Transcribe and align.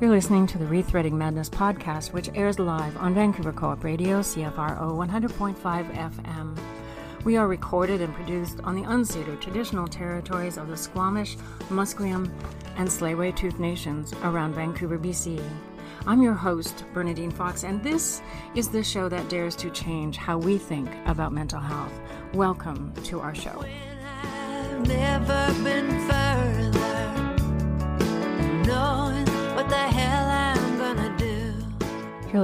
You're 0.00 0.10
listening 0.10 0.46
to 0.46 0.58
the 0.58 0.64
Rethreading 0.64 1.14
Madness 1.14 1.50
podcast, 1.50 2.12
which 2.12 2.30
airs 2.36 2.60
live 2.60 2.96
on 2.98 3.14
Vancouver 3.14 3.52
Co-op 3.52 3.82
Radio, 3.82 4.20
CFRO 4.20 4.96
100.5 4.96 5.56
FM. 5.56 6.56
We 7.24 7.36
are 7.36 7.48
recorded 7.48 8.00
and 8.00 8.14
produced 8.14 8.60
on 8.62 8.76
the 8.76 8.84
unceded 8.84 9.40
traditional 9.40 9.88
territories 9.88 10.56
of 10.56 10.68
the 10.68 10.76
Squamish, 10.76 11.36
Musqueam, 11.68 12.30
and 12.76 12.88
Tsleil-Waututh 12.88 13.58
nations 13.58 14.12
around 14.22 14.54
Vancouver, 14.54 15.00
BC. 15.00 15.42
I'm 16.06 16.22
your 16.22 16.34
host, 16.34 16.84
Bernadine 16.94 17.32
Fox, 17.32 17.64
and 17.64 17.82
this 17.82 18.22
is 18.54 18.68
the 18.68 18.84
show 18.84 19.08
that 19.08 19.28
dares 19.28 19.56
to 19.56 19.68
change 19.70 20.16
how 20.16 20.38
we 20.38 20.58
think 20.58 20.88
about 21.06 21.32
mental 21.32 21.58
health. 21.58 21.98
Welcome 22.34 22.92
to 23.02 23.18
our 23.18 23.34
show. 23.34 23.64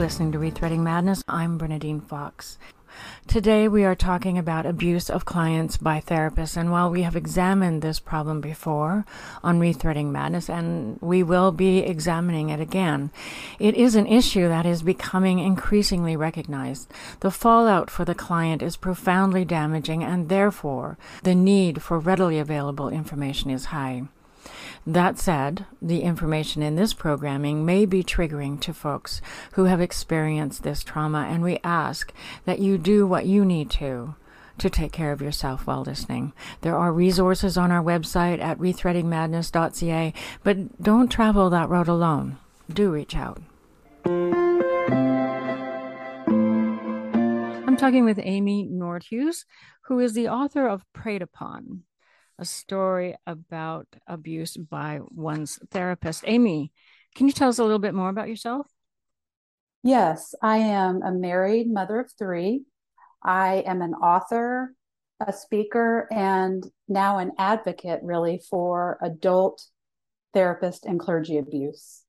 Listening 0.05 0.33
to 0.33 0.38
Rethreading 0.38 0.80
Madness. 0.80 1.24
I'm 1.27 1.56
Bernadine 1.56 2.02
Fox. 2.02 2.58
Today 3.27 3.69
we 3.69 3.84
are 3.84 3.94
talking 3.94 4.36
about 4.36 4.66
abuse 4.66 5.08
of 5.08 5.24
clients 5.24 5.78
by 5.78 5.98
therapists. 5.98 6.58
And 6.58 6.70
while 6.70 6.91
we 6.91 7.05
have 7.05 7.16
examined 7.16 7.80
this 7.80 8.00
problem 8.00 8.42
before 8.42 9.06
on 9.42 9.58
Rethreading 9.58 10.11
Madness, 10.11 10.50
and 10.50 10.98
we 11.00 11.22
will 11.22 11.52
be 11.52 11.78
examining 11.78 12.50
it 12.50 12.61
again, 12.61 13.12
it 13.58 13.77
is 13.77 13.94
an 13.94 14.06
issue 14.06 14.46
that 14.46 14.66
is 14.66 14.83
becoming 14.83 15.38
increasingly 15.38 16.16
recognized. 16.16 16.92
The 17.20 17.30
fallout 17.30 17.89
for 17.89 18.05
the 18.05 18.14
client 18.14 18.61
is 18.61 18.77
profoundly 18.77 19.46
damaging, 19.46 20.05
and 20.05 20.28
therefore 20.28 20.98
the 21.22 21.34
need 21.34 21.80
for 21.80 21.98
readily 21.98 22.39
available 22.39 22.91
information 22.91 23.48
is 23.48 23.72
high. 23.72 24.02
That 24.86 25.18
said, 25.18 25.64
the 25.80 26.02
information 26.02 26.62
in 26.62 26.77
this 26.77 26.92
programming 26.92 27.64
may 27.64 27.86
be 27.86 28.04
triggering 28.04 28.60
to 28.60 28.74
folks 28.74 29.22
who 29.52 29.64
have 29.64 29.80
experienced 29.80 30.62
this 30.62 30.84
trauma, 30.84 31.27
and 31.30 31.42
we 31.42 31.58
ask 31.64 32.12
that 32.44 32.58
you 32.58 32.77
do 32.77 33.06
what 33.06 33.24
you 33.24 33.46
need 33.46 33.70
to 33.70 34.14
to 34.58 34.70
take 34.70 34.92
care 34.92 35.11
of 35.11 35.22
yourself 35.22 35.67
while 35.67 35.83
listening. 35.83 36.33
There 36.61 36.77
are 36.77 36.92
resources 36.92 37.56
on 37.56 37.72
our 37.72 37.83
website 37.83 38.40
at 38.40 38.58
rethreadingmadness.ca, 38.58 40.12
but 40.45 40.83
don't 40.83 41.11
travel 41.11 41.51
that 41.51 41.68
road 41.68 41.89
alone. 41.89 42.36
Do 42.72 42.92
reach 42.92 43.16
out. 43.16 43.40
I'm 47.66 47.77
talking 47.77 48.05
with 48.05 48.20
Amy 48.22 48.68
Nordhues, 48.70 49.45
who 49.86 49.98
is 49.98 50.12
the 50.12 50.28
author 50.28 50.68
of 50.68 50.84
Prayed 50.92 51.22
Upon 51.22 51.84
a 52.39 52.45
story 52.45 53.17
about 53.27 53.86
abuse 54.06 54.56
by 54.56 55.00
one's 55.08 55.58
therapist. 55.70 56.24
Amy, 56.27 56.72
can 57.14 57.27
you 57.27 57.33
tell 57.33 57.48
us 57.48 57.58
a 57.58 57.62
little 57.62 57.78
bit 57.78 57.95
more 57.95 58.08
about 58.08 58.28
yourself? 58.28 58.67
Yes, 59.83 60.34
I 60.42 60.58
am 60.58 61.02
a 61.02 61.12
married 61.12 61.70
mother 61.70 62.00
of 62.00 62.11
three. 62.18 62.64
I 63.22 63.64
am 63.67 63.83
an 63.83 63.95
author, 63.95 64.74
a 65.20 65.33
speaker, 65.33 66.08
and 66.11 66.64
now 66.89 67.18
an 67.18 67.33
advocate 67.39 68.00
really 68.02 68.40
for 68.51 68.98
adult 69.02 69.62
therapist 70.33 70.86
and 70.86 70.98
clergy 70.98 71.39
abuse. 71.39 72.02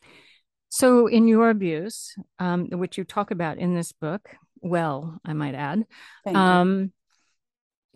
So, 0.69 1.07
in 1.07 1.27
your 1.27 1.49
abuse, 1.49 2.15
um, 2.39 2.67
which 2.69 2.97
you 2.97 3.03
talk 3.03 3.31
about 3.31 3.57
in 3.57 3.75
this 3.75 3.91
book, 3.91 4.29
well, 4.61 5.19
I 5.23 5.33
might 5.33 5.55
add, 5.55 5.85
um, 6.25 6.91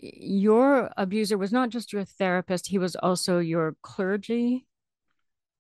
your 0.02 0.90
abuser 0.98 1.38
was 1.38 1.52
not 1.52 1.70
just 1.70 1.92
your 1.94 2.06
therapist, 2.06 2.68
he 2.68 2.78
was 2.78 2.96
also 2.96 3.40
your 3.40 3.76
clergy. 3.82 4.66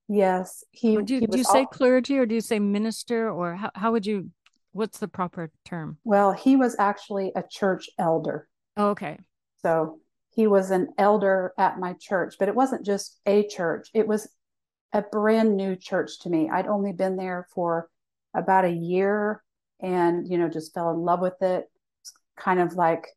Yes. 0.07 0.63
He, 0.71 0.97
do 1.01 1.15
you, 1.15 1.19
he 1.21 1.27
do 1.27 1.37
you 1.37 1.43
say 1.43 1.59
all... 1.59 1.67
clergy 1.67 2.17
or 2.17 2.25
do 2.25 2.35
you 2.35 2.41
say 2.41 2.59
minister 2.59 3.29
or 3.29 3.55
how, 3.55 3.71
how 3.75 3.91
would 3.91 4.05
you, 4.05 4.31
what's 4.71 4.97
the 4.99 5.07
proper 5.07 5.51
term? 5.65 5.97
Well, 6.03 6.31
he 6.33 6.55
was 6.55 6.75
actually 6.79 7.31
a 7.35 7.43
church 7.49 7.89
elder. 7.99 8.47
Oh, 8.77 8.89
okay. 8.89 9.19
So 9.61 9.99
he 10.33 10.47
was 10.47 10.71
an 10.71 10.89
elder 10.97 11.53
at 11.57 11.79
my 11.79 11.93
church, 11.99 12.35
but 12.39 12.47
it 12.47 12.55
wasn't 12.55 12.85
just 12.85 13.19
a 13.25 13.47
church, 13.47 13.89
it 13.93 14.07
was 14.07 14.29
a 14.93 15.01
brand 15.01 15.55
new 15.55 15.75
church 15.75 16.19
to 16.21 16.29
me. 16.29 16.49
I'd 16.49 16.67
only 16.67 16.93
been 16.93 17.17
there 17.17 17.47
for 17.53 17.89
about 18.33 18.65
a 18.65 18.71
year 18.71 19.43
and, 19.79 20.27
you 20.27 20.37
know, 20.37 20.49
just 20.49 20.73
fell 20.73 20.91
in 20.91 20.97
love 20.97 21.19
with 21.19 21.41
it. 21.41 21.69
kind 22.39 22.59
of 22.59 22.73
like 22.73 23.07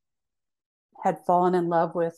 had 1.02 1.24
fallen 1.26 1.54
in 1.54 1.68
love 1.68 1.94
with 1.94 2.16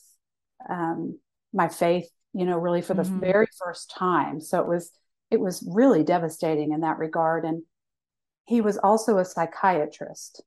um, 0.69 1.19
my 1.53 1.69
faith, 1.69 2.09
you 2.33 2.45
know, 2.45 2.59
really 2.59 2.83
for 2.83 2.95
the 2.95 3.03
mm-hmm. 3.03 3.21
very 3.21 3.47
first 3.59 3.91
time. 3.91 4.41
So 4.41 4.61
it 4.61 4.69
was 4.69 4.93
it 5.31 5.41
was 5.41 5.67
really 5.69 6.05
devastating 6.05 6.73
in 6.73 6.81
that 6.81 6.99
regard. 6.99 7.45
And 7.45 7.63
he 8.47 8.61
was 8.61 8.79
also 8.79 9.19
a 9.19 9.25
psychiatrist, 9.25 10.43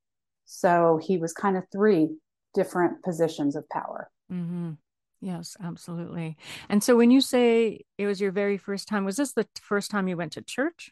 so 0.45 0.99
he 1.01 1.17
was 1.17 1.33
kind 1.33 1.57
of 1.57 1.63
three 1.71 2.09
different 2.53 3.03
positions 3.03 3.55
of 3.55 3.67
power. 3.69 4.09
Mm-hmm. 4.31 4.71
Yes, 5.19 5.57
absolutely. 5.63 6.37
And 6.69 6.83
so 6.83 6.95
when 6.95 7.09
you 7.09 7.21
say 7.21 7.81
it 7.97 8.05
was 8.05 8.21
your 8.21 8.31
very 8.31 8.57
first 8.57 8.87
time, 8.87 9.03
was 9.03 9.17
this 9.17 9.33
the 9.33 9.47
first 9.61 9.89
time 9.89 10.07
you 10.07 10.15
went 10.15 10.33
to 10.33 10.41
church? 10.43 10.91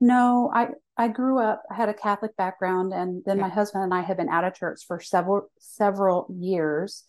No, 0.00 0.50
I 0.52 0.68
I 0.96 1.08
grew 1.08 1.38
up, 1.38 1.62
I 1.70 1.74
had 1.74 1.88
a 1.88 1.94
Catholic 1.94 2.36
background, 2.36 2.92
and 2.92 3.22
then 3.24 3.40
my 3.40 3.48
husband 3.48 3.84
and 3.84 3.94
I 3.94 4.02
had 4.02 4.18
been 4.18 4.28
out 4.28 4.44
of 4.44 4.54
church 4.54 4.82
for 4.86 5.00
several 5.00 5.50
several 5.58 6.26
years. 6.38 7.04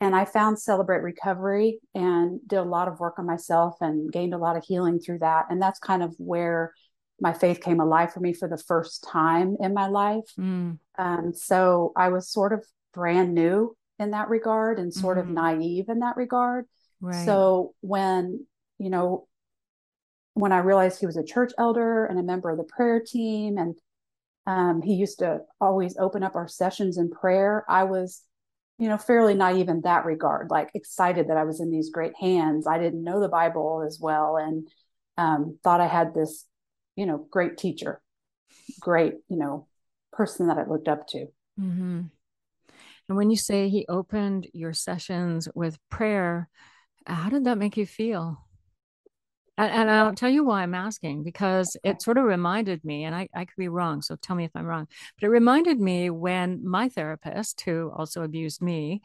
And 0.00 0.14
I 0.14 0.26
found 0.26 0.58
Celebrate 0.58 1.02
Recovery 1.02 1.80
and 1.94 2.38
did 2.46 2.58
a 2.58 2.62
lot 2.62 2.86
of 2.86 3.00
work 3.00 3.18
on 3.18 3.26
myself 3.26 3.76
and 3.80 4.12
gained 4.12 4.34
a 4.34 4.38
lot 4.38 4.56
of 4.56 4.64
healing 4.64 5.00
through 5.00 5.20
that. 5.20 5.46
And 5.48 5.60
that's 5.60 5.78
kind 5.78 6.02
of 6.02 6.14
where 6.18 6.74
my 7.18 7.32
faith 7.32 7.62
came 7.62 7.80
alive 7.80 8.12
for 8.12 8.20
me 8.20 8.34
for 8.34 8.46
the 8.46 8.58
first 8.58 9.04
time 9.04 9.56
in 9.58 9.72
my 9.72 9.88
life. 9.88 10.30
Mm. 10.38 10.78
Um, 10.98 11.32
so 11.34 11.92
I 11.96 12.10
was 12.10 12.28
sort 12.30 12.52
of 12.52 12.62
brand 12.92 13.34
new 13.34 13.74
in 13.98 14.10
that 14.10 14.28
regard 14.28 14.78
and 14.78 14.92
sort 14.92 15.16
mm-hmm. 15.16 15.30
of 15.30 15.34
naive 15.34 15.88
in 15.88 16.00
that 16.00 16.18
regard. 16.18 16.66
Right. 17.00 17.24
So 17.24 17.74
when, 17.80 18.46
you 18.78 18.90
know, 18.90 19.26
when 20.36 20.52
I 20.52 20.58
realized 20.58 21.00
he 21.00 21.06
was 21.06 21.16
a 21.16 21.24
church 21.24 21.52
elder 21.58 22.04
and 22.04 22.18
a 22.18 22.22
member 22.22 22.50
of 22.50 22.58
the 22.58 22.64
prayer 22.64 23.00
team, 23.00 23.56
and 23.56 23.74
um, 24.46 24.82
he 24.82 24.92
used 24.92 25.20
to 25.20 25.40
always 25.62 25.96
open 25.96 26.22
up 26.22 26.36
our 26.36 26.46
sessions 26.46 26.98
in 26.98 27.10
prayer, 27.10 27.64
I 27.70 27.84
was, 27.84 28.22
you 28.78 28.86
know, 28.86 28.98
fairly 28.98 29.32
naive 29.32 29.70
in 29.70 29.80
that 29.80 30.04
regard, 30.04 30.50
like 30.50 30.70
excited 30.74 31.30
that 31.30 31.38
I 31.38 31.44
was 31.44 31.60
in 31.60 31.70
these 31.70 31.88
great 31.88 32.12
hands. 32.20 32.66
I 32.66 32.78
didn't 32.78 33.02
know 33.02 33.18
the 33.18 33.30
Bible 33.30 33.82
as 33.86 33.98
well 33.98 34.36
and 34.36 34.68
um, 35.16 35.58
thought 35.64 35.80
I 35.80 35.86
had 35.86 36.12
this, 36.12 36.44
you 36.96 37.06
know, 37.06 37.26
great 37.30 37.56
teacher, 37.56 38.02
great, 38.78 39.14
you 39.28 39.38
know, 39.38 39.66
person 40.12 40.48
that 40.48 40.58
I 40.58 40.66
looked 40.66 40.86
up 40.86 41.08
to. 41.08 41.28
Mm-hmm. 41.58 42.02
And 43.08 43.16
when 43.16 43.30
you 43.30 43.38
say 43.38 43.70
he 43.70 43.86
opened 43.88 44.48
your 44.52 44.74
sessions 44.74 45.48
with 45.54 45.78
prayer, 45.90 46.50
how 47.06 47.30
did 47.30 47.44
that 47.44 47.56
make 47.56 47.78
you 47.78 47.86
feel? 47.86 48.45
And, 49.58 49.72
and, 49.72 49.90
I'll 49.90 50.14
tell 50.14 50.28
you 50.28 50.44
why 50.44 50.62
I'm 50.62 50.74
asking 50.74 51.22
because 51.22 51.76
it 51.82 52.02
sort 52.02 52.18
of 52.18 52.24
reminded 52.24 52.84
me, 52.84 53.04
and 53.04 53.14
I, 53.14 53.28
I 53.34 53.44
could 53.46 53.56
be 53.56 53.68
wrong, 53.68 54.02
so 54.02 54.16
tell 54.16 54.36
me 54.36 54.44
if 54.44 54.50
I'm 54.54 54.66
wrong, 54.66 54.86
but 55.18 55.26
it 55.26 55.30
reminded 55.30 55.80
me 55.80 56.10
when 56.10 56.66
my 56.66 56.88
therapist, 56.88 57.62
who 57.62 57.90
also 57.96 58.22
abused 58.22 58.60
me, 58.60 59.00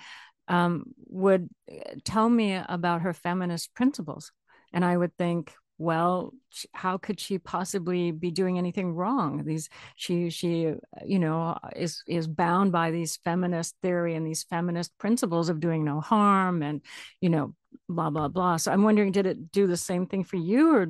um, 0.48 0.86
would 1.07 1.50
uh, 1.71 1.95
tell 2.03 2.30
me 2.30 2.53
about 2.68 3.01
her 3.01 3.13
feminist 3.13 3.74
principles. 3.74 4.31
And 4.74 4.83
I 4.83 4.98
would 4.98 5.15
think, 5.18 5.53
well 5.81 6.31
how 6.74 6.95
could 6.95 7.19
she 7.19 7.39
possibly 7.39 8.12
be 8.12 8.30
doing 8.30 8.59
anything 8.59 8.94
wrong 8.94 9.44
these 9.45 9.68
she 9.95 10.30
she 10.30 10.71
you 11.03 11.18
know 11.18 11.57
is 11.75 12.03
is 12.07 12.27
bound 12.27 12.71
by 12.71 12.92
these 12.92 13.18
feminist 13.24 13.75
theory 13.81 14.13
and 14.13 14.25
these 14.27 14.44
feminist 14.44 14.95
principles 15.00 15.50
of 15.50 15.59
doing 15.59 15.83
no 15.83 16.00
harm 16.00 16.62
and 16.62 16.81
you 17.19 17.30
know 17.30 17.56
blah 17.89 18.09
blah 18.09 18.27
blah. 18.27 18.57
So 18.57 18.71
i'm 18.71 18.83
wondering 18.83 19.12
did 19.12 19.25
it 19.25 19.51
do 19.51 19.68
the 19.68 19.77
same 19.77 20.06
thing 20.07 20.23
for 20.23 20.38
you 20.38 20.75
or? 20.75 20.88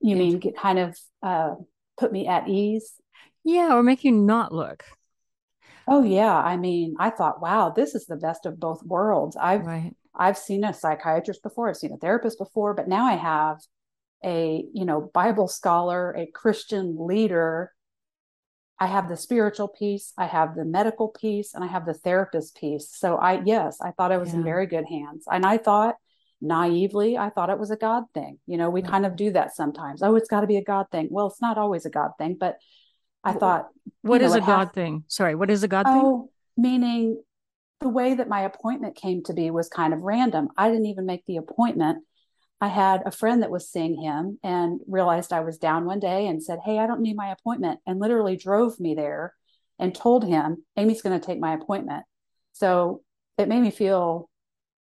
You 0.00 0.16
mean 0.16 0.38
get 0.38 0.56
kind 0.56 0.78
of 0.78 0.98
uh, 1.22 1.54
put 1.98 2.12
me 2.12 2.28
at 2.28 2.48
ease? 2.48 2.92
Yeah 3.44 3.74
or 3.74 3.82
make 3.82 4.04
you 4.04 4.12
not 4.12 4.52
look. 4.52 4.84
Oh 5.88 6.02
yeah. 6.02 6.36
I 6.36 6.56
mean 6.56 6.96
i 6.98 7.10
thought 7.10 7.40
wow 7.40 7.70
this 7.70 7.94
is 7.94 8.06
the 8.06 8.16
best 8.16 8.46
of 8.46 8.60
both 8.60 8.82
worlds. 8.84 9.36
I've 9.36 9.66
right. 9.66 9.94
i've 10.14 10.38
seen 10.38 10.64
a 10.64 10.74
psychiatrist 10.74 11.42
before. 11.42 11.68
I've 11.68 11.76
seen 11.76 11.92
a 11.92 11.98
therapist 11.98 12.38
before 12.38 12.74
but 12.74 12.88
now 12.88 13.06
i 13.06 13.14
have 13.14 13.58
a 14.24 14.64
you 14.72 14.84
know 14.84 15.10
bible 15.12 15.46
scholar 15.46 16.12
a 16.16 16.26
christian 16.26 16.96
leader 16.98 17.70
i 18.78 18.86
have 18.86 19.08
the 19.08 19.16
spiritual 19.16 19.68
piece 19.68 20.12
i 20.18 20.26
have 20.26 20.54
the 20.54 20.64
medical 20.64 21.08
piece 21.08 21.54
and 21.54 21.64
i 21.64 21.66
have 21.66 21.86
the 21.86 21.94
therapist 21.94 22.56
piece. 22.56 22.88
So 22.92 23.16
i 23.16 23.42
yes 23.44 23.78
i 23.80 23.90
thought 23.92 24.12
i 24.12 24.18
was 24.18 24.30
yeah. 24.30 24.36
in 24.36 24.44
very 24.44 24.66
good 24.66 24.84
hands. 24.88 25.24
And 25.30 25.44
i 25.44 25.56
thought 25.56 25.96
naively 26.40 27.16
i 27.16 27.30
thought 27.30 27.50
it 27.50 27.58
was 27.58 27.70
a 27.70 27.76
god 27.76 28.04
thing. 28.14 28.38
You 28.46 28.58
know 28.58 28.70
we 28.70 28.82
yeah. 28.82 28.88
kind 28.88 29.06
of 29.06 29.16
do 29.16 29.32
that 29.32 29.54
sometimes. 29.54 30.02
Oh 30.02 30.16
it's 30.16 30.28
got 30.28 30.40
to 30.42 30.46
be 30.46 30.56
a 30.56 30.64
god 30.64 30.86
thing. 30.90 31.08
Well 31.10 31.28
it's 31.28 31.42
not 31.42 31.58
always 31.58 31.86
a 31.86 31.90
god 31.90 32.12
thing 32.18 32.36
but 32.38 32.58
i 33.24 33.32
thought 33.32 33.68
what 34.02 34.22
is 34.22 34.34
know, 34.34 34.42
a 34.42 34.46
god 34.46 34.72
thing? 34.72 35.04
Sorry 35.08 35.34
what 35.34 35.50
is 35.50 35.62
a 35.62 35.68
god 35.68 35.86
thing? 35.86 35.94
oh, 35.96 36.20
thing 36.22 36.30
meaning 36.56 37.22
the 37.80 37.88
way 37.88 38.14
that 38.14 38.28
my 38.28 38.42
appointment 38.42 38.96
came 38.96 39.22
to 39.24 39.34
be 39.34 39.50
was 39.50 39.68
kind 39.68 39.92
of 39.92 40.00
random. 40.00 40.48
I 40.56 40.68
didn't 40.68 40.86
even 40.86 41.06
make 41.06 41.24
the 41.26 41.36
appointment 41.36 42.04
i 42.60 42.68
had 42.68 43.02
a 43.04 43.10
friend 43.10 43.42
that 43.42 43.50
was 43.50 43.70
seeing 43.70 44.00
him 44.00 44.38
and 44.42 44.80
realized 44.86 45.32
i 45.32 45.40
was 45.40 45.58
down 45.58 45.84
one 45.84 46.00
day 46.00 46.26
and 46.26 46.42
said 46.42 46.58
hey 46.64 46.78
i 46.78 46.86
don't 46.86 47.00
need 47.00 47.16
my 47.16 47.30
appointment 47.30 47.80
and 47.86 48.00
literally 48.00 48.36
drove 48.36 48.78
me 48.80 48.94
there 48.94 49.34
and 49.78 49.94
told 49.94 50.24
him 50.24 50.64
amy's 50.76 51.02
going 51.02 51.18
to 51.18 51.24
take 51.24 51.40
my 51.40 51.54
appointment 51.54 52.04
so 52.52 53.02
it 53.38 53.48
made 53.48 53.60
me 53.60 53.70
feel 53.70 54.28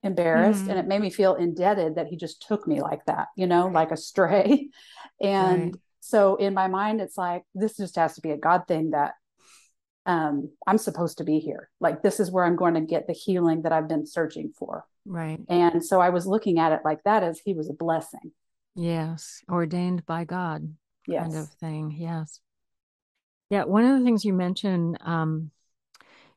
embarrassed 0.04 0.62
mm-hmm. 0.62 0.72
and 0.72 0.80
it 0.80 0.88
made 0.88 1.02
me 1.02 1.10
feel 1.10 1.36
indebted 1.36 1.96
that 1.96 2.08
he 2.08 2.18
just 2.18 2.46
took 2.46 2.68
me 2.68 2.82
like 2.82 3.04
that 3.06 3.28
you 3.38 3.48
know 3.48 3.66
right. 3.66 3.74
like 3.74 3.92
a 3.92 3.98
stray 3.98 4.70
and 5.22 5.64
right. 5.64 5.76
so 6.02 6.36
in 6.36 6.54
my 6.54 6.68
mind 6.68 7.00
it's 7.00 7.18
like 7.18 7.44
this 7.56 7.78
just 7.78 7.96
has 7.96 8.16
to 8.16 8.22
be 8.22 8.32
a 8.32 8.38
god 8.38 8.64
thing 8.68 8.92
that 8.92 9.14
um 10.06 10.50
i'm 10.68 10.78
supposed 10.78 11.18
to 11.18 11.24
be 11.24 11.40
here. 11.40 11.70
Like 11.80 12.04
this 12.04 12.20
is 12.20 12.32
where 12.32 12.46
i'm 12.46 12.56
going 12.56 12.74
to 12.76 12.82
get 12.82 13.08
the 13.08 13.14
healing 13.14 13.62
that 13.64 13.72
i've 13.72 13.88
been 13.88 14.06
searching 14.06 14.54
for. 14.58 14.86
Right. 15.06 15.40
And 15.50 15.84
so 15.84 16.02
i 16.02 16.10
was 16.10 16.28
looking 16.28 16.60
at 16.60 16.72
it 16.72 16.82
like 16.84 17.04
that 17.04 17.24
as 17.24 17.40
he 17.40 17.54
was 17.54 17.70
a 17.70 17.74
blessing. 17.74 18.32
Yes. 18.76 19.42
Ordained 19.50 20.06
by 20.06 20.26
god 20.26 20.74
yes. 21.08 21.24
kind 21.24 21.38
of 21.38 21.50
thing. 21.50 21.96
Yes. 21.98 22.40
Yeah 23.50 23.64
one 23.64 23.86
of 23.86 23.98
the 23.98 24.06
things 24.06 24.26
you 24.26 24.34
mentioned 24.34 24.98
um 25.02 25.52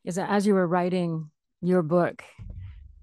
is 0.04 0.16
that 0.16 0.30
as 0.30 0.46
you 0.46 0.54
were 0.54 0.66
writing 0.66 1.30
your 1.60 1.82
book 1.82 2.22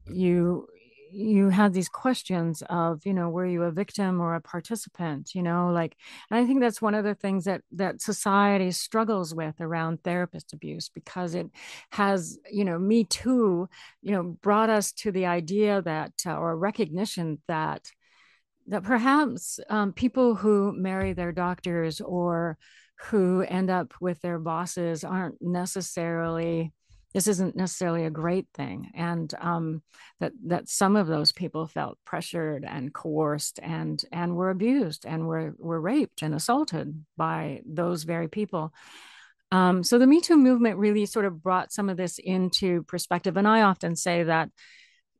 you 0.07 0.68
you 1.13 1.50
had 1.50 1.74
these 1.74 1.89
questions 1.89 2.63
of 2.69 3.06
you 3.06 3.13
know 3.13 3.30
were 3.30 3.45
you 3.45 3.63
a 3.63 3.71
victim 3.71 4.19
or 4.19 4.33
a 4.33 4.42
participant 4.42 5.36
you 5.36 5.44
know 5.44 5.69
like 5.71 5.95
and 6.30 6.39
i 6.39 6.45
think 6.45 6.60
that's 6.60 6.81
one 6.81 6.95
of 6.95 7.04
the 7.04 7.13
things 7.13 7.45
that 7.45 7.62
that 7.71 8.01
society 8.01 8.71
struggles 8.71 9.33
with 9.33 9.62
around 9.62 10.04
therapist 10.04 10.54
abuse 10.54 10.89
because 10.89 11.36
it 11.36 11.48
has 11.92 12.39
you 12.51 12.65
know 12.65 12.80
me 12.80 13.04
too 13.04 13.69
you 14.01 14.12
know 14.12 14.24
brought 14.24 14.69
us 14.69 14.92
to 14.92 15.12
the 15.12 15.25
idea 15.25 15.81
that 15.83 16.13
uh, 16.25 16.36
or 16.36 16.57
recognition 16.57 17.39
that 17.48 17.92
that 18.68 18.83
perhaps 18.83 19.60
um, 19.69 19.94
people 19.94 20.36
who 20.36 20.74
marry 20.74 21.13
their 21.13 21.31
doctors 21.31 22.01
or 22.01 22.57
who 23.10 23.42
end 23.42 23.69
up 23.69 23.94
with 24.00 24.21
their 24.21 24.39
bosses 24.39 25.04
aren't 25.04 25.42
necessarily 25.42 26.71
this 27.13 27.27
isn't 27.27 27.56
necessarily 27.56 28.06
a 28.06 28.10
great 28.10 28.48
thing. 28.54 28.92
And 28.95 29.33
um, 29.39 29.81
that 30.19 30.33
that 30.48 30.69
some 30.69 30.95
of 30.95 31.07
those 31.07 31.31
people 31.31 31.68
felt 31.68 31.98
pressured 32.06 32.65
and 32.68 32.94
coerced 32.94 33.60
and 33.62 34.04
and 34.12 34.36
were 34.36 34.50
abused 34.50 35.06
and 35.06 35.27
were 35.27 35.54
were 35.57 35.80
raped 35.80 36.21
and 36.21 36.33
assaulted 36.33 37.04
by 37.18 37.62
those 37.65 38.04
very 38.04 38.27
people. 38.27 38.74
Um, 39.51 39.83
so 39.83 40.00
the 40.00 40.07
me 40.07 40.19
too 40.19 40.38
movement 40.38 40.80
really 40.80 41.06
sort 41.06 41.25
of 41.25 41.44
brought 41.44 41.71
some 41.71 41.88
of 41.88 41.98
this 41.98 42.18
into 42.18 42.83
perspective. 42.83 43.38
And 43.38 43.48
i 43.48 43.62
often 43.62 43.95
say 43.95 44.24
that 44.24 44.50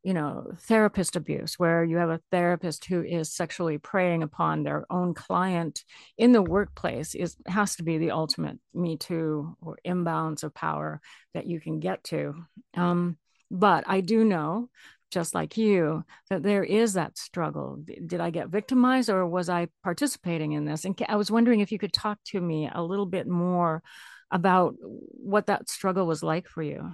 you 0.04 0.12
know 0.12 0.52
therapist 0.60 1.16
abuse 1.16 1.58
where 1.58 1.82
you 1.82 1.96
have 1.96 2.10
a 2.10 2.20
therapist 2.30 2.84
who 2.84 3.02
is 3.02 3.32
sexually 3.32 3.78
preying 3.78 4.22
upon 4.22 4.62
their 4.62 4.84
own 4.90 5.14
client 5.14 5.82
in 6.18 6.32
the 6.32 6.42
workplace 6.42 7.14
is 7.14 7.36
has 7.46 7.76
to 7.76 7.82
be 7.82 7.96
the 7.98 8.10
ultimate 8.10 8.58
me 8.74 8.96
too 8.96 9.56
or 9.62 9.78
imbalance 9.82 10.42
of 10.42 10.54
power 10.54 11.00
that 11.32 11.46
you 11.46 11.58
can 11.58 11.80
get 11.80 12.04
to. 12.04 12.34
Um, 12.74 13.16
but 13.50 13.84
i 13.86 14.00
do 14.00 14.24
know 14.24 14.68
just 15.10 15.34
like 15.34 15.56
you 15.56 16.04
that 16.28 16.42
there 16.42 16.64
is 16.64 16.94
that 16.94 17.16
struggle. 17.16 17.78
Did 18.06 18.20
i 18.20 18.30
get 18.30 18.48
victimized 18.48 19.08
or 19.08 19.26
was 19.26 19.48
i 19.48 19.68
participating 19.82 20.52
in 20.52 20.64
this? 20.64 20.84
And 20.84 21.00
i 21.08 21.16
was 21.16 21.30
wondering 21.30 21.60
if 21.60 21.72
you 21.72 21.78
could 21.78 21.92
talk 21.92 22.18
to 22.26 22.40
me 22.40 22.68
a 22.72 22.82
little 22.82 23.06
bit 23.06 23.26
more 23.26 23.82
about 24.30 24.74
what 24.80 25.46
that 25.46 25.68
struggle 25.68 26.06
was 26.06 26.22
like 26.22 26.48
for 26.48 26.62
you 26.62 26.92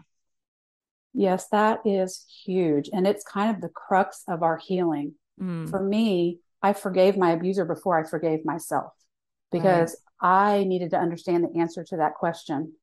Yes, 1.13 1.49
that 1.49 1.81
is 1.85 2.25
huge. 2.45 2.89
And 2.93 3.07
it's 3.07 3.25
kind 3.25 3.55
of 3.55 3.61
the 3.61 3.69
crux 3.69 4.23
of 4.29 4.43
our 4.43 4.57
healing. 4.57 5.15
Mm. 5.41 5.69
For 5.69 5.83
me, 5.83 6.39
I 6.63 6.73
forgave 6.73 7.17
my 7.17 7.33
abuser 7.33 7.65
before 7.65 7.99
I 7.99 8.09
forgave 8.09 8.45
myself 8.45 8.93
because 9.51 9.97
right. 10.23 10.59
I 10.61 10.65
needed 10.65 10.91
to 10.91 10.99
understand 10.99 11.45
the 11.45 11.59
answer 11.59 11.83
to 11.85 11.97
that 11.97 12.15
question 12.15 12.75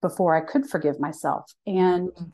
before 0.00 0.34
I 0.34 0.40
could 0.40 0.68
forgive 0.68 1.00
myself. 1.00 1.52
And 1.66 2.08
mm. 2.08 2.32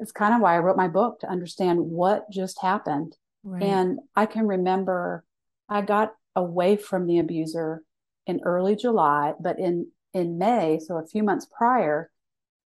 it's 0.00 0.12
kind 0.12 0.34
of 0.34 0.40
why 0.40 0.56
I 0.56 0.60
wrote 0.60 0.76
my 0.76 0.88
book 0.88 1.20
to 1.20 1.28
understand 1.28 1.80
what 1.80 2.30
just 2.30 2.60
happened. 2.60 3.16
Right. 3.44 3.62
And 3.62 4.00
I 4.14 4.26
can 4.26 4.46
remember 4.46 5.24
I 5.68 5.82
got 5.82 6.12
away 6.34 6.76
from 6.76 7.06
the 7.06 7.18
abuser 7.18 7.82
in 8.26 8.40
early 8.44 8.76
July, 8.76 9.34
but 9.40 9.58
in 9.58 9.88
in 10.14 10.38
May, 10.38 10.78
so 10.78 10.96
a 10.96 11.06
few 11.06 11.22
months 11.22 11.46
prior, 11.46 12.10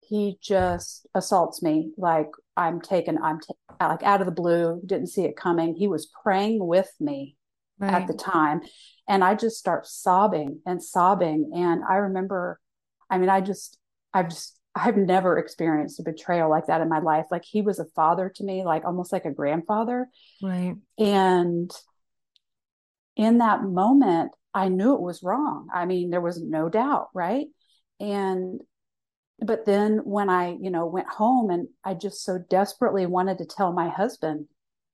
he 0.08 0.38
just 0.40 1.06
assaults 1.14 1.62
me 1.62 1.90
like 1.96 2.28
I'm 2.56 2.80
taken, 2.80 3.18
I'm 3.22 3.40
t- 3.40 3.54
like 3.80 4.02
out 4.02 4.20
of 4.20 4.26
the 4.26 4.32
blue, 4.32 4.80
didn't 4.84 5.08
see 5.08 5.24
it 5.24 5.36
coming. 5.36 5.74
He 5.74 5.86
was 5.86 6.10
praying 6.22 6.66
with 6.66 6.90
me 6.98 7.36
right. 7.78 7.92
at 7.92 8.06
the 8.06 8.14
time. 8.14 8.60
And 9.08 9.22
I 9.22 9.34
just 9.34 9.58
start 9.58 9.86
sobbing 9.86 10.60
and 10.66 10.82
sobbing. 10.82 11.52
And 11.54 11.82
I 11.88 11.96
remember, 11.96 12.58
I 13.10 13.18
mean, 13.18 13.28
I 13.28 13.40
just, 13.40 13.78
I've 14.14 14.30
just, 14.30 14.58
I've 14.74 14.96
never 14.96 15.38
experienced 15.38 16.00
a 16.00 16.04
betrayal 16.04 16.48
like 16.48 16.66
that 16.66 16.80
in 16.80 16.88
my 16.88 17.00
life. 17.00 17.26
Like 17.30 17.44
he 17.44 17.62
was 17.62 17.78
a 17.78 17.86
father 17.96 18.32
to 18.36 18.44
me, 18.44 18.64
like 18.64 18.84
almost 18.84 19.12
like 19.12 19.24
a 19.24 19.32
grandfather. 19.32 20.08
Right. 20.42 20.74
And 20.98 21.70
in 23.16 23.38
that 23.38 23.62
moment, 23.62 24.32
I 24.54 24.68
knew 24.68 24.94
it 24.94 25.00
was 25.00 25.22
wrong. 25.22 25.68
I 25.74 25.84
mean, 25.84 26.10
there 26.10 26.20
was 26.20 26.40
no 26.40 26.68
doubt, 26.68 27.08
right? 27.14 27.46
And 28.00 28.60
but 29.40 29.66
then 29.66 29.98
when 30.04 30.28
I, 30.28 30.56
you 30.60 30.70
know, 30.70 30.86
went 30.86 31.08
home 31.08 31.50
and 31.50 31.68
I 31.84 31.94
just 31.94 32.24
so 32.24 32.38
desperately 32.38 33.06
wanted 33.06 33.38
to 33.38 33.46
tell 33.46 33.72
my 33.72 33.88
husband, 33.88 34.46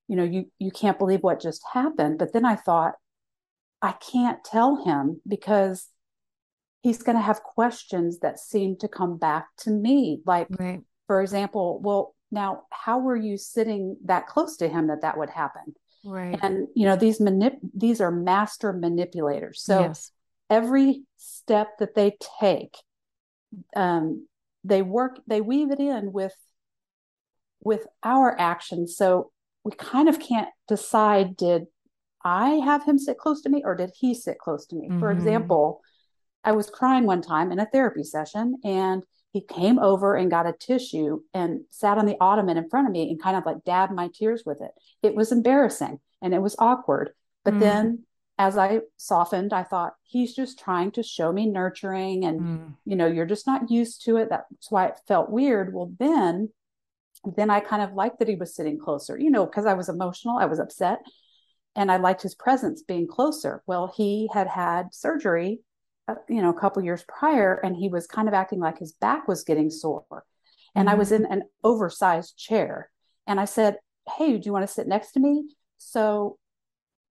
you 0.07 0.15
know, 0.15 0.23
you 0.23 0.51
you 0.59 0.71
can't 0.71 0.99
believe 0.99 1.23
what 1.23 1.41
just 1.41 1.63
happened. 1.73 2.19
But 2.19 2.31
then 2.31 2.45
I 2.45 2.55
thought, 2.55 2.93
I 3.81 3.93
can't 3.93 4.43
tell 4.43 4.83
him 4.83 5.21
because 5.27 5.89
he's 6.81 7.01
going 7.01 7.17
to 7.17 7.23
have 7.23 7.41
questions 7.41 8.19
that 8.19 8.39
seem 8.39 8.77
to 8.77 8.87
come 8.87 9.17
back 9.17 9.47
to 9.57 9.71
me. 9.71 10.21
Like, 10.25 10.47
right. 10.51 10.81
for 11.07 11.21
example, 11.21 11.79
well, 11.81 12.15
now 12.31 12.63
how 12.69 12.99
were 12.99 13.15
you 13.15 13.37
sitting 13.37 13.97
that 14.05 14.27
close 14.27 14.57
to 14.57 14.67
him 14.67 14.87
that 14.87 15.01
that 15.01 15.17
would 15.17 15.31
happen? 15.31 15.75
Right. 16.03 16.37
And 16.43 16.67
you 16.75 16.85
know, 16.85 16.95
these 16.95 17.19
manip 17.19 17.55
these 17.73 17.99
are 17.99 18.11
master 18.11 18.73
manipulators. 18.73 19.61
So 19.63 19.81
yes. 19.81 20.11
every 20.51 21.01
step 21.17 21.79
that 21.79 21.95
they 21.95 22.15
take 22.39 22.77
um, 23.75 24.27
they 24.65 24.81
work 24.81 25.19
they 25.27 25.41
weave 25.41 25.71
it 25.71 25.79
in 25.79 26.11
with 26.11 26.35
with 27.61 27.85
our 28.03 28.37
actions 28.39 28.97
so 28.97 29.31
we 29.63 29.71
kind 29.71 30.09
of 30.09 30.19
can't 30.19 30.49
decide 30.67 31.37
did 31.37 31.65
i 32.23 32.49
have 32.65 32.83
him 32.83 32.97
sit 32.97 33.17
close 33.17 33.41
to 33.41 33.49
me 33.49 33.61
or 33.63 33.75
did 33.75 33.91
he 33.99 34.13
sit 34.13 34.37
close 34.39 34.65
to 34.65 34.75
me 34.75 34.89
mm-hmm. 34.89 34.99
for 34.99 35.11
example 35.11 35.81
i 36.43 36.51
was 36.51 36.69
crying 36.69 37.05
one 37.05 37.21
time 37.21 37.51
in 37.51 37.59
a 37.59 37.65
therapy 37.67 38.03
session 38.03 38.55
and 38.63 39.03
he 39.31 39.41
came 39.41 39.79
over 39.79 40.15
and 40.15 40.31
got 40.31 40.47
a 40.47 40.53
tissue 40.53 41.19
and 41.33 41.61
sat 41.69 41.97
on 41.97 42.05
the 42.05 42.17
ottoman 42.21 42.57
in 42.57 42.69
front 42.69 42.87
of 42.87 42.93
me 42.93 43.09
and 43.09 43.21
kind 43.21 43.35
of 43.35 43.45
like 43.45 43.63
dabbed 43.65 43.93
my 43.93 44.09
tears 44.13 44.43
with 44.45 44.61
it 44.61 44.71
it 45.03 45.15
was 45.15 45.31
embarrassing 45.31 45.99
and 46.21 46.33
it 46.33 46.41
was 46.41 46.55
awkward 46.57 47.11
but 47.43 47.51
mm-hmm. 47.51 47.59
then 47.61 48.04
as 48.37 48.57
I 48.57 48.81
softened, 48.97 49.53
I 49.53 49.63
thought 49.63 49.93
he's 50.03 50.35
just 50.35 50.59
trying 50.59 50.91
to 50.91 51.03
show 51.03 51.31
me 51.31 51.45
nurturing 51.45 52.25
and 52.25 52.41
mm. 52.41 52.73
you 52.85 52.95
know, 52.95 53.07
you're 53.07 53.25
just 53.25 53.47
not 53.47 53.71
used 53.71 54.03
to 54.05 54.17
it. 54.17 54.29
That's 54.29 54.69
why 54.69 54.87
it 54.87 54.99
felt 55.07 55.29
weird. 55.29 55.73
Well, 55.73 55.91
then 55.99 56.49
then 57.35 57.49
I 57.49 57.59
kind 57.59 57.81
of 57.81 57.93
liked 57.93 58.19
that 58.19 58.27
he 58.27 58.35
was 58.35 58.55
sitting 58.55 58.77
closer, 58.77 59.17
you 59.17 59.31
know, 59.31 59.45
because 59.45 59.65
I 59.65 59.73
was 59.73 59.89
emotional, 59.89 60.37
I 60.37 60.45
was 60.45 60.59
upset. 60.59 60.99
and 61.75 61.91
I 61.91 61.97
liked 61.97 62.21
his 62.21 62.35
presence 62.35 62.81
being 62.83 63.07
closer. 63.07 63.61
Well, 63.67 63.91
he 63.95 64.29
had 64.33 64.47
had 64.47 64.93
surgery, 64.93 65.59
uh, 66.07 66.15
you 66.29 66.41
know, 66.41 66.49
a 66.49 66.59
couple 66.59 66.83
years 66.83 67.03
prior, 67.07 67.55
and 67.55 67.75
he 67.75 67.89
was 67.89 68.07
kind 68.07 68.27
of 68.27 68.33
acting 68.33 68.59
like 68.59 68.79
his 68.79 68.93
back 68.93 69.27
was 69.27 69.43
getting 69.43 69.69
sore. 69.69 70.25
And 70.73 70.87
mm-hmm. 70.87 70.95
I 70.95 70.97
was 70.97 71.11
in 71.11 71.25
an 71.25 71.43
oversized 71.63 72.37
chair. 72.37 72.89
And 73.27 73.39
I 73.39 73.45
said, 73.45 73.77
Hey, 74.17 74.37
do 74.37 74.45
you 74.45 74.53
want 74.53 74.67
to 74.67 74.73
sit 74.73 74.87
next 74.87 75.11
to 75.13 75.19
me? 75.19 75.49
So 75.77 76.37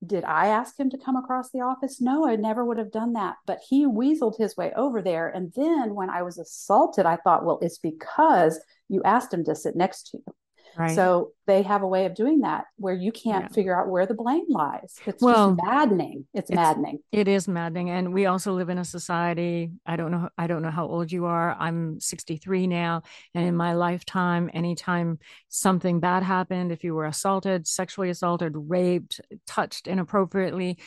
did 0.05 0.23
I 0.23 0.47
ask 0.47 0.79
him 0.79 0.89
to 0.89 0.97
come 0.97 1.15
across 1.15 1.51
the 1.51 1.61
office? 1.61 2.01
No, 2.01 2.27
I 2.27 2.35
never 2.35 2.65
would 2.65 2.77
have 2.77 2.91
done 2.91 3.13
that. 3.13 3.35
But 3.45 3.59
he 3.67 3.85
weaseled 3.85 4.37
his 4.37 4.57
way 4.57 4.71
over 4.75 5.01
there. 5.01 5.29
And 5.29 5.53
then 5.53 5.95
when 5.95 6.09
I 6.09 6.23
was 6.23 6.37
assaulted, 6.37 7.05
I 7.05 7.17
thought, 7.17 7.45
well, 7.45 7.59
it's 7.61 7.77
because 7.77 8.59
you 8.89 9.01
asked 9.03 9.33
him 9.33 9.43
to 9.45 9.55
sit 9.55 9.75
next 9.75 10.11
to 10.11 10.17
you. 10.17 10.33
Right. 10.77 10.95
So 10.95 11.31
they 11.47 11.61
have 11.61 11.83
a 11.83 11.87
way 11.87 12.05
of 12.05 12.15
doing 12.15 12.41
that 12.41 12.65
where 12.77 12.93
you 12.93 13.11
can't 13.11 13.45
yeah. 13.45 13.53
figure 13.53 13.79
out 13.79 13.87
where 13.87 14.05
the 14.05 14.13
blame 14.13 14.45
lies. 14.49 14.95
It's 15.05 15.21
well, 15.21 15.51
just 15.51 15.63
maddening. 15.63 16.25
It's, 16.33 16.49
it's, 16.49 16.55
maddening. 16.55 16.99
It 17.11 17.27
is 17.27 17.47
maddening. 17.47 17.89
And 17.89 18.13
we 18.13 18.25
also 18.25 18.53
live 18.53 18.69
in 18.69 18.77
a 18.77 18.85
society. 18.85 19.71
I 19.85 19.95
don't 19.95 20.11
know. 20.11 20.29
I 20.37 20.47
don't 20.47 20.61
know 20.61 20.71
how 20.71 20.87
old 20.87 21.11
you 21.11 21.25
are. 21.25 21.55
I'm 21.57 21.99
63 21.99 22.67
now. 22.67 23.03
And 23.33 23.45
in 23.45 23.55
my 23.55 23.73
lifetime, 23.73 24.49
anytime 24.53 25.19
something 25.49 25.99
bad 25.99 26.23
happened, 26.23 26.71
if 26.71 26.83
you 26.83 26.93
were 26.93 27.05
assaulted, 27.05 27.67
sexually 27.67 28.09
assaulted, 28.09 28.53
raped, 28.55 29.21
touched 29.47 29.87
inappropriately, 29.87 30.77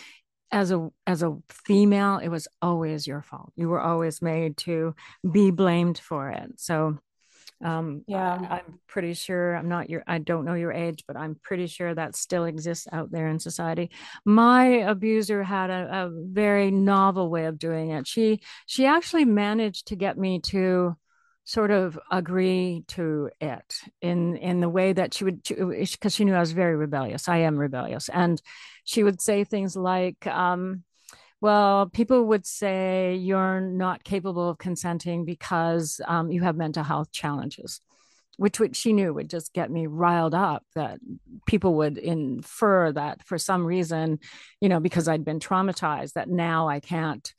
as 0.51 0.71
a 0.71 0.89
as 1.07 1.23
a 1.23 1.37
female 1.51 2.17
it 2.17 2.29
was 2.29 2.49
always 2.63 3.07
your 3.07 3.21
fault 3.21 3.53
you 3.55 3.69
were 3.69 3.81
always 3.81 4.23
made 4.23 4.57
to 4.57 4.95
be 5.31 5.51
blamed 5.51 5.99
for 5.99 6.31
it 6.31 6.53
so 6.57 6.99
um, 7.65 8.05
yeah, 8.07 8.39
I, 8.49 8.59
am 8.59 8.79
pretty 8.87 9.15
sure 9.15 9.57
I'm 9.57 9.69
not 9.69 9.91
your, 9.91 10.05
I 10.07 10.19
don't 10.19 10.45
know 10.45 10.55
your 10.55 10.73
age, 10.73 11.05
but 11.07 11.17
I'm 11.17 11.37
pretty 11.43 11.67
sure 11.67 11.95
that 11.95 12.15
still 12.15 12.45
exists 12.45 12.87
out 12.93 13.11
there 13.11 13.29
in 13.29 13.39
society. 13.39 13.91
My 14.25 14.67
abuser 14.67 15.43
had 15.43 15.71
a, 15.71 16.07
a 16.07 16.11
very 16.13 16.71
novel 16.71 17.31
way 17.31 17.47
of 17.47 17.59
doing 17.59 17.91
it. 17.91 18.07
She, 18.07 18.41
she 18.67 18.87
actually 18.87 19.25
managed 19.25 19.89
to 19.89 19.97
get 19.97 20.17
me 20.17 20.41
to 20.41 20.97
sort 21.49 21.71
of 21.71 21.99
agree 22.11 22.85
to 22.89 23.31
it 23.41 23.81
in 24.03 24.37
in 24.37 24.61
the 24.61 24.69
way 24.69 24.93
that 24.93 25.15
she 25.15 25.25
would 25.25 25.43
because 25.43 26.15
she 26.15 26.27
knew 26.27 26.35
I 26.35 26.41
was 26.41 26.53
very 26.53 26.77
rebellious. 26.77 27.27
I 27.27 27.39
am 27.39 27.57
rebellious, 27.57 28.11
and 28.11 28.41
she 28.85 29.03
would 29.03 29.19
say 29.23 29.45
things 29.45 29.75
like, 29.75 30.27
um, 30.27 30.85
well, 31.41 31.87
people 31.87 32.25
would 32.27 32.47
say 32.47 33.15
you're 33.15 33.61
not 33.61 34.05
capable 34.05 34.49
of 34.49 34.59
consenting 34.59 35.25
because 35.25 36.01
um, 36.07 36.31
you 36.31 36.43
have 36.43 36.57
mental 36.57 36.83
health 36.83 37.13
challenges, 37.13 37.81
which, 38.37 38.59
which 38.59 38.77
she 38.77 38.93
knew 38.93 39.15
would 39.15 39.31
just 39.31 39.53
get 39.53 39.71
me 39.71 39.87
riled 39.87 40.35
up. 40.35 40.65
That 40.75 40.99
people 41.47 41.75
would 41.75 41.97
infer 41.97 42.91
that 42.93 43.25
for 43.25 43.39
some 43.39 43.65
reason, 43.65 44.19
you 44.61 44.69
know, 44.69 44.81
because 44.81 45.07
I'd 45.07 45.25
been 45.25 45.41
traumatized, 45.41 46.15
that 46.15 46.29
now 46.29 46.69
I 46.69 46.81
can't 46.81 47.33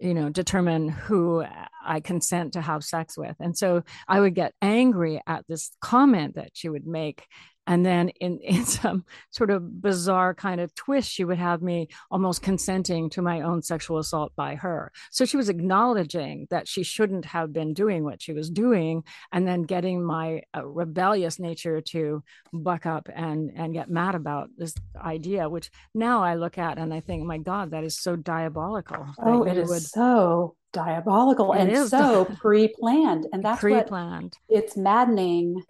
you 0.00 0.12
know 0.12 0.28
determine 0.28 0.88
who 0.88 1.44
i 1.84 2.00
consent 2.00 2.54
to 2.54 2.60
have 2.60 2.82
sex 2.82 3.16
with 3.16 3.36
and 3.38 3.56
so 3.56 3.84
i 4.08 4.18
would 4.18 4.34
get 4.34 4.52
angry 4.60 5.20
at 5.24 5.46
this 5.48 5.70
comment 5.80 6.34
that 6.34 6.50
she 6.52 6.68
would 6.68 6.84
make 6.84 7.24
and 7.66 7.84
then 7.84 8.08
in, 8.20 8.38
in 8.42 8.64
some 8.64 9.04
sort 9.30 9.50
of 9.50 9.80
bizarre 9.80 10.34
kind 10.34 10.60
of 10.60 10.74
twist 10.74 11.10
she 11.10 11.24
would 11.24 11.38
have 11.38 11.62
me 11.62 11.88
almost 12.10 12.42
consenting 12.42 13.10
to 13.10 13.22
my 13.22 13.40
own 13.40 13.62
sexual 13.62 13.98
assault 13.98 14.32
by 14.36 14.54
her 14.54 14.92
so 15.10 15.24
she 15.24 15.36
was 15.36 15.48
acknowledging 15.48 16.46
that 16.50 16.68
she 16.68 16.82
shouldn't 16.82 17.24
have 17.24 17.52
been 17.52 17.74
doing 17.74 18.04
what 18.04 18.22
she 18.22 18.32
was 18.32 18.50
doing 18.50 19.02
and 19.32 19.46
then 19.46 19.62
getting 19.62 20.04
my 20.04 20.42
uh, 20.56 20.64
rebellious 20.64 21.38
nature 21.38 21.80
to 21.80 22.22
buck 22.52 22.86
up 22.86 23.08
and 23.14 23.50
and 23.56 23.74
get 23.74 23.90
mad 23.90 24.14
about 24.14 24.48
this 24.56 24.74
idea 24.96 25.48
which 25.48 25.70
now 25.94 26.22
i 26.22 26.34
look 26.34 26.58
at 26.58 26.78
and 26.78 26.92
i 26.92 27.00
think 27.00 27.24
my 27.24 27.38
god 27.38 27.70
that 27.70 27.84
is 27.84 27.98
so 27.98 28.16
diabolical 28.16 29.06
oh 29.18 29.42
it 29.44 29.56
is 29.56 29.68
would, 29.68 29.82
so 29.82 30.54
diabolical 30.72 31.52
and 31.52 31.70
is. 31.70 31.88
so 31.88 32.24
pre-planned 32.40 33.26
and 33.32 33.44
that's 33.44 33.60
pre-planned 33.60 34.36
what, 34.46 34.58
it's 34.58 34.76
maddening 34.76 35.62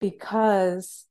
because 0.00 1.06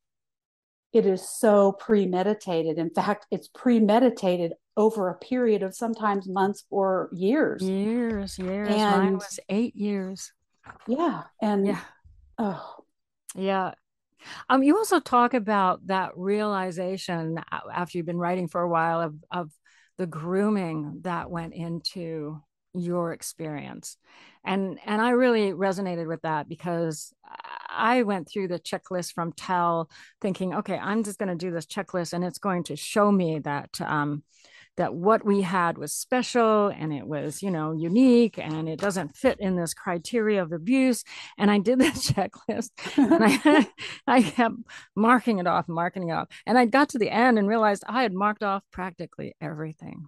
it 0.91 1.05
is 1.05 1.27
so 1.27 1.71
premeditated. 1.73 2.77
In 2.77 2.89
fact, 2.89 3.27
it's 3.31 3.47
premeditated 3.47 4.53
over 4.75 5.09
a 5.09 5.17
period 5.17 5.61
of 5.61 5.75
sometimes 5.75 6.27
months 6.27 6.63
or 6.69 7.09
years. 7.13 7.61
Years, 7.61 8.39
years. 8.39 8.69
And, 8.69 8.79
Mine 8.79 9.13
was 9.15 9.39
eight 9.49 9.75
years. 9.75 10.31
Yeah. 10.87 11.23
And 11.41 11.67
yeah. 11.67 11.81
Oh. 12.37 12.75
Yeah. 13.35 13.73
Um, 14.49 14.63
you 14.63 14.75
also 14.77 14.99
talk 14.99 15.33
about 15.33 15.85
that 15.87 16.11
realization 16.15 17.39
after 17.51 17.97
you've 17.97 18.07
been 18.07 18.17
writing 18.17 18.47
for 18.47 18.61
a 18.61 18.69
while 18.69 19.01
of, 19.01 19.15
of 19.31 19.51
the 19.97 20.07
grooming 20.07 21.01
that 21.03 21.29
went 21.29 21.53
into 21.53 22.41
your 22.73 23.13
experience 23.13 23.97
and 24.45 24.77
and 24.85 25.01
i 25.01 25.09
really 25.09 25.51
resonated 25.53 26.07
with 26.07 26.21
that 26.21 26.47
because 26.47 27.11
i 27.79 28.03
went 28.03 28.29
through 28.29 28.47
the 28.47 28.59
checklist 28.59 29.13
from 29.13 29.31
tell 29.33 29.89
thinking 30.21 30.53
okay 30.53 30.77
i'm 30.77 31.03
just 31.03 31.19
going 31.19 31.29
to 31.29 31.35
do 31.35 31.51
this 31.51 31.65
checklist 31.65 32.13
and 32.13 32.23
it's 32.23 32.39
going 32.39 32.63
to 32.63 32.75
show 32.75 33.11
me 33.11 33.39
that 33.39 33.79
um 33.81 34.23
that 34.79 34.95
what 34.95 35.25
we 35.25 35.41
had 35.41 35.77
was 35.77 35.91
special 35.91 36.67
and 36.69 36.93
it 36.93 37.05
was 37.05 37.43
you 37.43 37.51
know 37.51 37.73
unique 37.73 38.39
and 38.39 38.69
it 38.69 38.79
doesn't 38.79 39.15
fit 39.15 39.37
in 39.39 39.57
this 39.57 39.73
criteria 39.73 40.41
of 40.41 40.53
abuse. 40.53 41.03
And 41.37 41.51
i 41.51 41.59
did 41.59 41.79
this 41.79 42.09
checklist 42.11 42.71
and 42.97 43.23
i 43.23 43.67
i 44.07 44.21
kept 44.21 44.55
marking 44.95 45.39
it 45.39 45.47
off 45.47 45.67
marking 45.67 46.09
it 46.09 46.13
off. 46.13 46.29
And 46.45 46.57
i 46.57 46.65
got 46.65 46.89
to 46.89 46.97
the 46.97 47.09
end 47.09 47.37
and 47.37 47.47
realized 47.47 47.83
i 47.87 48.03
had 48.03 48.13
marked 48.13 48.41
off 48.41 48.63
practically 48.71 49.35
everything. 49.41 50.05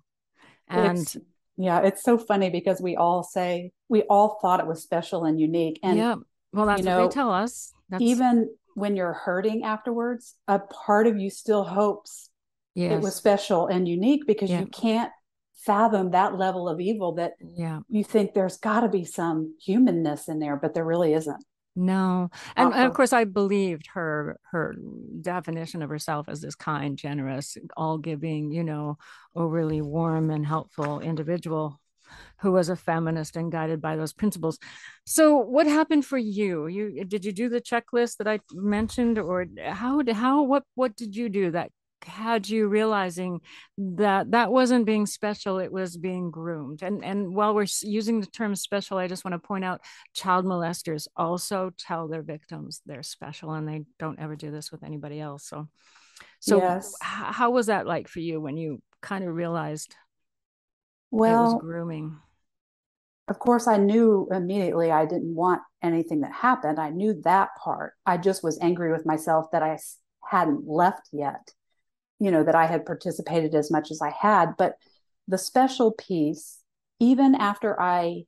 And 0.69 0.99
it's, 0.99 1.17
yeah, 1.57 1.81
it's 1.81 2.01
so 2.01 2.17
funny 2.17 2.49
because 2.49 2.81
we 2.81 2.95
all 2.95 3.23
say 3.23 3.71
we 3.89 4.03
all 4.03 4.39
thought 4.41 4.61
it 4.61 4.67
was 4.67 4.81
special 4.81 5.25
and 5.25 5.37
unique. 5.37 5.81
And 5.83 5.97
yeah, 5.97 6.15
well, 6.53 6.65
that's 6.65 6.79
you 6.79 6.85
know, 6.85 7.01
what 7.01 7.09
they 7.09 7.13
tell 7.13 7.31
us. 7.31 7.73
That's... 7.89 8.03
Even 8.03 8.49
when 8.75 8.95
you're 8.95 9.13
hurting 9.13 9.63
afterwards, 9.63 10.35
a 10.47 10.59
part 10.59 11.07
of 11.07 11.17
you 11.17 11.29
still 11.29 11.63
hopes 11.63 12.29
yes. 12.75 12.93
it 12.93 13.01
was 13.01 13.15
special 13.15 13.67
and 13.67 13.87
unique 13.87 14.25
because 14.25 14.49
yeah. 14.49 14.61
you 14.61 14.67
can't 14.67 15.11
fathom 15.55 16.11
that 16.11 16.37
level 16.37 16.67
of 16.67 16.79
evil 16.79 17.13
that 17.13 17.33
yeah. 17.39 17.79
you 17.87 18.03
think 18.03 18.33
there's 18.33 18.57
got 18.57 18.81
to 18.81 18.89
be 18.89 19.05
some 19.05 19.55
humanness 19.63 20.27
in 20.27 20.39
there, 20.39 20.55
but 20.55 20.73
there 20.73 20.85
really 20.85 21.13
isn't. 21.13 21.43
No, 21.73 22.29
and, 22.57 22.73
and, 22.73 22.83
of 22.83 22.93
course, 22.93 23.13
I 23.13 23.23
believed 23.23 23.87
her 23.93 24.37
her 24.51 24.75
definition 25.21 25.81
of 25.81 25.89
herself 25.89 26.27
as 26.27 26.41
this 26.41 26.53
kind, 26.53 26.97
generous, 26.97 27.55
all 27.77 27.97
giving, 27.97 28.51
you 28.51 28.61
know, 28.61 28.97
overly 29.37 29.81
warm 29.81 30.31
and 30.31 30.45
helpful 30.45 30.99
individual 30.99 31.79
who 32.39 32.51
was 32.51 32.69
a 32.69 32.75
feminist 32.75 33.35
and 33.35 33.51
guided 33.51 33.81
by 33.81 33.95
those 33.95 34.13
principles. 34.13 34.57
So, 35.05 35.37
what 35.37 35.67
happened 35.67 36.05
for 36.05 36.17
you? 36.17 36.67
You 36.67 37.05
did 37.05 37.25
you 37.25 37.31
do 37.31 37.49
the 37.49 37.61
checklist 37.61 38.17
that 38.17 38.27
I 38.27 38.39
mentioned, 38.53 39.17
or 39.17 39.45
how 39.65 40.01
how 40.13 40.43
what 40.43 40.63
what 40.75 40.95
did 40.95 41.15
you 41.15 41.29
do 41.29 41.51
that 41.51 41.71
had 42.05 42.49
you 42.49 42.67
realizing 42.67 43.41
that 43.77 44.31
that 44.31 44.51
wasn't 44.51 44.85
being 44.85 45.05
special 45.05 45.59
it 45.59 45.71
was 45.71 45.97
being 45.97 46.31
groomed 46.31 46.81
and 46.81 47.03
and 47.03 47.33
while 47.33 47.53
we're 47.53 47.67
using 47.81 48.19
the 48.19 48.27
term 48.27 48.55
special 48.55 48.97
i 48.97 49.07
just 49.07 49.23
want 49.23 49.33
to 49.33 49.47
point 49.47 49.63
out 49.63 49.81
child 50.13 50.45
molesters 50.45 51.07
also 51.15 51.71
tell 51.77 52.07
their 52.07 52.23
victims 52.23 52.81
they're 52.85 53.03
special 53.03 53.53
and 53.53 53.67
they 53.67 53.83
don't 53.99 54.19
ever 54.19 54.35
do 54.35 54.51
this 54.51 54.71
with 54.71 54.83
anybody 54.83 55.19
else 55.19 55.47
so 55.47 55.67
so 56.39 56.57
yes. 56.57 56.93
how 57.01 57.51
was 57.51 57.67
that 57.67 57.85
like 57.85 58.07
for 58.07 58.19
you 58.19 58.41
when 58.41 58.57
you 58.57 58.81
kind 59.01 59.23
of 59.23 59.33
realized 59.33 59.95
well 61.11 61.59
grooming. 61.59 62.17
of 63.27 63.37
course 63.39 63.67
i 63.67 63.77
knew 63.77 64.27
immediately 64.31 64.91
i 64.91 65.05
didn't 65.05 65.35
want 65.35 65.61
anything 65.83 66.21
that 66.21 66.31
happened. 66.31 66.79
I 66.79 66.91
knew 66.91 67.19
that 67.23 67.49
part. 67.59 67.93
I 68.05 68.17
just 68.17 68.43
was 68.43 68.59
angry 68.61 68.91
with 68.91 69.05
myself 69.05 69.51
that 69.51 69.63
i 69.63 69.79
hadn't 70.29 70.67
left 70.67 71.09
yet 71.11 71.51
you 72.19 72.31
know 72.31 72.43
that 72.43 72.55
i 72.55 72.67
had 72.67 72.85
participated 72.85 73.55
as 73.55 73.71
much 73.71 73.91
as 73.91 74.01
i 74.01 74.11
had. 74.11 74.55
But 74.57 74.75
the 75.27 75.37
special 75.37 75.91
piece 75.91 76.59
even 76.99 77.35
after 77.35 77.79
i 77.81 78.23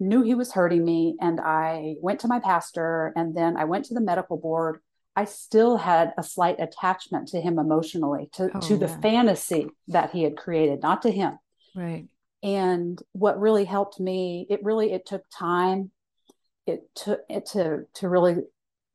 knew 0.00 0.22
he 0.22 0.34
was 0.34 0.52
hurting 0.52 0.84
me 0.84 1.16
and 1.20 1.40
i 1.40 1.94
went 2.00 2.20
to 2.20 2.28
my 2.28 2.38
pastor 2.38 3.12
and 3.16 3.36
then 3.36 3.56
i 3.56 3.64
went 3.64 3.84
to 3.86 3.94
the 3.94 4.00
medical 4.00 4.36
board 4.36 4.78
i 5.16 5.24
still 5.24 5.76
had 5.76 6.12
a 6.16 6.22
slight 6.22 6.60
attachment 6.60 7.28
to 7.28 7.40
him 7.40 7.58
emotionally 7.58 8.28
to, 8.32 8.50
oh, 8.54 8.60
to 8.60 8.76
the 8.76 8.88
fantasy 8.88 9.66
that 9.88 10.10
he 10.10 10.22
had 10.22 10.36
created 10.36 10.80
not 10.82 11.02
to 11.02 11.10
him 11.10 11.38
right 11.78 12.06
and 12.42 13.00
what 13.12 13.40
really 13.40 13.64
helped 13.64 13.98
me 13.98 14.46
it 14.50 14.62
really 14.62 14.92
it 14.92 15.06
took 15.06 15.24
time 15.30 15.90
it 16.66 16.82
took 16.94 17.20
it 17.28 17.46
to 17.46 17.84
to 17.94 18.08
really 18.08 18.36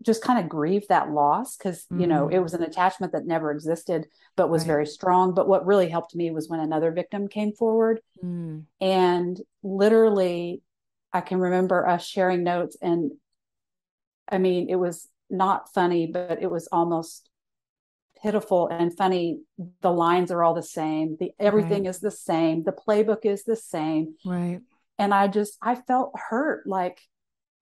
just 0.02 0.22
kind 0.22 0.40
of 0.40 0.50
grieve 0.50 0.88
that 0.90 1.10
loss 1.12 1.56
because 1.56 1.84
mm-hmm. 1.84 2.02
you 2.02 2.08
know 2.08 2.28
it 2.28 2.36
mm. 2.36 2.44
was 2.44 2.54
an 2.54 2.64
attachment 2.64 3.14
that 3.14 3.26
never 3.26 3.52
existed 3.52 4.06
but 4.36 4.50
was 4.50 4.64
right. 4.64 4.68
very 4.68 4.86
strong 4.86 5.34
but 5.34 5.48
what 5.48 5.66
really 5.66 5.90
helped 5.90 6.16
me 6.16 6.32
was 6.32 6.50
when 6.50 6.60
another 6.60 6.92
victim 6.92 7.28
came 7.28 7.54
forward 7.54 8.00
mm. 8.24 8.64
and 8.80 9.42
literally 9.62 10.62
i 11.12 11.22
can 11.22 11.40
remember 11.40 11.88
us 11.88 12.06
sharing 12.06 12.44
notes 12.44 12.78
and 12.82 13.12
i 14.30 14.38
mean 14.38 14.70
it 14.70 14.76
was 14.76 15.08
not 15.30 15.74
funny 15.74 16.06
but 16.06 16.42
it 16.42 16.52
was 16.52 16.68
almost 16.72 17.30
pitiful 18.24 18.68
and 18.68 18.96
funny. 18.96 19.42
The 19.82 19.92
lines 19.92 20.32
are 20.32 20.44
all 20.44 20.54
the 20.54 20.64
same. 20.64 21.18
The 21.20 21.32
everything 21.40 21.84
right. 21.84 21.90
is 21.90 22.00
the 22.00 22.12
same. 22.12 22.64
The 22.64 22.72
playbook 22.72 23.26
is 23.26 23.44
the 23.44 23.56
same. 23.56 24.16
Right. 24.26 24.62
And 24.98 25.14
I 25.14 25.28
just 25.28 25.58
I 25.62 25.76
felt 25.76 26.14
hurt. 26.30 26.66
Like 26.66 27.00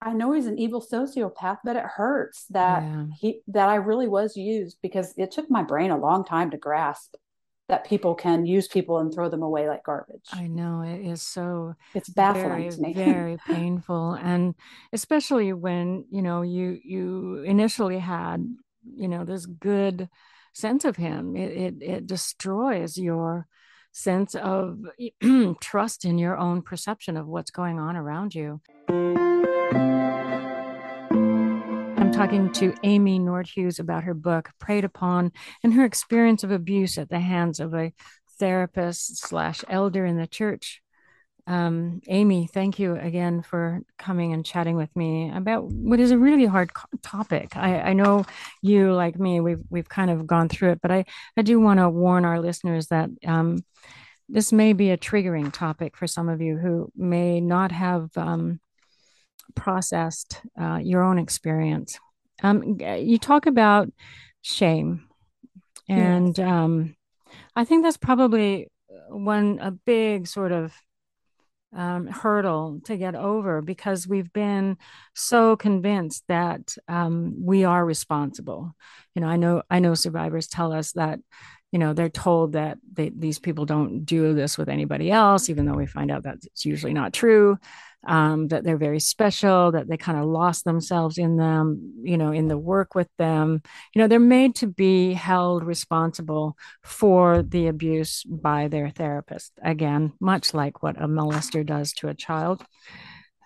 I 0.01 0.13
know 0.13 0.31
he's 0.31 0.47
an 0.47 0.59
evil 0.59 0.81
sociopath, 0.81 1.59
but 1.63 1.75
it 1.75 1.83
hurts 1.83 2.45
that 2.51 2.83
yeah. 2.83 3.05
he 3.19 3.41
that 3.47 3.69
I 3.69 3.75
really 3.75 4.07
was 4.07 4.37
used 4.37 4.77
because 4.81 5.13
it 5.17 5.31
took 5.31 5.49
my 5.49 5.63
brain 5.63 5.91
a 5.91 5.97
long 5.97 6.23
time 6.23 6.51
to 6.51 6.57
grasp 6.57 7.15
that 7.71 7.85
people 7.85 8.13
can 8.15 8.45
use 8.45 8.67
people 8.67 8.97
and 8.97 9.13
throw 9.13 9.29
them 9.29 9.41
away 9.41 9.65
like 9.65 9.83
garbage. 9.85 10.27
I 10.33 10.47
know 10.47 10.81
it 10.81 10.99
is 11.05 11.21
so 11.21 11.75
it's 11.93 12.09
baffling 12.09 12.49
very, 12.49 12.69
to 12.69 12.81
me. 12.81 12.93
very 12.95 13.37
painful 13.47 14.13
and 14.13 14.55
especially 14.91 15.53
when, 15.53 16.05
you 16.11 16.21
know, 16.21 16.41
you 16.41 16.79
you 16.83 17.43
initially 17.43 17.97
had, 17.97 18.45
you 18.83 19.07
know, 19.07 19.23
this 19.23 19.45
good 19.45 20.09
sense 20.53 20.85
of 20.85 20.97
him. 20.97 21.35
It 21.35 21.51
it, 21.51 21.81
it 21.81 22.07
destroys 22.07 22.97
your 22.97 23.47
sense 23.91 24.35
of 24.35 24.79
trust 25.61 26.05
in 26.05 26.17
your 26.17 26.37
own 26.37 26.61
perception 26.61 27.17
of 27.17 27.27
what's 27.27 27.51
going 27.51 27.79
on 27.79 27.95
around 27.95 28.33
you. 28.33 28.61
I'm 31.97 32.11
talking 32.11 32.51
to 32.53 32.73
Amy 32.83 33.19
Nordhues 33.19 33.79
about 33.79 34.03
her 34.03 34.13
book, 34.13 34.51
Prayed 34.59 34.85
Upon, 34.85 35.31
and 35.63 35.73
her 35.73 35.85
experience 35.85 36.43
of 36.43 36.51
abuse 36.51 36.97
at 36.97 37.09
the 37.09 37.19
hands 37.19 37.59
of 37.59 37.73
a 37.73 37.93
therapist 38.39 39.17
slash 39.17 39.63
elder 39.69 40.05
in 40.05 40.17
the 40.17 40.27
church. 40.27 40.81
Um, 41.47 42.01
Amy, 42.07 42.47
thank 42.47 42.79
you 42.79 42.95
again 42.95 43.41
for 43.41 43.81
coming 43.97 44.33
and 44.33 44.45
chatting 44.45 44.75
with 44.75 44.95
me 44.95 45.31
about 45.33 45.65
what 45.65 45.99
is 45.99 46.11
a 46.11 46.17
really 46.17 46.45
hard 46.45 46.71
topic. 47.01 47.57
I, 47.57 47.79
I 47.79 47.93
know 47.93 48.25
you, 48.61 48.93
like 48.93 49.19
me, 49.19 49.39
we've 49.39 49.61
we've 49.69 49.89
kind 49.89 50.11
of 50.11 50.27
gone 50.27 50.49
through 50.49 50.71
it, 50.71 50.81
but 50.81 50.91
I 50.91 51.05
I 51.35 51.41
do 51.41 51.59
want 51.59 51.79
to 51.79 51.89
warn 51.89 52.25
our 52.25 52.39
listeners 52.39 52.87
that 52.87 53.09
um, 53.25 53.63
this 54.29 54.51
may 54.51 54.73
be 54.73 54.91
a 54.91 54.97
triggering 54.97 55.51
topic 55.51 55.97
for 55.97 56.07
some 56.07 56.29
of 56.29 56.41
you 56.41 56.57
who 56.57 56.91
may 56.95 57.41
not 57.41 57.71
have 57.71 58.09
um, 58.15 58.59
processed 59.55 60.41
uh, 60.59 60.79
your 60.81 61.01
own 61.03 61.19
experience. 61.19 61.99
Um, 62.43 62.79
you 62.79 63.17
talk 63.17 63.45
about 63.45 63.89
shame, 64.41 65.07
and 65.89 66.39
um, 66.39 66.95
I 67.55 67.65
think 67.65 67.83
that's 67.83 67.97
probably 67.97 68.67
one 69.09 69.59
a 69.61 69.71
big 69.71 70.27
sort 70.27 70.51
of 70.51 70.73
um, 71.73 72.07
hurdle 72.07 72.81
to 72.85 72.97
get 72.97 73.15
over 73.15 73.61
because 73.61 74.07
we've 74.07 74.31
been 74.33 74.77
so 75.15 75.55
convinced 75.55 76.23
that 76.27 76.75
um, 76.87 77.35
we 77.43 77.63
are 77.63 77.85
responsible. 77.85 78.75
You 79.15 79.21
know, 79.21 79.27
I 79.27 79.37
know 79.37 79.63
I 79.69 79.79
know 79.79 79.93
survivors 79.93 80.47
tell 80.47 80.73
us 80.73 80.93
that 80.93 81.19
you 81.71 81.79
know 81.79 81.93
they're 81.93 82.09
told 82.09 82.53
that 82.53 82.77
they, 82.91 83.09
these 83.09 83.39
people 83.39 83.65
don't 83.65 84.03
do 84.03 84.33
this 84.33 84.57
with 84.57 84.69
anybody 84.69 85.11
else, 85.11 85.49
even 85.49 85.65
though 85.65 85.75
we 85.75 85.85
find 85.85 86.11
out 86.11 86.23
that 86.23 86.37
it's 86.43 86.65
usually 86.65 86.93
not 86.93 87.13
true 87.13 87.57
um, 88.07 88.47
that 88.47 88.63
they're 88.63 88.77
very 88.77 88.99
special, 88.99 89.71
that 89.71 89.87
they 89.87 89.97
kind 89.97 90.17
of 90.17 90.25
lost 90.25 90.65
themselves 90.65 91.17
in 91.17 91.37
them, 91.37 91.93
you 92.03 92.17
know, 92.17 92.31
in 92.31 92.47
the 92.47 92.57
work 92.57 92.95
with 92.95 93.09
them. 93.17 93.61
You 93.93 94.01
know, 94.01 94.07
they're 94.07 94.19
made 94.19 94.55
to 94.55 94.67
be 94.67 95.13
held 95.13 95.63
responsible 95.63 96.57
for 96.83 97.43
the 97.43 97.67
abuse 97.67 98.23
by 98.23 98.67
their 98.67 98.89
therapist. 98.89 99.53
Again, 99.61 100.13
much 100.19 100.53
like 100.53 100.81
what 100.81 101.01
a 101.01 101.07
molester 101.07 101.65
does 101.65 101.93
to 101.93 102.07
a 102.07 102.15
child. 102.15 102.63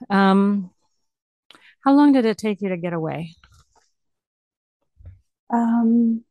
Um, 0.09 0.71
how 1.83 1.93
long 1.93 2.13
did 2.13 2.25
it 2.25 2.38
take 2.38 2.62
you 2.62 2.69
to 2.69 2.77
get 2.77 2.93
away? 2.93 3.35
Um, 5.53 6.24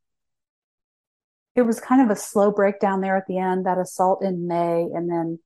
it 1.55 1.63
was 1.63 1.79
kind 1.79 2.03
of 2.03 2.11
a 2.11 2.19
slow 2.19 2.51
breakdown 2.51 3.01
there 3.01 3.17
at 3.17 3.27
the 3.29 3.39
end, 3.39 3.67
that 3.67 3.79
assault 3.79 4.25
in 4.25 4.49
May. 4.49 4.89
And 4.93 5.09
then 5.09 5.39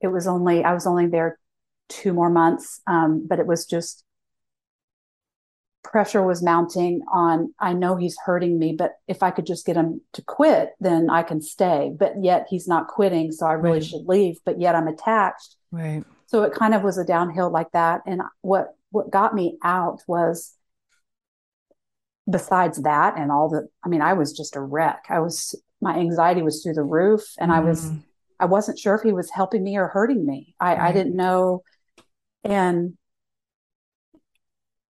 it 0.00 0.08
was 0.08 0.26
only, 0.26 0.64
I 0.64 0.74
was 0.74 0.86
only 0.86 1.06
there 1.06 1.38
two 1.92 2.12
more 2.12 2.30
months. 2.30 2.80
Um, 2.86 3.26
but 3.28 3.38
it 3.38 3.46
was 3.46 3.66
just 3.66 4.04
pressure 5.82 6.22
was 6.22 6.42
mounting 6.42 7.02
on, 7.12 7.52
I 7.58 7.72
know 7.72 7.96
he's 7.96 8.16
hurting 8.24 8.58
me, 8.58 8.74
but 8.76 8.92
if 9.08 9.22
I 9.22 9.30
could 9.30 9.46
just 9.46 9.66
get 9.66 9.76
him 9.76 10.00
to 10.12 10.22
quit, 10.22 10.70
then 10.80 11.10
I 11.10 11.22
can 11.22 11.42
stay. 11.42 11.92
But 11.98 12.14
yet 12.22 12.46
he's 12.48 12.68
not 12.68 12.88
quitting. 12.88 13.32
So 13.32 13.46
I 13.46 13.52
really 13.52 13.78
right. 13.78 13.84
should 13.84 14.06
leave, 14.06 14.38
but 14.44 14.60
yet 14.60 14.74
I'm 14.74 14.88
attached. 14.88 15.56
Right. 15.70 16.04
So 16.26 16.44
it 16.44 16.54
kind 16.54 16.74
of 16.74 16.82
was 16.82 16.98
a 16.98 17.04
downhill 17.04 17.50
like 17.50 17.72
that. 17.72 18.02
And 18.06 18.22
what, 18.40 18.68
what 18.90 19.10
got 19.10 19.34
me 19.34 19.58
out 19.62 20.00
was 20.06 20.54
besides 22.30 22.82
that 22.82 23.18
and 23.18 23.30
all 23.30 23.50
the, 23.50 23.68
I 23.84 23.88
mean, 23.88 24.00
I 24.00 24.12
was 24.14 24.32
just 24.32 24.56
a 24.56 24.60
wreck. 24.60 25.04
I 25.10 25.18
was, 25.18 25.54
my 25.80 25.98
anxiety 25.98 26.42
was 26.42 26.62
through 26.62 26.74
the 26.74 26.84
roof 26.84 27.22
and 27.38 27.50
mm. 27.50 27.56
I 27.56 27.60
was, 27.60 27.90
mm. 27.90 28.02
I 28.38 28.46
wasn't 28.46 28.78
sure 28.78 28.94
if 28.94 29.02
he 29.02 29.12
was 29.12 29.30
helping 29.30 29.62
me 29.62 29.76
or 29.76 29.88
hurting 29.88 30.24
me. 30.24 30.54
I, 30.58 30.70
right. 30.70 30.80
I 30.80 30.92
didn't 30.92 31.16
know 31.16 31.64
and 32.44 32.94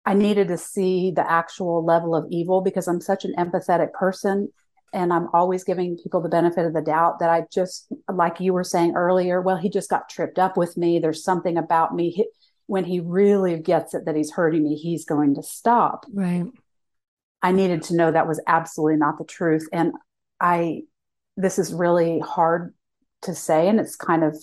I 0.06 0.14
needed 0.14 0.48
to 0.48 0.58
see 0.58 1.12
the 1.12 1.30
actual 1.30 1.86
level 1.86 2.16
of 2.16 2.26
evil 2.30 2.62
because 2.62 2.88
I'm 2.88 3.02
such 3.02 3.24
an 3.24 3.36
empathetic 3.38 3.94
person 3.94 4.50
and 4.94 5.14
I'm 5.14 5.28
always 5.34 5.64
giving 5.64 5.98
people 5.98 6.22
the 6.22 6.30
benefit 6.30 6.66
of 6.66 6.74
the 6.74 6.82
doubt 6.82 7.20
that 7.20 7.30
I 7.30 7.46
just, 7.52 7.88
like 8.12 8.40
you 8.40 8.54
were 8.54 8.64
saying 8.64 8.96
earlier, 8.96 9.42
well, 9.42 9.58
he 9.58 9.70
just 9.70 9.90
got 9.90 10.10
tripped 10.10 10.40
up 10.40 10.58
with 10.58 10.76
me. 10.76 11.00
There's 11.00 11.24
something 11.24 11.58
about 11.58 11.96
me. 11.96 12.10
He, 12.10 12.26
when 12.66 12.84
he 12.84 13.00
really 13.00 13.60
gets 13.60 13.94
it 13.94 14.06
that 14.06 14.16
he's 14.16 14.32
hurting 14.32 14.64
me, 14.64 14.76
he's 14.76 15.06
going 15.06 15.36
to 15.36 15.44
stop. 15.44 16.06
Right. 16.12 16.46
I 17.42 17.52
needed 17.52 17.84
to 17.84 17.96
know 17.96 18.12
that 18.12 18.28
was 18.28 18.42
absolutely 18.48 18.98
not 18.98 19.18
the 19.18 19.24
truth. 19.24 19.68
And 19.72 19.94
I, 20.40 20.82
this 21.38 21.58
is 21.58 21.74
really 21.74 22.20
hard 22.20 22.74
to 23.24 23.36
say 23.36 23.68
and 23.68 23.80
it's 23.80 23.96
kind 23.96 24.24
of 24.24 24.36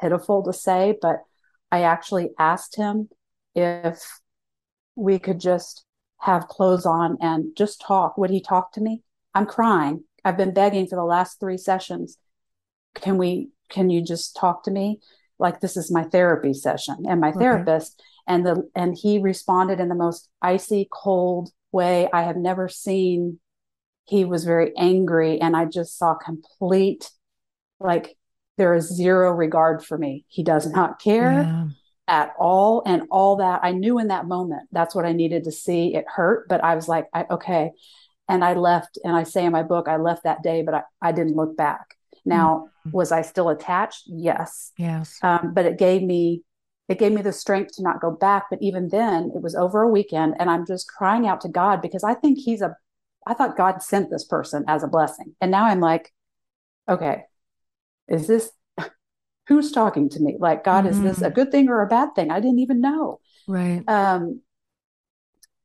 pitiful 0.00 0.44
to 0.44 0.52
say, 0.52 0.96
but 1.00 1.22
I 1.70 1.82
actually 1.82 2.30
asked 2.38 2.76
him 2.76 3.08
if 3.54 4.20
we 4.94 5.18
could 5.18 5.40
just 5.40 5.84
have 6.20 6.48
clothes 6.48 6.86
on 6.86 7.18
and 7.20 7.56
just 7.56 7.80
talk. 7.80 8.18
Would 8.18 8.30
he 8.30 8.40
talk 8.40 8.72
to 8.72 8.80
me? 8.80 9.02
I'm 9.34 9.46
crying. 9.46 10.04
I've 10.24 10.36
been 10.36 10.52
begging 10.52 10.86
for 10.86 10.96
the 10.96 11.04
last 11.04 11.38
three 11.38 11.56
sessions. 11.56 12.18
Can 12.94 13.18
we, 13.18 13.50
can 13.68 13.90
you 13.90 14.02
just 14.02 14.36
talk 14.36 14.64
to 14.64 14.70
me? 14.70 15.00
Like 15.38 15.60
this 15.60 15.76
is 15.76 15.90
my 15.90 16.02
therapy 16.04 16.52
session 16.52 17.04
and 17.08 17.20
my 17.20 17.30
okay. 17.30 17.38
therapist. 17.38 18.02
And 18.26 18.44
the, 18.44 18.68
and 18.74 18.96
he 19.00 19.18
responded 19.18 19.80
in 19.80 19.88
the 19.88 19.94
most 19.94 20.28
icy 20.42 20.88
cold 20.92 21.50
way 21.70 22.08
I 22.12 22.22
have 22.22 22.36
never 22.36 22.68
seen. 22.68 23.38
He 24.04 24.24
was 24.24 24.44
very 24.44 24.72
angry 24.76 25.40
and 25.40 25.56
I 25.56 25.66
just 25.66 25.96
saw 25.96 26.14
complete, 26.14 27.10
like 27.78 28.17
there 28.58 28.74
is 28.74 28.94
zero 28.94 29.30
regard 29.30 29.84
for 29.84 29.96
me. 29.96 30.24
He 30.28 30.42
does 30.42 30.66
not 30.66 31.00
care 31.00 31.32
yeah. 31.32 31.66
at 32.06 32.34
all. 32.38 32.82
And 32.84 33.04
all 33.10 33.36
that 33.36 33.60
I 33.62 33.72
knew 33.72 33.98
in 33.98 34.08
that 34.08 34.26
moment, 34.26 34.68
that's 34.72 34.94
what 34.94 35.06
I 35.06 35.12
needed 35.12 35.44
to 35.44 35.52
see. 35.52 35.94
It 35.94 36.04
hurt, 36.06 36.48
but 36.48 36.62
I 36.62 36.74
was 36.74 36.88
like, 36.88 37.06
I, 37.14 37.24
okay. 37.30 37.70
And 38.28 38.44
I 38.44 38.52
left, 38.52 38.98
and 39.04 39.16
I 39.16 39.22
say 39.22 39.46
in 39.46 39.52
my 39.52 39.62
book, 39.62 39.88
I 39.88 39.96
left 39.96 40.24
that 40.24 40.42
day, 40.42 40.60
but 40.62 40.74
I, 40.74 40.82
I 41.00 41.12
didn't 41.12 41.36
look 41.36 41.56
back. 41.56 41.94
Now, 42.26 42.68
mm-hmm. 42.86 42.94
was 42.94 43.10
I 43.10 43.22
still 43.22 43.48
attached? 43.48 44.02
Yes. 44.06 44.72
Yes. 44.76 45.18
Um, 45.22 45.54
but 45.54 45.64
it 45.64 45.78
gave 45.78 46.02
me, 46.02 46.42
it 46.88 46.98
gave 46.98 47.12
me 47.12 47.22
the 47.22 47.32
strength 47.32 47.76
to 47.76 47.82
not 47.82 48.02
go 48.02 48.10
back. 48.10 48.46
But 48.50 48.60
even 48.60 48.88
then, 48.88 49.32
it 49.34 49.40
was 49.40 49.54
over 49.54 49.80
a 49.80 49.88
weekend, 49.88 50.34
and 50.38 50.50
I'm 50.50 50.66
just 50.66 50.88
crying 50.88 51.26
out 51.26 51.40
to 51.42 51.48
God 51.48 51.80
because 51.80 52.04
I 52.04 52.12
think 52.12 52.38
He's 52.38 52.60
a, 52.60 52.76
I 53.26 53.32
thought 53.32 53.56
God 53.56 53.82
sent 53.82 54.10
this 54.10 54.24
person 54.24 54.64
as 54.68 54.82
a 54.82 54.88
blessing, 54.88 55.34
and 55.40 55.50
now 55.50 55.64
I'm 55.64 55.80
like, 55.80 56.12
okay, 56.86 57.24
is 58.08 58.26
this 58.26 58.50
who's 59.48 59.72
talking 59.72 60.08
to 60.10 60.20
me? 60.20 60.36
Like, 60.38 60.62
God, 60.62 60.84
mm-hmm. 60.84 60.92
is 60.92 61.00
this 61.00 61.18
a 61.18 61.24
mm-hmm. 61.24 61.34
good 61.34 61.50
thing 61.50 61.68
or 61.68 61.82
a 61.82 61.88
bad 61.88 62.14
thing? 62.14 62.30
I 62.30 62.40
didn't 62.40 62.60
even 62.60 62.80
know. 62.80 63.20
Right. 63.46 63.82
Um, 63.88 64.42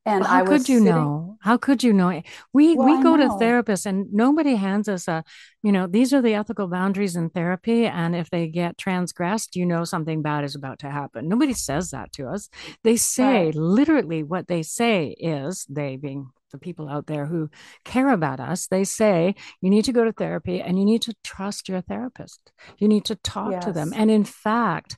and 0.06 0.22
well, 0.22 0.30
how 0.30 0.46
could 0.46 0.68
you 0.68 0.80
sitting, 0.80 0.86
know? 0.86 1.38
How 1.42 1.56
could 1.56 1.82
you 1.82 1.94
know? 1.94 2.22
We 2.52 2.76
well, 2.76 2.88
we 2.88 3.02
go 3.02 3.16
to 3.16 3.28
therapists 3.30 3.86
and 3.86 4.12
nobody 4.12 4.56
hands 4.56 4.90
us 4.90 5.08
a, 5.08 5.24
you 5.62 5.72
know, 5.72 5.88
these 5.88 6.14
are 6.14 6.22
the 6.22 6.34
ethical 6.34 6.68
boundaries 6.68 7.16
in 7.16 7.30
therapy, 7.30 7.86
and 7.86 8.14
if 8.14 8.30
they 8.30 8.48
get 8.48 8.78
transgressed, 8.78 9.56
you 9.56 9.66
know 9.66 9.86
something 9.86 10.22
bad 10.22 10.44
is 10.44 10.56
about 10.56 10.80
to 10.80 10.92
happen. 10.92 11.30
Nobody 11.30 11.54
says 11.54 11.92
that 11.92 12.12
to 12.14 12.28
us. 12.28 12.50
They 12.84 12.98
say 12.98 13.46
right. 13.46 13.56
literally 13.56 14.24
what 14.24 14.50
they 14.50 14.62
say 14.62 15.16
is 15.18 15.66
they 15.70 15.96
being 15.96 16.32
the 16.54 16.60
people 16.60 16.88
out 16.88 17.08
there 17.08 17.26
who 17.26 17.50
care 17.84 18.12
about 18.12 18.40
us, 18.40 18.68
they 18.68 18.84
say 18.84 19.36
you 19.60 19.70
need 19.70 19.86
to 19.86 19.92
go 19.92 20.06
to 20.06 20.14
therapy 20.14 20.62
and 20.62 20.80
you 20.80 20.86
need 20.86 21.02
to 21.02 21.14
trust 21.24 21.68
your 21.68 21.82
therapist. 21.82 22.52
You 22.78 22.88
need 22.88 23.06
to 23.06 23.16
talk 23.16 23.52
yes. 23.52 23.66
to 23.66 23.74
them. 23.74 23.92
And 23.96 24.10
in 24.10 24.24
fact, 24.24 24.96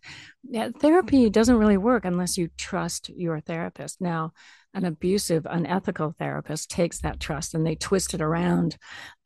therapy 0.53 1.23
mm-hmm. 1.23 1.31
doesn't 1.31 1.57
really 1.57 1.77
work 1.77 2.05
unless 2.05 2.37
you 2.37 2.49
trust 2.57 3.09
your 3.09 3.39
therapist. 3.39 4.01
Now, 4.01 4.33
an 4.73 4.83
abusive, 4.83 5.47
unethical 5.49 6.13
therapist 6.19 6.69
takes 6.69 6.99
that 6.99 7.21
trust 7.21 7.55
and 7.55 7.65
they 7.65 7.75
twist 7.75 8.13
it 8.13 8.21
around. 8.21 8.77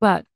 but 0.00 0.26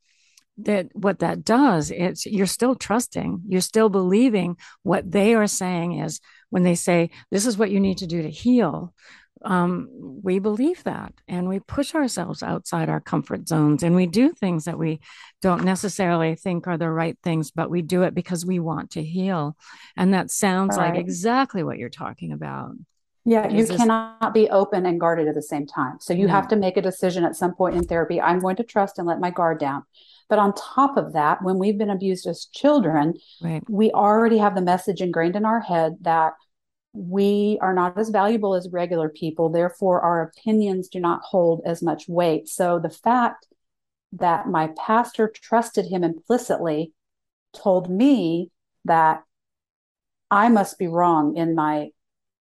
that 0.59 0.89
what 0.93 1.21
that 1.21 1.45
does 1.45 1.91
it's 1.91 2.27
you're 2.27 2.47
still 2.47 2.75
trusting 2.75 3.41
you're 3.49 3.63
still 3.63 3.89
believing 3.89 4.55
what 4.83 5.11
they 5.11 5.35
are 5.35 5.47
saying 5.47 5.99
is 5.99 6.21
when 6.51 6.63
they 6.63 6.75
say 6.75 7.09
this 7.31 7.47
is 7.47 7.57
what 7.57 7.71
you 7.71 7.81
need 7.81 7.97
to 7.97 8.07
do 8.07 8.21
to 8.21 8.29
heal 8.29 8.93
um, 9.45 9.89
we 10.23 10.39
believe 10.39 10.83
that 10.85 11.13
and 11.29 11.49
we 11.49 11.61
push 11.61 11.95
ourselves 11.95 12.43
outside 12.43 12.89
our 12.89 13.01
comfort 13.01 13.49
zones 13.49 13.83
and 13.83 13.95
we 13.95 14.07
do 14.07 14.33
things 14.33 14.65
that 14.65 14.79
we 14.79 15.01
don't 15.41 15.65
necessarily 15.65 16.35
think 16.35 16.67
are 16.67 16.79
the 16.79 16.91
right 16.91 17.17
things, 17.23 17.51
but 17.51 17.71
we 17.71 17.83
do 17.83 18.03
it 18.03 18.15
because 18.15 18.47
we 18.47 18.59
want 18.59 18.91
to 18.93 19.03
heal. 19.03 19.57
And 19.97 20.15
that 20.15 20.31
sounds 20.31 20.77
right. 20.77 20.91
like 20.91 21.01
exactly 21.01 21.63
what 21.63 21.79
you're 21.79 21.89
talking 21.89 22.33
about. 22.33 22.73
Yeah, 23.25 23.49
you 23.49 23.65
this... 23.65 23.77
cannot 23.77 24.35
be 24.35 24.51
open 24.51 24.85
and 24.85 24.99
guarded 24.99 25.29
at 25.29 25.35
the 25.35 25.43
same 25.43 25.67
time. 25.67 25.99
So 26.01 26.13
you 26.13 26.27
have 26.27 26.49
to 26.49 26.57
make 26.57 26.77
a 26.77 26.83
decision 26.83 27.25
at 27.25 27.37
some 27.37 27.55
point 27.55 27.77
in 27.77 27.85
therapy. 27.85 28.21
I'm 28.21 28.41
going 28.41 28.57
to 28.57 28.65
trust 28.65 28.99
and 28.99 29.07
let 29.07 29.21
my 29.21 29.31
guard 29.31 29.61
down. 29.61 29.85
But 30.29 30.39
on 30.39 30.55
top 30.55 30.97
of 30.97 31.13
that, 31.13 31.43
when 31.43 31.59
we've 31.59 31.79
been 31.79 31.91
abused 31.91 32.27
as 32.27 32.47
children, 32.47 33.15
right. 33.41 33.63
we 33.69 33.93
already 33.93 34.39
have 34.39 34.55
the 34.55 34.63
message 34.63 35.01
ingrained 35.01 35.37
in 35.37 35.45
our 35.45 35.61
head 35.61 35.99
that 36.01 36.33
we 36.95 37.59
are 37.63 37.75
not 37.75 37.99
as 37.99 38.11
valuable 38.11 38.55
as 38.55 38.69
regular 38.71 39.09
people. 39.09 39.49
Therefore, 39.49 40.01
our 40.01 40.23
opinions 40.23 40.89
do 40.89 41.01
not 41.01 41.23
hold 41.23 41.63
as 41.65 41.83
much 41.83 42.09
weight. 42.09 42.49
So 42.49 42.79
the 42.79 42.91
fact 42.91 43.47
that 44.13 44.47
my 44.47 44.71
pastor 44.77 45.33
trusted 45.35 45.87
him 45.87 46.05
implicitly 46.05 46.93
told 47.55 47.91
me 47.91 48.51
that 48.85 49.23
I 50.31 50.49
must 50.49 50.79
be 50.79 50.87
wrong 50.87 51.37
in 51.37 51.55
my 51.55 51.91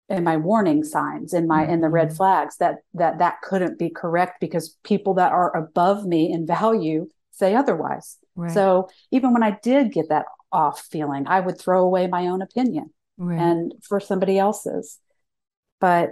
in 0.08 0.22
my 0.22 0.36
warning 0.36 0.84
signs 0.84 1.34
in 1.34 1.48
my 1.48 1.66
in 1.66 1.80
the 1.80 1.88
red 1.88 2.08
mm-hmm. 2.08 2.16
flags 2.16 2.56
that 2.58 2.76
that 2.94 3.18
that 3.18 3.40
couldn't 3.42 3.78
be 3.78 3.90
correct 3.90 4.40
because 4.40 4.76
people 4.84 5.14
that 5.14 5.32
are 5.32 5.56
above 5.56 6.06
me 6.06 6.30
in 6.30 6.46
value 6.46 7.08
say 7.32 7.54
otherwise 7.56 8.18
right. 8.36 8.52
so 8.52 8.88
even 9.10 9.32
when 9.32 9.42
i 9.42 9.58
did 9.62 9.92
get 9.92 10.08
that 10.08 10.26
off 10.52 10.80
feeling 10.80 11.26
i 11.26 11.40
would 11.40 11.58
throw 11.58 11.82
away 11.82 12.06
my 12.06 12.28
own 12.28 12.40
opinion 12.40 12.88
right. 13.16 13.38
and 13.38 13.72
for 13.82 14.00
somebody 14.00 14.38
else's 14.38 14.98
but 15.80 16.10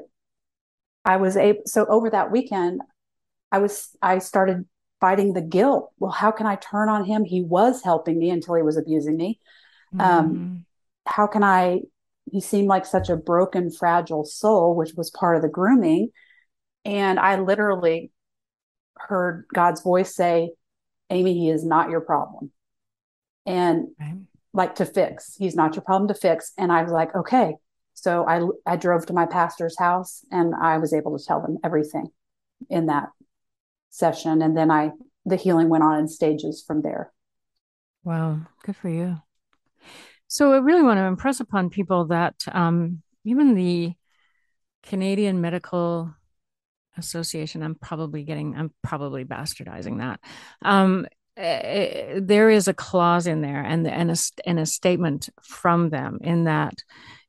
i 1.05 1.17
was 1.17 1.37
able 1.37 1.63
so 1.67 1.87
over 1.87 2.11
that 2.11 2.31
weekend 2.31 2.81
i 3.53 3.59
was 3.59 3.97
i 4.03 4.19
started 4.19 4.65
fighting 5.01 5.33
the 5.33 5.43
guilt 5.43 5.91
well 5.99 6.13
how 6.13 6.31
can 6.31 6.47
i 6.47 6.57
turn 6.57 6.89
on 6.89 7.05
him 7.05 7.25
he 7.25 7.43
was 7.43 7.83
helping 7.83 8.19
me 8.19 8.31
until 8.31 8.55
he 8.55 8.63
was 8.63 8.77
abusing 8.77 9.17
me 9.17 9.39
um, 9.95 10.01
mm-hmm. 10.01 10.19
um 10.19 10.65
how 11.07 11.27
can 11.27 11.43
i 11.43 11.81
he 12.31 12.41
seemed 12.41 12.69
like 12.69 12.87
such 12.87 13.09
a 13.09 13.17
broken, 13.17 13.71
fragile 13.71 14.25
soul, 14.25 14.75
which 14.75 14.95
was 14.97 15.11
part 15.11 15.37
of 15.37 15.43
the 15.43 15.49
grooming. 15.49 16.11
And 16.85 17.19
I 17.19 17.39
literally 17.39 18.11
heard 18.97 19.47
God's 19.53 19.83
voice 19.83 20.15
say, 20.15 20.53
Amy, 21.11 21.35
he 21.35 21.51
is 21.51 21.65
not 21.65 21.91
your 21.91 22.01
problem. 22.01 22.51
And 23.47 23.89
right. 24.01 24.17
Like 24.55 24.77
to 24.77 24.87
fix, 24.87 25.35
he's 25.37 25.57
not 25.57 25.75
your 25.75 25.83
problem 25.83 26.09
to 26.09 26.15
fix. 26.15 26.53
And 26.57 26.73
I 26.73 26.83
was 26.83 26.93
like, 26.93 27.15
okay. 27.15 27.57
So 27.93 28.27
I, 28.27 28.41
I 28.73 28.77
drove 28.77 29.05
to 29.07 29.13
my 29.13 29.27
pastor's 29.27 29.79
house 29.79 30.25
and 30.31 30.55
I 30.55 30.79
was 30.79 30.95
able 30.95 31.19
to 31.19 31.25
tell 31.25 31.43
them 31.43 31.59
everything 31.63 32.07
in 32.71 32.87
that 32.87 33.09
session. 33.91 34.41
And 34.41 34.57
then 34.57 34.71
I, 34.71 34.93
the 35.27 35.37
healing 35.37 35.69
went 35.69 35.85
on 35.85 35.99
in 35.99 36.09
stages 36.09 36.65
from 36.67 36.83
there. 36.83 37.13
Wow. 38.05 38.41
Good 38.65 38.77
for 38.77 38.89
you. 38.89 39.21
So 40.29 40.53
I 40.53 40.59
really 40.59 40.83
want 40.83 40.99
to 40.99 41.05
impress 41.05 41.41
upon 41.41 41.71
people 41.71 42.07
that 42.07 42.35
um, 42.53 43.03
even 43.25 43.55
the 43.55 43.95
Canadian 44.85 45.41
Medical 45.41 46.15
Association, 46.97 47.63
I'm 47.63 47.75
probably 47.75 48.23
getting, 48.23 48.57
I'm 48.57 48.73
probably 48.83 49.25
bastardizing 49.25 49.99
that. 49.99 50.21
Um, 50.63 51.07
uh, 51.37 52.21
there 52.21 52.51
is 52.51 52.69
a 52.69 52.75
clause 52.75 53.27
in 53.27 53.41
there 53.41 53.63
and, 53.63 53.87
and, 53.87 54.11
a, 54.11 54.17
and 54.47 54.61
a 54.61 54.67
statement 54.67 55.29
from 55.43 55.91
them 55.91 56.19
in 56.23 56.45
that 56.45 56.75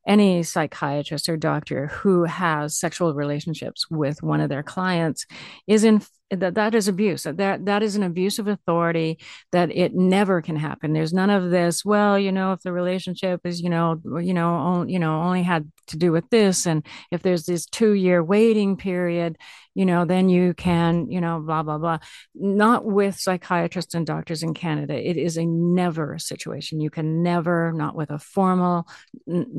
any 0.07 0.43
psychiatrist 0.43 1.27
or 1.29 1.37
doctor 1.37 1.87
who 1.87 2.23
has 2.25 2.77
sexual 2.77 3.13
relationships 3.13 3.89
with 3.89 4.21
one 4.21 4.39
of 4.39 4.49
their 4.49 4.63
clients 4.63 5.25
is 5.67 5.83
in 5.83 6.01
that 6.31 6.55
that 6.55 6.73
is 6.73 6.87
abuse. 6.87 7.23
That 7.23 7.65
that 7.65 7.83
is 7.83 7.95
an 7.95 8.03
abuse 8.03 8.39
of 8.39 8.47
authority 8.47 9.19
that 9.51 9.71
it 9.71 9.93
never 9.93 10.41
can 10.41 10.55
happen. 10.55 10.93
There's 10.93 11.13
none 11.13 11.29
of 11.29 11.51
this 11.51 11.85
well 11.85 12.17
you 12.17 12.31
know 12.31 12.53
if 12.53 12.61
the 12.61 12.71
relationship 12.71 13.41
is 13.45 13.61
you 13.61 13.69
know 13.69 14.01
you 14.19 14.33
know 14.33 14.55
only, 14.55 14.93
you 14.93 14.99
know 14.99 15.21
only 15.21 15.43
had 15.43 15.71
to 15.87 15.97
do 15.97 16.11
with 16.11 16.29
this 16.29 16.65
and 16.65 16.85
if 17.11 17.21
there's 17.21 17.45
this 17.45 17.65
2 17.67 17.93
year 17.93 18.23
waiting 18.23 18.75
period 18.75 19.37
you 19.75 19.85
know 19.85 20.05
then 20.05 20.29
you 20.29 20.53
can 20.53 21.11
you 21.11 21.21
know 21.21 21.39
blah 21.39 21.61
blah 21.61 21.77
blah. 21.77 21.99
Not 22.33 22.85
with 22.85 23.19
psychiatrists 23.19 23.93
and 23.93 24.07
doctors 24.07 24.41
in 24.41 24.53
Canada. 24.53 24.95
It 24.95 25.17
is 25.17 25.37
a 25.37 25.45
never 25.45 26.17
situation. 26.17 26.81
You 26.81 26.89
can 26.89 27.21
never 27.21 27.71
not 27.73 27.95
with 27.95 28.09
a 28.09 28.19
formal 28.19 28.87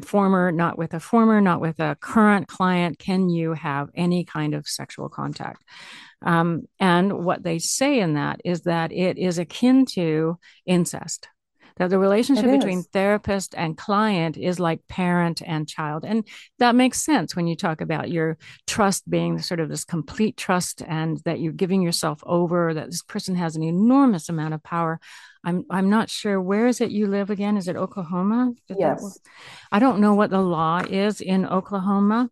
former 0.03 0.51
not 0.51 0.79
with 0.79 0.95
a 0.95 1.01
former 1.01 1.41
not 1.41 1.61
with 1.61 1.79
a 1.79 1.97
current 2.01 2.49
client 2.49 2.99
can 2.99 3.29
you 3.29 3.53
have 3.53 3.91
any 3.95 4.25
kind 4.25 4.55
of 4.55 4.67
sexual 4.67 5.09
contact? 5.09 5.63
Um, 6.23 6.63
and 6.81 7.25
what 7.25 7.43
they 7.43 7.59
say 7.59 8.01
in 8.01 8.15
that 8.15 8.41
is 8.45 8.63
that 8.63 8.91
it 8.91 9.19
is 9.19 9.39
akin 9.39 9.85
to 9.87 10.39
incest 10.65 11.29
that 11.77 11.91
the 11.91 11.99
relationship 11.99 12.51
between 12.51 12.83
therapist 12.83 13.55
and 13.57 13.77
client 13.77 14.37
is 14.37 14.59
like 14.59 14.87
parent 14.89 15.43
and 15.45 15.69
child. 15.69 16.05
And 16.05 16.27
that 16.59 16.75
makes 16.75 17.03
sense 17.03 17.37
when 17.37 17.47
you 17.47 17.55
talk 17.55 17.81
about 17.81 18.11
your 18.11 18.39
trust 18.67 19.09
being 19.09 19.41
sort 19.41 19.61
of 19.61 19.69
this 19.69 19.85
complete 19.85 20.37
trust 20.37 20.83
and 20.87 21.19
that 21.25 21.41
you're 21.41 21.53
giving 21.53 21.83
yourself 21.83 22.23
over, 22.25 22.73
that 22.73 22.91
this 22.91 23.03
person 23.03 23.35
has 23.37 23.57
an 23.57 23.63
enormous 23.63 24.29
amount 24.29 24.55
of 24.55 24.63
power. 24.63 25.01
I'm 25.45 25.65
I'm 25.71 25.91
not 25.91 26.11
sure 26.11 26.41
where 26.41 26.67
is 26.67 26.81
it 26.81 26.91
you 26.91 27.07
live 27.07 27.31
again? 27.31 27.57
Is 27.57 27.69
it 27.69 27.77
Oklahoma? 27.77 28.53
Did 28.69 28.79
yes. 28.81 29.21
I 29.71 29.79
don't 29.79 30.01
know 30.01 30.15
what 30.15 30.31
the 30.31 30.41
law 30.41 30.79
is 30.79 31.21
in 31.21 31.47
Oklahoma. 31.47 32.31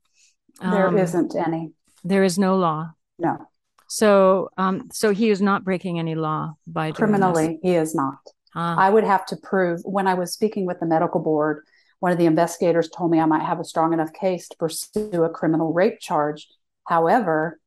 There 0.61 0.89
um, 0.89 0.97
not 0.97 1.37
any. 1.37 1.73
There 2.03 2.25
is 2.25 2.39
no 2.39 2.57
law. 2.57 2.93
No. 3.19 3.49
So, 3.89 4.51
um, 4.57 4.89
so 4.93 5.13
he 5.13 5.31
is 5.31 5.41
not 5.41 5.65
breaking 5.65 5.99
any 5.99 6.15
law 6.15 6.55
by 6.67 6.93
criminally. 6.93 7.59
He 7.63 7.75
is 7.75 7.95
not. 7.95 8.19
I 8.55 8.91
would 8.91 9.05
have 9.05 9.27
to 9.27 9.37
prove 9.37 9.81
when 9.85 10.07
I 10.07 10.15
was 10.15 10.33
speaking 10.33 10.67
with 10.67 10.81
the 10.81 10.87
medical 10.87 11.21
board. 11.21 11.65
One 12.01 12.13
of 12.13 12.19
the 12.19 12.27
investigators 12.27 12.89
told 12.89 13.11
me 13.11 13.19
I 13.19 13.27
might 13.27 13.43
have 13.43 13.61
a 13.61 13.65
strong 13.65 13.93
enough 13.93 14.13
case 14.13 14.49
to 14.49 14.57
pursue 14.57 15.25
a 15.25 15.31
criminal 15.31 15.73
rape 15.73 16.01
charge. 16.01 16.47
However, 16.87 17.59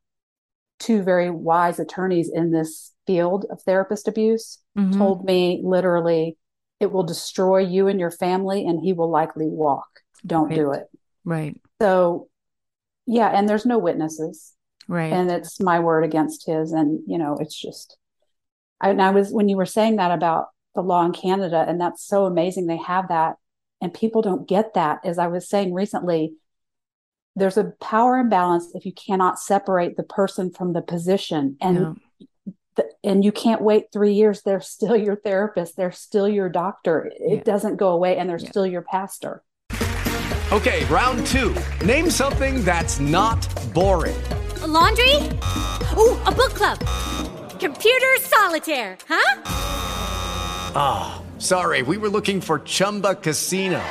two 0.79 1.01
very 1.01 1.29
wise 1.29 1.79
attorneys 1.79 2.29
in 2.33 2.51
this 2.51 2.93
field 3.07 3.45
of 3.49 3.61
therapist 3.63 4.07
abuse 4.07 4.59
mm-hmm. 4.77 4.97
told 4.97 5.25
me 5.25 5.61
literally, 5.63 6.37
it 6.79 6.91
will 6.91 7.03
destroy 7.03 7.59
you 7.59 7.87
and 7.87 7.99
your 7.99 8.11
family, 8.11 8.65
and 8.65 8.79
he 8.79 8.93
will 8.93 9.09
likely 9.09 9.47
walk. 9.47 9.87
Don't 10.25 10.49
right. 10.49 10.55
do 10.55 10.71
it. 10.71 10.85
Right. 11.25 11.59
So, 11.81 12.29
yeah, 13.07 13.29
and 13.29 13.49
there's 13.49 13.65
no 13.65 13.79
witnesses 13.79 14.53
right 14.87 15.11
and 15.11 15.29
it's 15.29 15.59
my 15.59 15.79
word 15.79 16.03
against 16.03 16.45
his 16.45 16.71
and 16.71 17.01
you 17.07 17.17
know 17.17 17.37
it's 17.39 17.59
just 17.59 17.97
I, 18.79 18.89
and 18.89 19.01
I 19.01 19.11
was 19.11 19.31
when 19.31 19.49
you 19.49 19.57
were 19.57 19.65
saying 19.65 19.97
that 19.97 20.11
about 20.11 20.47
the 20.77 20.83
law 20.83 21.05
in 21.05 21.11
Canada 21.11 21.65
and 21.67 21.81
that's 21.81 22.05
so 22.05 22.25
amazing 22.25 22.67
they 22.67 22.77
have 22.77 23.09
that 23.09 23.35
and 23.81 23.93
people 23.93 24.21
don't 24.21 24.47
get 24.47 24.73
that 24.75 24.99
as 25.03 25.19
I 25.19 25.27
was 25.27 25.49
saying 25.49 25.73
recently 25.73 26.33
there's 27.35 27.57
a 27.57 27.73
power 27.81 28.17
imbalance 28.17 28.71
if 28.73 28.85
you 28.85 28.93
cannot 28.93 29.39
separate 29.39 29.97
the 29.97 30.03
person 30.03 30.51
from 30.51 30.71
the 30.71 30.81
position 30.81 31.57
and 31.59 31.99
yeah. 32.77 32.83
and 33.03 33.25
you 33.25 33.33
can't 33.33 33.61
wait 33.61 33.87
3 33.91 34.13
years 34.13 34.41
they're 34.41 34.61
still 34.61 34.95
your 34.95 35.17
therapist 35.17 35.75
they're 35.75 35.91
still 35.91 36.29
your 36.29 36.47
doctor 36.47 37.11
it 37.19 37.37
yeah. 37.37 37.43
doesn't 37.43 37.75
go 37.75 37.89
away 37.89 38.17
and 38.17 38.29
they're 38.29 38.39
yeah. 38.39 38.49
still 38.49 38.65
your 38.65 38.83
pastor 38.83 39.43
okay 40.53 40.85
round 40.85 41.27
2 41.27 41.53
name 41.85 42.09
something 42.09 42.63
that's 42.63 42.99
not 42.99 43.45
boring 43.73 44.15
laundry? 44.67 45.15
Ooh, 45.97 46.17
a 46.25 46.31
book 46.31 46.53
club. 46.53 46.79
Computer 47.59 48.17
solitaire, 48.19 48.97
huh? 49.07 49.96
Ah, 50.75 51.21
oh, 51.21 51.39
sorry, 51.39 51.81
we 51.81 51.97
were 51.97 52.09
looking 52.09 52.39
for 52.39 52.59
Chumba 52.59 53.15
Casino. 53.15 53.83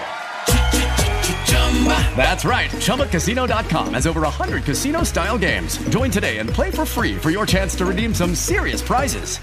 That's 2.16 2.44
right. 2.44 2.70
ChumbaCasino.com 2.70 3.94
has 3.94 4.06
over 4.06 4.22
100 4.22 4.64
casino 4.64 5.02
style 5.02 5.36
games. 5.36 5.76
Join 5.90 6.10
today 6.10 6.38
and 6.38 6.48
play 6.48 6.70
for 6.70 6.86
free 6.86 7.16
for 7.16 7.30
your 7.30 7.44
chance 7.44 7.74
to 7.76 7.86
redeem 7.86 8.14
some 8.14 8.34
serious 8.34 8.80
prizes. 8.80 9.38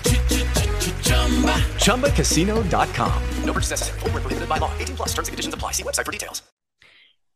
ChumbaCasino.com. 1.85 3.23
No 3.45 3.53
purchase 3.53 3.69
necessary. 3.69 3.99
Full 3.99 4.09
prohibited 4.09 4.49
by 4.49 4.57
law. 4.57 4.71
18 4.79 4.95
plus 4.95 5.09
terms 5.09 5.27
and 5.27 5.33
conditions 5.33 5.53
apply. 5.53 5.71
See 5.71 5.83
website 5.83 6.05
for 6.05 6.11
details. 6.11 6.41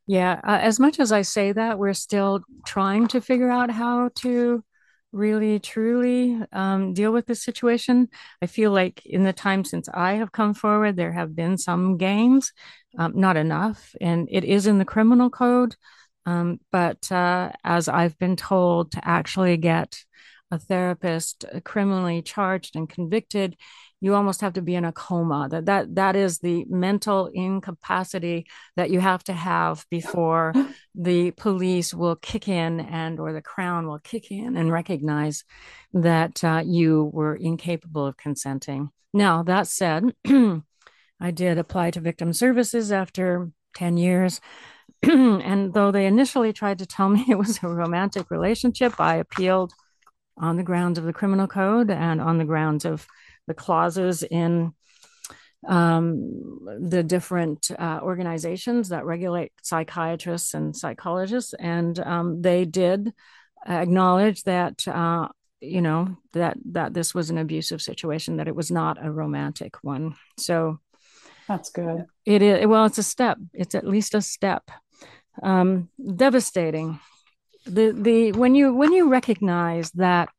Yeah, 0.09 0.39
uh, 0.47 0.59
as 0.61 0.79
much 0.79 1.01
as 1.01 1.11
I 1.11 1.23
say 1.23 1.51
that, 1.51 1.77
we're 1.77 1.93
still 1.93 2.41
trying 2.65 3.09
to 3.09 3.19
figure 3.19 3.51
out 3.51 3.69
how 3.69 4.09
to 4.19 4.63
really 5.11 5.59
truly 5.59 6.39
um, 6.51 6.93
deal 6.93 7.11
with 7.11 7.25
this 7.25 7.43
situation. 7.43 8.09
I 8.41 8.47
feel 8.47 8.71
like 8.71 9.05
in 9.05 9.23
the 9.23 9.33
time 9.33 9.63
since 9.63 9.89
I 9.93 10.13
have 10.13 10.31
come 10.31 10.53
forward, 10.53 10.95
there 10.95 11.13
have 11.13 11.35
been 11.35 11.57
some 11.57 11.97
gains, 11.97 12.51
um, 12.97 13.13
not 13.15 13.37
enough, 13.37 13.95
and 14.01 14.27
it 14.31 14.43
is 14.43 14.67
in 14.67 14.77
the 14.77 14.85
criminal 14.85 15.29
code. 15.29 15.75
Um, 16.25 16.59
but 16.71 17.09
uh, 17.11 17.51
as 17.63 17.87
I've 17.87 18.17
been 18.19 18.35
told 18.35 18.91
to 18.91 19.07
actually 19.07 19.55
get 19.57 19.97
a 20.51 20.59
therapist 20.59 21.45
criminally 21.63 22.21
charged 22.21 22.75
and 22.75 22.89
convicted, 22.89 23.55
you 23.99 24.13
almost 24.13 24.41
have 24.41 24.53
to 24.53 24.61
be 24.61 24.75
in 24.75 24.85
a 24.85 24.91
coma. 24.91 25.47
That 25.49 25.65
that 25.65 25.95
that 25.95 26.15
is 26.15 26.39
the 26.39 26.65
mental 26.69 27.29
incapacity 27.33 28.47
that 28.75 28.91
you 28.91 28.99
have 28.99 29.23
to 29.25 29.33
have 29.33 29.85
before 29.89 30.53
the 30.95 31.31
police 31.31 31.93
will 31.93 32.15
kick 32.15 32.47
in 32.47 32.79
and 32.79 33.19
or 33.19 33.33
the 33.33 33.41
crown 33.41 33.87
will 33.87 33.99
kick 33.99 34.31
in 34.31 34.55
and 34.55 34.71
recognize 34.71 35.43
that 35.93 36.43
uh, 36.43 36.61
you 36.65 37.09
were 37.13 37.35
incapable 37.35 38.05
of 38.05 38.17
consenting. 38.17 38.89
Now 39.13 39.43
that 39.43 39.67
said, 39.67 40.03
I 41.19 41.31
did 41.31 41.57
apply 41.57 41.91
to 41.91 41.99
victim 41.99 42.33
services 42.33 42.91
after 42.91 43.51
10 43.75 43.97
years. 43.97 44.39
and 45.03 45.73
though 45.73 45.91
they 45.91 46.05
initially 46.05 46.53
tried 46.53 46.79
to 46.79 46.85
tell 46.85 47.09
me 47.15 47.25
it 47.27 47.37
was 47.37 47.59
a 47.63 47.67
romantic 47.67 48.29
relationship, 48.29 48.99
I 48.99 49.15
appealed 49.15 49.73
on 50.37 50.57
the 50.57 50.63
grounds 50.63 50.99
of 50.99 51.05
the 51.05 51.13
criminal 51.13 51.47
code 51.47 51.89
and 51.89 52.21
on 52.21 52.37
the 52.37 52.45
grounds 52.45 52.85
of 52.85 53.07
the 53.47 53.53
clauses 53.53 54.23
in 54.23 54.73
um, 55.67 56.59
the 56.79 57.03
different 57.03 57.71
uh, 57.77 57.99
organizations 58.01 58.89
that 58.89 59.05
regulate 59.05 59.51
psychiatrists 59.61 60.53
and 60.53 60.75
psychologists. 60.75 61.53
And 61.53 61.99
um, 61.99 62.41
they 62.41 62.65
did 62.65 63.13
acknowledge 63.65 64.43
that. 64.43 64.87
Uh, 64.87 65.29
you 65.59 65.81
know 65.81 66.15
that 66.33 66.55
that 66.65 66.93
this 66.93 67.15
was 67.15 67.31
an 67.31 67.39
abusive 67.39 67.81
situation 67.81 68.37
that 68.37 68.47
it 68.47 68.55
was 68.55 68.69
not 68.69 69.03
a 69.03 69.11
romantic 69.11 69.75
one 69.81 70.15
so 70.37 70.79
that's 71.47 71.71
good 71.71 72.05
it 72.25 72.43
is 72.43 72.67
well 72.67 72.85
it's 72.85 72.99
a 72.99 73.03
step 73.03 73.39
it's 73.55 73.73
at 73.73 73.87
least 73.87 74.13
a 74.13 74.21
step 74.21 74.69
um, 75.41 75.89
devastating 76.15 76.99
the 77.65 77.91
the 77.91 78.31
when 78.33 78.55
you 78.55 78.73
when 78.73 78.93
you 78.93 79.09
recognize 79.09 79.91
that 79.91 80.29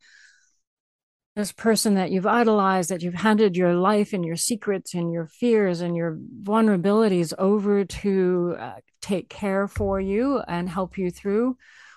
this 1.39 1.53
person 1.53 1.95
that 1.95 2.11
you've 2.11 2.27
idolized 2.27 2.91
that 2.91 3.01
you've 3.01 3.15
handed 3.15 3.57
your 3.57 3.73
life 3.73 4.13
and 4.13 4.25
your 4.25 4.35
secrets 4.35 4.93
and 4.93 5.13
your 5.13 5.29
fears 5.29 5.81
and 5.81 5.95
your 5.95 6.19
vulnerabilities 6.43 7.33
over 7.39 7.85
to 7.85 8.57
uh, 8.59 8.73
take 9.01 9.29
care 9.29 9.69
for 9.69 10.01
you 10.01 10.41
and 10.49 10.69
help 10.69 10.99
you 10.99 11.13
through 11.13 11.57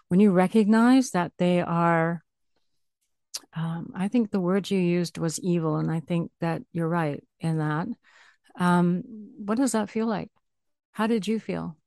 when 0.09 0.19
you 0.19 0.29
recognize 0.29 1.09
that 1.09 1.31
they 1.39 1.59
are 1.59 2.23
um, 3.55 3.91
i 3.95 4.07
think 4.07 4.29
the 4.29 4.39
word 4.39 4.69
you 4.69 4.77
used 4.77 5.17
was 5.17 5.39
evil 5.39 5.77
and 5.77 5.89
i 5.89 5.99
think 5.99 6.29
that 6.39 6.61
you're 6.71 6.87
right 6.87 7.23
in 7.39 7.57
that. 7.57 7.87
Um, 8.59 9.01
what 9.43 9.57
does 9.57 9.71
that 9.71 9.89
feel 9.89 10.05
like? 10.05 10.29
How 10.91 11.07
did 11.07 11.27
you 11.27 11.39
feel? 11.39 11.77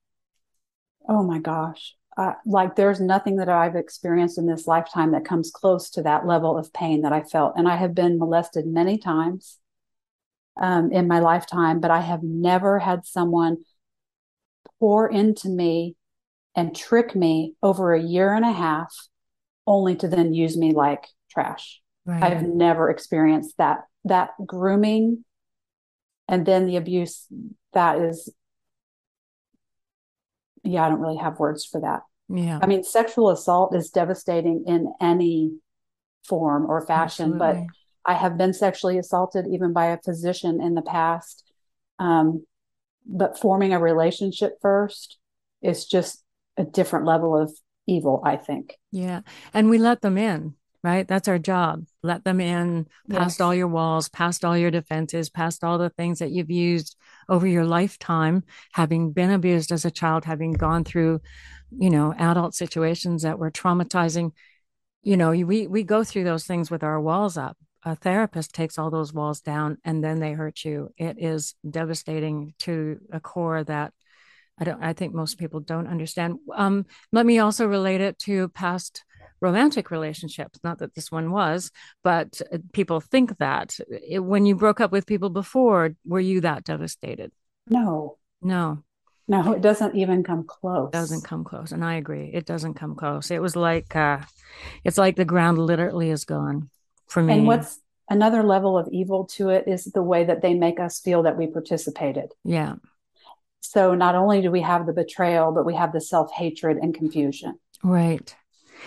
Oh 1.09 1.23
my 1.23 1.38
gosh 1.38 1.95
uh, 2.16 2.33
like 2.46 2.77
there's 2.77 3.00
nothing 3.00 3.37
that 3.37 3.48
I've 3.48 3.77
experienced 3.77 4.38
in 4.38 4.46
this 4.46 4.66
lifetime 4.66 5.12
that 5.12 5.24
comes 5.24 5.50
close 5.50 5.90
to 5.90 6.03
that 6.03 6.27
level 6.27 6.57
of 6.57 6.72
pain 6.72 7.03
that 7.03 7.12
I 7.12 7.22
felt. 7.22 7.55
And 7.57 7.68
I 7.68 7.77
have 7.77 7.94
been 7.94 8.18
molested 8.18 8.66
many 8.66 8.98
times 8.98 9.59
um, 10.61 10.92
in 10.92 11.09
my 11.09 11.18
lifetime, 11.20 11.81
but 11.81 11.90
I 11.90 12.00
have 12.00 12.22
never 12.22 12.79
had 12.79 13.05
someone 13.05 13.59
pour 14.79 15.09
into 15.09 15.48
me 15.48 15.96
and 16.55 16.74
trick 16.74 17.16
me 17.16 17.55
over 17.62 17.92
a 17.92 18.03
year 18.03 18.33
and 18.33 18.44
a 18.44 18.53
half, 18.53 18.94
only 19.66 19.96
to 19.96 20.09
then 20.09 20.35
use 20.35 20.57
me 20.57 20.72
like 20.72 21.07
trash. 21.31 21.81
Right. 22.07 22.22
I've 22.22 22.42
never 22.42 22.90
experienced 22.90 23.57
that 23.59 23.85
that 24.05 24.31
grooming 24.44 25.24
and 26.29 26.44
then 26.44 26.66
the 26.66 26.77
abuse 26.77 27.27
that 27.72 27.98
is 27.98 28.33
yeah, 30.64 30.85
I 30.85 30.88
don't 30.88 31.00
really 31.00 31.18
have 31.18 31.38
words 31.38 31.64
for 31.64 31.81
that. 31.81 32.03
Yeah. 32.29 32.59
I 32.62 32.66
mean, 32.66 32.83
sexual 32.83 33.31
assault 33.31 33.74
is 33.74 33.90
devastating 33.90 34.64
in 34.66 34.92
any 35.00 35.59
form 36.27 36.66
or 36.70 36.85
fashion, 36.87 37.35
Absolutely. 37.35 37.66
but 37.66 38.12
I 38.12 38.14
have 38.14 38.38
been 38.38 38.55
sexually 38.55 38.98
assaulted 38.98 39.46
even 39.46 39.72
by 39.72 39.87
a 39.87 40.00
physician 40.03 40.61
in 40.61 40.74
the 40.74 40.83
past. 40.83 41.44
Um, 41.98 42.46
but 43.07 43.38
forming 43.38 43.72
a 43.72 43.79
relationship 43.79 44.55
first 44.62 45.18
is 45.62 45.85
just 45.85 46.24
a 46.57 46.64
different 46.64 47.05
level 47.05 47.37
of 47.37 47.53
evil, 47.87 48.22
I 48.24 48.37
think. 48.37 48.79
Yeah. 48.90 49.20
And 49.53 49.68
we 49.68 49.79
let 49.79 50.00
them 50.00 50.16
in 50.16 50.55
right? 50.85 51.09
That's 51.09 51.29
our 51.29 51.38
job. 51.38 51.87
Let 52.03 52.25
them 52.25 52.40
in 52.40 52.87
past 53.09 53.37
yes. 53.37 53.40
all 53.40 53.55
your 53.55 53.68
walls, 53.68 54.11
past 54.11 54.44
all 54.44 54.57
your 54.57 54.70
defenses, 54.70 55.31
past 55.31 55.64
all 55.64 55.79
the 55.79 55.88
things 55.88 56.18
that 56.18 56.31
you've 56.31 56.51
used 56.51 56.94
over 57.27 57.47
your 57.47 57.64
lifetime, 57.64 58.44
having 58.75 59.12
been 59.12 59.31
abused 59.31 59.73
as 59.73 59.87
a 59.87 59.90
child, 59.90 60.27
having 60.27 60.53
gone 60.53 60.85
through, 60.85 61.23
you 61.77 61.88
know, 61.88 62.14
adult 62.18 62.55
situations 62.55 63.23
that 63.23 63.38
were 63.38 63.51
traumatizing. 63.51 64.33
You 65.03 65.16
know, 65.16 65.31
we 65.31 65.66
we 65.66 65.85
go 65.85 66.05
through 66.05 66.25
those 66.25 66.44
things 66.44 66.70
with 66.70 66.83
our 66.85 67.01
walls 67.01 67.38
up. 67.38 67.57
A 67.83 67.97
therapist 67.97 68.55
takes 68.55 68.79
all 68.79 68.90
those 68.90 69.12
walls 69.12 69.40
down 69.40 69.79
and 69.85 70.05
then 70.05 70.20
they 70.20 70.33
hurt 70.33 70.66
you. 70.66 70.92
It 70.99 71.16
is 71.18 71.55
devastating 71.68 72.53
to 72.61 73.01
a 73.11 73.20
core 73.20 73.64
that 73.64 73.94
I 74.59 74.64
don't 74.64 74.83
I 74.83 74.92
think 74.92 75.14
most 75.14 75.38
people 75.38 75.61
don't 75.61 75.88
understand. 75.88 76.40
Um, 76.55 76.85
let 77.11 77.25
me 77.25 77.38
also 77.38 77.66
relate 77.66 78.03
it 78.03 78.18
to 78.20 78.51
past 78.51 79.03
romantic 79.44 79.90
relationships. 79.90 80.59
Not 80.64 80.78
that 80.78 80.94
this 80.94 81.12
one 81.12 81.30
was, 81.30 81.70
but 82.02 82.40
uh, 82.52 82.59
people 82.72 83.00
think 83.00 83.38
that. 83.38 83.76
It, 83.88 84.18
when 84.18 84.46
you 84.46 84.57
broke 84.57 84.80
up 84.80 84.90
with 84.90 85.07
people 85.07 85.30
before, 85.30 85.94
were 86.04 86.26
you 86.30 86.40
that 86.40 86.64
devastated? 86.64 87.30
No. 87.68 88.18
No. 88.42 88.83
No, 89.28 89.52
it 89.52 89.62
doesn't 89.62 89.94
even 89.94 90.22
come 90.22 90.44
close. 90.44 90.88
It 90.88 90.92
doesn't 90.92 91.24
come 91.24 91.44
close. 91.44 91.72
And 91.72 91.85
I 91.85 91.94
agree. 91.94 92.30
It 92.33 92.44
doesn't 92.44 92.74
come 92.74 92.94
close. 92.94 93.30
It 93.30 93.40
was 93.40 93.57
like 93.57 93.96
uh 93.96 94.20
it's 94.83 94.98
like 94.98 95.16
the 95.16 95.24
ground 95.24 95.59
literally 95.59 96.11
is 96.11 96.26
gone 96.26 96.68
for 97.07 97.22
me. 97.22 97.33
And 97.33 97.46
what's 97.46 97.80
another 98.11 98.42
level 98.42 98.76
of 98.76 98.87
evil 98.92 99.24
to 99.37 99.48
it 99.48 99.64
is 99.66 99.85
the 99.85 100.02
way 100.02 100.24
that 100.24 100.42
they 100.42 100.52
make 100.52 100.78
us 100.78 101.00
feel 101.00 101.22
that 101.22 101.38
we 101.38 101.46
participated. 101.46 102.33
Yeah. 102.44 102.74
So 103.61 103.94
not 103.94 104.14
only 104.14 104.42
do 104.42 104.50
we 104.50 104.61
have 104.61 104.85
the 104.85 104.92
betrayal, 104.92 105.52
but 105.52 105.64
we 105.64 105.74
have 105.74 105.94
the 105.94 106.02
self-hatred 106.02 106.76
and 106.76 106.92
confusion. 106.94 107.59
Right 107.83 108.37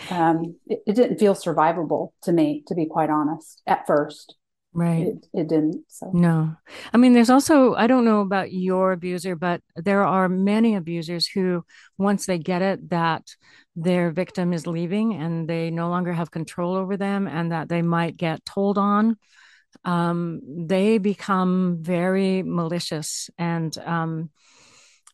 um, 0.10 0.56
it, 0.68 0.82
it, 0.88 0.94
didn't 0.96 1.20
feel 1.20 1.36
survivable 1.36 2.12
to 2.24 2.32
me, 2.32 2.64
to 2.68 2.76
be 2.76 2.86
quite 2.86 3.10
honest, 3.10 3.62
at 3.68 3.86
first. 3.88 4.36
Right. 4.74 5.08
It, 5.08 5.26
it 5.34 5.50
didn't. 5.50 5.86
So, 5.88 6.12
no. 6.14 6.56
I 6.94 6.98
mean, 6.98 7.14
there's 7.14 7.30
also, 7.30 7.74
I 7.74 7.88
don't 7.88 8.06
know 8.06 8.22
about 8.22 8.52
your 8.52 8.92
abuser, 8.92 9.36
but 9.36 9.62
there 9.76 10.04
are 10.04 10.30
many 10.30 10.76
abusers 10.76 11.28
who, 11.28 11.66
once 11.98 12.26
they 12.26 12.38
get 12.38 12.62
it, 12.62 12.90
that 12.90 13.24
their 13.76 14.12
victim 14.12 14.54
is 14.54 14.68
leaving 14.68 15.16
and 15.16 15.48
they 15.48 15.72
no 15.72 15.90
longer 15.90 16.14
have 16.14 16.32
control 16.32 16.76
over 16.76 16.96
them 16.96 17.28
and 17.28 17.52
that 17.52 17.70
they 17.70 17.82
might 17.82 18.18
get 18.18 18.46
told 18.46 18.78
on, 18.78 19.18
um, 19.84 20.42
they 20.68 21.00
become 21.00 21.78
very 21.82 22.44
malicious 22.44 23.30
and, 23.38 23.76
um, 23.80 24.30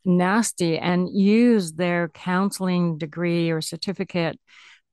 nasty 0.06 0.78
and 0.78 1.10
use 1.10 1.74
their 1.74 2.10
counseling 2.10 2.98
degree 2.98 3.50
or 3.52 3.62
certificate 3.62 4.38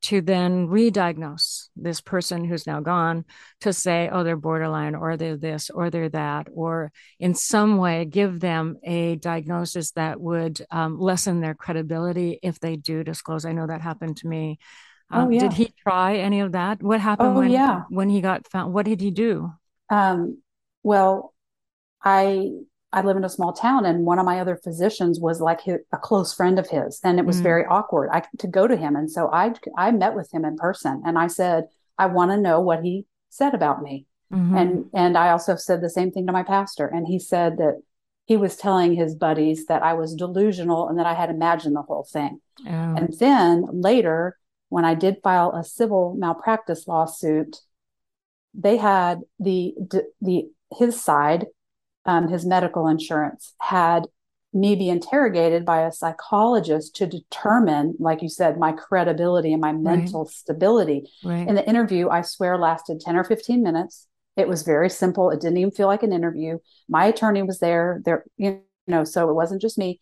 to 0.02 0.20
then 0.20 0.66
re-diagnose 0.66 1.68
this 1.76 2.00
person 2.00 2.44
who's 2.44 2.66
now 2.66 2.80
gone 2.80 3.24
to 3.60 3.72
say 3.72 4.08
oh 4.10 4.24
they're 4.24 4.36
borderline 4.36 4.94
or 4.94 5.16
they're 5.16 5.36
this 5.36 5.70
or 5.70 5.90
they're 5.90 6.08
that 6.08 6.48
or 6.52 6.90
in 7.18 7.34
some 7.34 7.76
way 7.76 8.04
give 8.04 8.40
them 8.40 8.76
a 8.82 9.16
diagnosis 9.16 9.92
that 9.92 10.20
would 10.20 10.60
um, 10.70 10.98
lessen 10.98 11.40
their 11.40 11.54
credibility 11.54 12.38
if 12.42 12.60
they 12.60 12.76
do 12.76 13.04
disclose. 13.04 13.44
I 13.44 13.52
know 13.52 13.66
that 13.66 13.80
happened 13.80 14.16
to 14.18 14.28
me. 14.28 14.58
Um, 15.10 15.26
oh, 15.26 15.30
yeah. 15.30 15.40
did 15.40 15.52
he 15.54 15.74
try 15.82 16.16
any 16.16 16.40
of 16.40 16.52
that? 16.52 16.82
What 16.82 17.00
happened 17.00 17.36
oh, 17.36 17.40
when, 17.40 17.50
yeah. 17.50 17.82
when 17.88 18.08
he 18.08 18.20
got 18.20 18.48
found? 18.48 18.72
What 18.72 18.86
did 18.86 19.00
he 19.00 19.10
do? 19.10 19.52
Um, 19.90 20.38
well 20.82 21.34
i 22.02 22.50
I 22.92 23.02
live 23.02 23.16
in 23.16 23.24
a 23.24 23.28
small 23.28 23.52
town, 23.52 23.86
and 23.86 24.04
one 24.04 24.18
of 24.18 24.26
my 24.26 24.40
other 24.40 24.56
physicians 24.56 25.20
was 25.20 25.40
like 25.40 25.60
his, 25.60 25.78
a 25.92 25.98
close 25.98 26.34
friend 26.34 26.58
of 26.58 26.68
his, 26.68 27.00
and 27.04 27.18
it 27.18 27.26
was 27.26 27.40
mm 27.40 27.42
very 27.42 27.64
awkward 27.64 28.10
I, 28.12 28.22
to 28.38 28.48
go 28.48 28.66
to 28.66 28.76
him. 28.76 28.96
And 28.96 29.10
so 29.10 29.30
I 29.32 29.54
I 29.76 29.90
met 29.92 30.14
with 30.14 30.32
him 30.32 30.44
in 30.44 30.56
person, 30.56 31.02
and 31.06 31.18
I 31.18 31.28
said, 31.28 31.64
I 31.98 32.06
want 32.06 32.32
to 32.32 32.36
know 32.36 32.60
what 32.60 32.82
he 32.82 33.06
said 33.28 33.54
about 33.54 33.82
me, 33.82 34.06
mm-hmm. 34.32 34.56
and 34.56 34.84
and 34.92 35.16
I 35.16 35.30
also 35.30 35.56
said 35.56 35.80
the 35.80 35.90
same 35.90 36.10
thing 36.10 36.26
to 36.26 36.32
my 36.32 36.42
pastor, 36.42 36.86
and 36.86 37.06
he 37.06 37.18
said 37.18 37.58
that 37.58 37.80
he 38.26 38.36
was 38.36 38.56
telling 38.56 38.94
his 38.94 39.14
buddies 39.14 39.66
that 39.66 39.82
I 39.82 39.94
was 39.94 40.14
delusional 40.14 40.88
and 40.88 40.98
that 40.98 41.06
I 41.06 41.14
had 41.14 41.30
imagined 41.30 41.74
the 41.74 41.82
whole 41.82 42.06
thing. 42.12 42.40
Oh. 42.64 42.70
And 42.70 43.12
then 43.18 43.66
later, 43.72 44.36
when 44.68 44.84
I 44.84 44.94
did 44.94 45.16
file 45.22 45.50
a 45.52 45.64
civil 45.64 46.14
malpractice 46.16 46.86
lawsuit, 46.86 47.56
they 48.54 48.76
had 48.76 49.20
the 49.38 49.74
the 50.20 50.50
his 50.76 51.00
side 51.00 51.46
um, 52.06 52.28
his 52.28 52.46
medical 52.46 52.86
insurance 52.86 53.54
had 53.60 54.06
me 54.52 54.74
be 54.74 54.88
interrogated 54.88 55.64
by 55.64 55.82
a 55.82 55.92
psychologist 55.92 56.96
to 56.96 57.06
determine, 57.06 57.94
like 58.00 58.20
you 58.20 58.28
said, 58.28 58.58
my 58.58 58.72
credibility 58.72 59.52
and 59.52 59.60
my 59.60 59.72
mental 59.72 60.24
right. 60.24 60.32
stability. 60.32 61.04
Right. 61.22 61.46
And 61.46 61.56
the 61.56 61.68
interview, 61.68 62.08
I 62.08 62.22
swear, 62.22 62.58
lasted 62.58 63.00
10 63.00 63.16
or 63.16 63.24
15 63.24 63.62
minutes. 63.62 64.08
It 64.36 64.48
was 64.48 64.62
very 64.62 64.90
simple. 64.90 65.30
It 65.30 65.40
didn't 65.40 65.58
even 65.58 65.70
feel 65.70 65.86
like 65.86 66.02
an 66.02 66.12
interview. 66.12 66.58
My 66.88 67.04
attorney 67.04 67.42
was 67.42 67.60
there. 67.60 68.00
There, 68.04 68.24
you 68.38 68.62
know, 68.88 69.04
so 69.04 69.30
it 69.30 69.34
wasn't 69.34 69.62
just 69.62 69.78
me. 69.78 70.00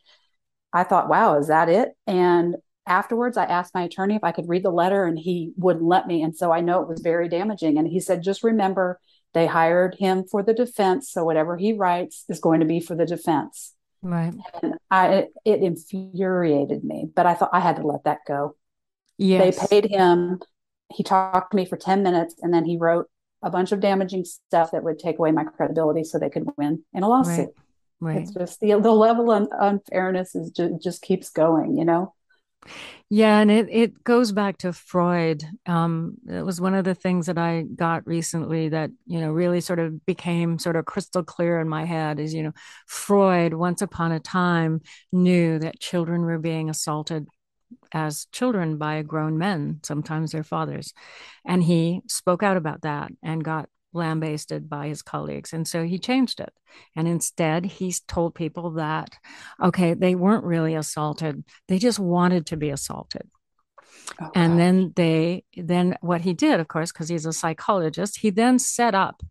I 0.73 0.85
thought, 0.85 1.09
wow, 1.09 1.39
is 1.39 1.49
that 1.49 1.69
it? 1.69 1.91
And 2.07 2.57
afterwards 2.87 3.37
I 3.37 3.45
asked 3.45 3.75
my 3.75 3.83
attorney 3.83 4.17
if 4.17 4.25
I 4.25 4.33
could 4.33 4.49
read 4.49 4.65
the 4.65 4.71
letter 4.71 5.05
and 5.05 5.19
he 5.19 5.53
wouldn't 5.57 5.85
let 5.85 6.07
me. 6.07 6.23
And 6.23 6.35
so 6.35 6.53
I 6.53 6.61
know 6.61 6.81
it 6.81 6.89
was 6.89 7.01
very 7.01 7.29
damaging. 7.29 7.79
And 7.79 7.87
he 7.87 8.01
said, 8.01 8.23
just 8.23 8.43
remember 8.43 8.99
they 9.35 9.47
hired 9.47 9.97
him 9.99 10.25
for 10.25 10.43
the 10.43 10.55
defense. 10.55 11.11
So 11.11 11.25
whatever 11.25 11.57
he 11.57 11.73
writes 11.73 12.25
is 12.29 12.41
going 12.41 12.61
to 12.61 12.67
be 12.67 12.81
for 12.81 12.95
the 12.95 13.07
defense. 13.07 13.75
Right. 14.03 14.35
And 14.63 14.75
I, 14.91 15.09
it, 15.09 15.29
it 15.45 15.63
infuriated 15.63 16.85
me, 16.85 17.09
but 17.15 17.27
I 17.27 17.35
thought 17.35 17.51
I 17.53 17.61
had 17.61 17.77
to 17.77 17.87
let 17.87 18.05
that 18.05 18.21
go. 18.27 18.57
Yes. 19.17 19.59
They 19.59 19.81
paid 19.81 19.91
him. 19.91 20.41
He 20.93 21.03
talked 21.03 21.51
to 21.51 21.57
me 21.57 21.67
for 21.67 21.77
10 21.77 22.03
minutes 22.03 22.35
and 22.41 22.55
then 22.55 22.65
he 22.65 22.77
wrote 22.77 23.07
a 23.43 23.51
bunch 23.51 23.73
of 23.73 23.81
damaging 23.81 24.25
stuff 24.25 24.71
that 24.71 24.83
would 24.83 24.99
take 24.99 25.19
away 25.19 25.33
my 25.33 25.45
credibility 25.45 26.05
so 26.05 26.19
they 26.19 26.31
could 26.31 26.49
win 26.57 26.83
in 26.95 27.03
a 27.03 27.09
lawsuit. 27.09 27.39
Right. 27.39 27.55
Right. 28.01 28.23
It's 28.23 28.33
just 28.33 28.61
the, 28.61 28.79
the 28.79 28.93
level 28.93 29.31
of 29.33 29.49
unfairness 29.59 30.37
is 30.37 30.51
just, 30.51 30.83
just 30.83 31.03
keeps 31.03 31.31
going, 31.31 31.77
you 31.77 31.85
know? 31.85 32.15
Yeah, 33.11 33.39
and 33.41 33.51
it, 33.51 33.69
it 33.71 34.05
goes 34.05 34.33
back 34.33 34.59
to 34.59 34.73
Freud. 34.73 35.43
Um, 35.67 36.15
it 36.29 36.45
was 36.45 36.61
one 36.61 36.75
of 36.75 36.85
the 36.85 36.95
things 36.95 37.27
that 37.27 37.39
I 37.39 37.63
got 37.63 38.07
recently 38.07 38.69
that, 38.69 38.91
you 39.07 39.21
know, 39.21 39.31
really 39.31 39.61
sort 39.61 39.79
of 39.79 40.05
became 40.05 40.59
sort 40.59 40.77
of 40.77 40.85
crystal 40.85 41.23
clear 41.23 41.61
in 41.61 41.69
my 41.69 41.85
head 41.85 42.21
is, 42.21 42.35
you 42.35 42.43
know, 42.43 42.53
Freud 42.87 43.55
once 43.55 43.81
upon 43.83 44.13
a 44.13 44.21
time 44.21 44.83
knew 45.13 45.59
that 45.59 45.81
children 45.81 46.23
were 46.23 46.39
being 46.39 46.69
assaulted 46.69 47.27
as 47.93 48.27
children 48.33 48.79
by 48.79 49.03
grown 49.03 49.39
men, 49.39 49.81
sometimes 49.85 50.33
their 50.33 50.45
fathers. 50.45 50.95
And 51.47 51.65
he 51.65 52.03
spoke 52.09 52.43
out 52.43 52.57
about 52.57 52.83
that 52.83 53.11
and 53.23 53.45
got 53.45 53.69
lambasted 53.93 54.69
by 54.69 54.89
his 54.89 55.03
colleagues. 55.03 55.53
And 55.53 55.67
so 55.67 55.85
he 55.85 55.99
changed 55.99 56.41
it. 56.41 56.53
And 56.95 57.09
instead, 57.09 57.65
he's 57.65 58.01
told 58.01 58.35
people 58.35 58.73
that, 58.73 59.11
okay, 59.63 59.95
they 59.95 60.15
weren't 60.15 60.45
really 60.45 60.75
assaulted, 60.75 61.45
they 61.69 61.79
just 61.79 61.99
wanted 61.99 62.47
to 62.47 62.57
be 62.57 62.71
assaulted. 62.71 63.29
Oh, 64.21 64.31
and 64.35 64.53
gosh. 64.53 64.59
then 64.59 64.93
they, 64.97 65.45
then 65.57 65.97
what 66.01 66.23
he 66.23 66.35
did, 66.35 66.61
of 66.61 66.69
course, 66.69 66.93
because 66.93 67.09
he's 67.09 67.27
a 67.27 67.33
psychologist, 67.33 68.19
he 68.19 68.31
then 68.31 68.59
set 68.59 68.95
up 68.95 69.23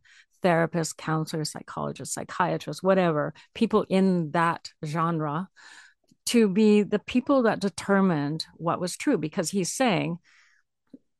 therapists, 0.43 0.95
counselors, 0.95 1.51
psychologists, 1.51 2.13
psychiatrists, 2.13 2.83
whatever, 2.83 3.33
people 3.53 3.85
in 3.89 4.31
that 4.31 4.71
genre 4.85 5.49
to 6.27 6.47
be 6.49 6.83
the 6.83 6.99
people 6.99 7.43
that 7.43 7.59
determined 7.59 8.45
what 8.55 8.79
was 8.79 8.97
true 8.97 9.17
because 9.17 9.49
he's 9.49 9.71
saying 9.71 10.17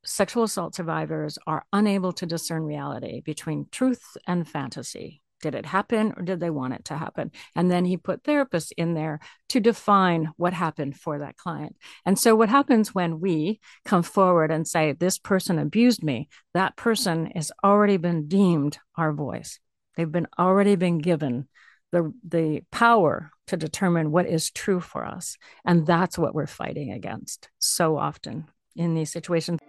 sexual 0.07 0.43
assault 0.43 0.73
survivors 0.73 1.37
are 1.45 1.65
unable 1.73 2.13
to 2.13 2.25
discern 2.25 2.63
reality 2.63 3.21
between 3.21 3.67
truth 3.71 4.17
and 4.25 4.47
fantasy. 4.47 5.21
Did 5.41 5.53
it 5.53 5.67
happen 5.67 6.13
or 6.17 6.23
did 6.23 6.39
they 6.39 6.49
want 6.49 6.73
it 6.73 6.85
to 6.85 6.97
happen? 6.97 7.31
And 7.55 7.69
then 7.69 7.85
he 7.85 7.95
put 7.95 8.23
therapists 8.23 8.71
in 8.75 8.95
there 8.95 9.19
to 9.49 9.59
define 9.59 10.31
what 10.37 10.53
happened 10.53 10.95
for 10.95 11.19
that 11.19 11.37
client. 11.37 11.75
And 12.05 12.17
so, 12.17 12.35
what 12.35 12.49
happens 12.49 12.95
when 12.95 13.19
we 13.19 13.59
come 13.85 14.01
forward 14.01 14.49
and 14.49 14.67
say, 14.67 14.93
This 14.93 15.19
person 15.19 15.59
abused 15.59 16.03
me, 16.03 16.29
that 16.55 16.75
person 16.75 17.27
has 17.35 17.51
already 17.63 17.97
been 17.97 18.27
deemed 18.27 18.79
our 18.95 19.13
voice. 19.13 19.59
They've 19.95 20.11
been 20.11 20.27
already 20.39 20.75
been 20.75 20.97
given 20.97 21.47
the 21.91 22.13
the 22.27 22.61
power 22.71 23.31
to 23.47 23.57
determine 23.57 24.11
what 24.11 24.27
is 24.27 24.51
true 24.51 24.79
for 24.79 25.05
us 25.05 25.37
and 25.65 25.85
that's 25.85 26.17
what 26.17 26.35
we're 26.35 26.45
fighting 26.45 26.91
against 26.91 27.49
so 27.59 27.97
often 27.97 28.45
in 28.77 28.93
these 28.93 29.11
situations 29.11 29.59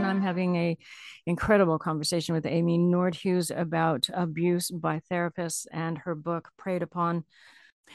i'm 0.00 0.22
having 0.22 0.56
a 0.56 0.78
incredible 1.26 1.78
conversation 1.78 2.34
with 2.34 2.46
amy 2.46 2.78
nordhues 2.78 3.50
about 3.56 4.08
abuse 4.14 4.70
by 4.70 5.00
therapists 5.10 5.66
and 5.72 5.98
her 5.98 6.14
book 6.14 6.50
prayed 6.56 6.82
upon 6.82 7.24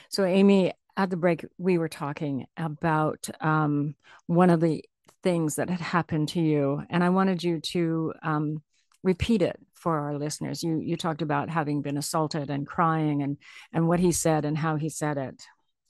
so 0.10 0.26
amy 0.26 0.72
at 0.98 1.10
the 1.10 1.18
break 1.18 1.46
we 1.58 1.78
were 1.78 1.90
talking 1.90 2.46
about 2.58 3.30
um, 3.40 3.96
one 4.28 4.50
of 4.50 4.60
the 4.60 4.84
things 5.24 5.56
that 5.56 5.70
had 5.70 5.80
happened 5.80 6.28
to 6.28 6.42
you 6.42 6.84
and 6.90 7.04
i 7.04 7.10
wanted 7.10 7.44
you 7.44 7.60
to 7.60 8.14
um, 8.24 8.62
repeat 9.04 9.42
it 9.42 9.60
for 9.82 9.98
our 10.00 10.18
listeners. 10.18 10.64
You 10.64 10.78
you 10.78 10.96
talked 10.96 11.22
about 11.22 11.50
having 11.50 11.82
been 11.82 11.98
assaulted 11.98 12.50
and 12.50 12.68
crying 12.68 13.24
and 13.24 13.38
and 13.74 13.88
what 13.88 14.00
he 14.00 14.12
said 14.12 14.46
and 14.46 14.58
how 14.58 14.76
he 14.76 14.90
said 14.90 15.18
it. 15.18 15.44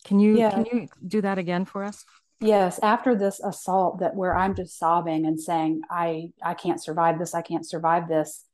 Can 0.06 0.20
you 0.20 0.38
yeah. 0.38 0.52
can 0.52 0.66
you 0.66 0.88
do 1.06 1.22
that 1.22 1.38
again 1.38 1.66
for 1.66 1.84
us? 1.84 2.06
Yes, 2.40 2.80
after 2.82 3.16
this 3.16 3.40
assault 3.40 4.00
that 4.00 4.16
where 4.16 4.36
I'm 4.36 4.56
just 4.56 4.78
sobbing 4.78 5.26
and 5.26 5.40
saying 5.40 5.82
I 5.90 6.32
I 6.44 6.54
can't 6.54 6.82
survive 6.82 7.20
this, 7.20 7.36
I 7.36 7.42
can't 7.42 7.68
survive 7.68 8.08
this. 8.08 8.46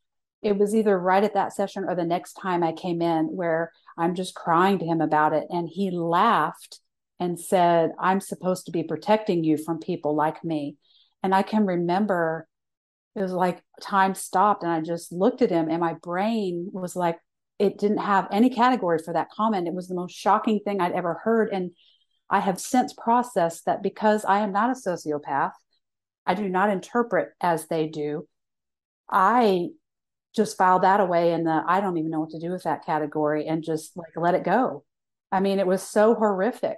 It 0.42 0.58
was 0.58 0.76
either 0.76 0.98
right 0.98 1.24
at 1.24 1.34
that 1.34 1.54
session 1.54 1.86
or 1.86 1.96
the 1.96 2.04
next 2.04 2.34
time 2.34 2.64
I 2.64 2.72
came 2.72 3.02
in 3.02 3.26
where 3.26 3.72
I'm 3.98 4.14
just 4.14 4.36
crying 4.36 4.78
to 4.80 4.86
him 4.86 5.02
about 5.02 5.34
it 5.34 5.48
and 5.50 5.68
he 5.68 5.90
laughed 5.90 6.80
and 7.20 7.40
said, 7.40 7.92
"I'm 8.00 8.20
supposed 8.20 8.66
to 8.66 8.72
be 8.72 8.84
protecting 8.84 9.44
you 9.44 9.58
from 9.58 9.80
people 9.80 10.16
like 10.16 10.44
me." 10.44 10.78
And 11.24 11.34
I 11.34 11.42
can 11.42 11.66
remember 11.66 12.48
it 13.18 13.22
was 13.22 13.32
like 13.32 13.64
time 13.82 14.14
stopped 14.14 14.62
and 14.62 14.72
I 14.72 14.82
just 14.82 15.12
looked 15.12 15.42
at 15.42 15.50
him 15.50 15.70
and 15.70 15.80
my 15.80 15.94
brain 15.94 16.70
was 16.72 16.96
like, 16.96 17.20
it 17.60 17.78
didn't 17.78 17.98
have 17.98 18.28
any 18.32 18.50
category 18.50 19.00
for 19.04 19.14
that 19.14 19.32
comment. 19.32 19.68
It 19.68 19.74
was 19.74 19.88
the 19.88 19.96
most 19.96 20.16
shocking 20.16 20.60
thing 20.60 20.80
I'd 20.80 20.92
ever 20.92 21.16
heard. 21.24 21.50
And 21.52 21.72
I 22.30 22.40
have 22.40 22.60
since 22.60 22.94
processed 22.94 23.66
that 23.66 23.82
because 23.82 24.26
I 24.26 24.40
am 24.40 24.52
not 24.52 24.70
a 24.70 24.74
sociopath, 24.74 25.54
I 26.26 26.34
do 26.34 26.50
not 26.50 26.70
interpret 26.70 27.30
as 27.42 27.68
they 27.68 27.88
do. 27.88 28.28
I 29.10 29.70
just 30.36 30.58
filed 30.58 30.84
that 30.84 31.00
away 31.00 31.34
in 31.34 31.46
the 31.46 31.64
I 31.68 31.80
don't 31.80 31.98
even 31.98 32.12
know 32.12 32.20
what 32.20 32.32
to 32.32 32.40
do 32.40 32.52
with 32.52 32.64
that 32.64 32.86
category 32.86 33.48
and 33.48 33.64
just 33.64 33.96
like 33.98 34.12
let 34.16 34.36
it 34.36 34.44
go. 34.44 34.84
I 35.32 35.40
mean, 35.40 35.60
it 35.60 35.68
was 35.68 35.82
so 35.82 36.14
horrific 36.14 36.78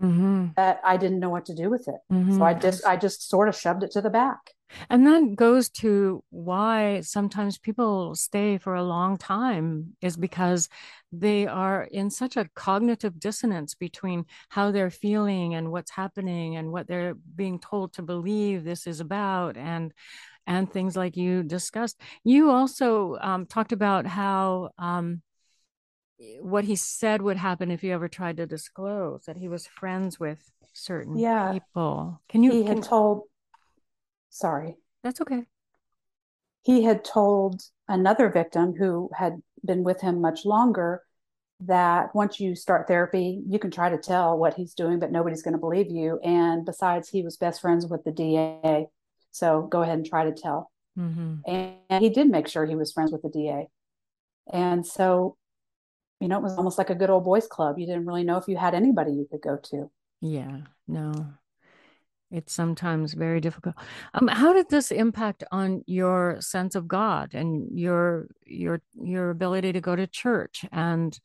mm-hmm. 0.00 0.48
that 0.56 0.80
I 0.84 0.96
didn't 0.96 1.20
know 1.20 1.30
what 1.30 1.46
to 1.46 1.54
do 1.54 1.70
with 1.70 1.88
it. 1.88 2.00
Mm-hmm. 2.12 2.38
So 2.38 2.44
I 2.44 2.54
just 2.54 2.84
I 2.84 2.96
just 2.96 3.28
sort 3.28 3.48
of 3.48 3.56
shoved 3.56 3.82
it 3.82 3.92
to 3.92 4.00
the 4.00 4.10
back. 4.10 4.52
And 4.90 5.06
that 5.06 5.36
goes 5.36 5.68
to 5.68 6.24
why 6.30 7.00
sometimes 7.02 7.58
people 7.58 8.14
stay 8.14 8.58
for 8.58 8.74
a 8.74 8.82
long 8.82 9.16
time 9.16 9.96
is 10.02 10.16
because 10.16 10.68
they 11.12 11.46
are 11.46 11.84
in 11.84 12.10
such 12.10 12.36
a 12.36 12.48
cognitive 12.54 13.20
dissonance 13.20 13.74
between 13.74 14.26
how 14.48 14.72
they're 14.72 14.90
feeling 14.90 15.54
and 15.54 15.70
what's 15.70 15.92
happening 15.92 16.56
and 16.56 16.72
what 16.72 16.88
they're 16.88 17.14
being 17.14 17.60
told 17.60 17.92
to 17.94 18.02
believe 18.02 18.64
this 18.64 18.86
is 18.86 19.00
about 19.00 19.56
and 19.56 19.92
and 20.48 20.70
things 20.72 20.96
like 20.96 21.16
you 21.16 21.42
discussed. 21.42 22.00
You 22.22 22.50
also 22.50 23.16
um, 23.20 23.46
talked 23.46 23.72
about 23.72 24.06
how 24.06 24.70
um, 24.78 25.22
what 26.40 26.64
he 26.64 26.76
said 26.76 27.22
would 27.22 27.36
happen 27.36 27.70
if 27.70 27.84
you 27.84 27.92
ever 27.92 28.08
tried 28.08 28.38
to 28.38 28.46
disclose 28.46 29.24
that 29.26 29.36
he 29.36 29.48
was 29.48 29.66
friends 29.66 30.18
with 30.18 30.50
certain 30.72 31.18
yeah. 31.18 31.52
people. 31.52 32.20
Can 32.28 32.42
you? 32.42 32.52
He 32.52 32.64
can, 32.64 32.76
had 32.76 32.82
told 32.82 33.22
Sorry. 34.36 34.76
That's 35.02 35.22
okay. 35.22 35.44
He 36.62 36.82
had 36.82 37.04
told 37.04 37.62
another 37.88 38.28
victim 38.28 38.74
who 38.74 39.08
had 39.14 39.40
been 39.64 39.82
with 39.82 40.02
him 40.02 40.20
much 40.20 40.44
longer 40.44 41.00
that 41.60 42.14
once 42.14 42.38
you 42.38 42.54
start 42.54 42.86
therapy, 42.86 43.42
you 43.48 43.58
can 43.58 43.70
try 43.70 43.88
to 43.88 43.96
tell 43.96 44.36
what 44.36 44.52
he's 44.52 44.74
doing, 44.74 44.98
but 44.98 45.10
nobody's 45.10 45.42
going 45.42 45.54
to 45.54 45.58
believe 45.58 45.90
you. 45.90 46.20
And 46.22 46.66
besides, 46.66 47.08
he 47.08 47.22
was 47.22 47.38
best 47.38 47.62
friends 47.62 47.86
with 47.86 48.04
the 48.04 48.12
DA. 48.12 48.86
So 49.30 49.62
go 49.62 49.80
ahead 49.80 49.96
and 49.96 50.06
try 50.06 50.24
to 50.24 50.34
tell. 50.34 50.70
Mm-hmm. 50.98 51.36
And 51.88 52.04
he 52.04 52.10
did 52.10 52.28
make 52.28 52.46
sure 52.46 52.66
he 52.66 52.76
was 52.76 52.92
friends 52.92 53.10
with 53.10 53.22
the 53.22 53.30
DA. 53.30 53.68
And 54.52 54.86
so, 54.86 55.38
you 56.20 56.28
know, 56.28 56.38
it 56.38 56.42
was 56.42 56.56
almost 56.56 56.78
like 56.78 56.90
a 56.90 56.94
good 56.94 57.10
old 57.10 57.24
boys 57.24 57.46
club. 57.46 57.78
You 57.78 57.86
didn't 57.86 58.06
really 58.06 58.24
know 58.24 58.38
if 58.38 58.48
you 58.48 58.56
had 58.56 58.74
anybody 58.74 59.12
you 59.12 59.26
could 59.30 59.42
go 59.42 59.58
to. 59.70 59.90
Yeah, 60.20 60.60
no, 60.88 61.12
it's 62.30 62.52
sometimes 62.52 63.12
very 63.12 63.40
difficult 63.40 63.74
um, 64.14 64.26
how 64.26 64.52
did 64.52 64.68
this 64.68 64.90
impact 64.90 65.44
on 65.52 65.82
your 65.86 66.36
sense 66.40 66.74
of 66.74 66.88
god 66.88 67.34
and 67.34 67.78
your 67.78 68.26
your 68.44 68.80
your 69.00 69.30
ability 69.30 69.72
to 69.72 69.80
go 69.80 69.94
to 69.94 70.06
church 70.06 70.64
and 70.72 71.18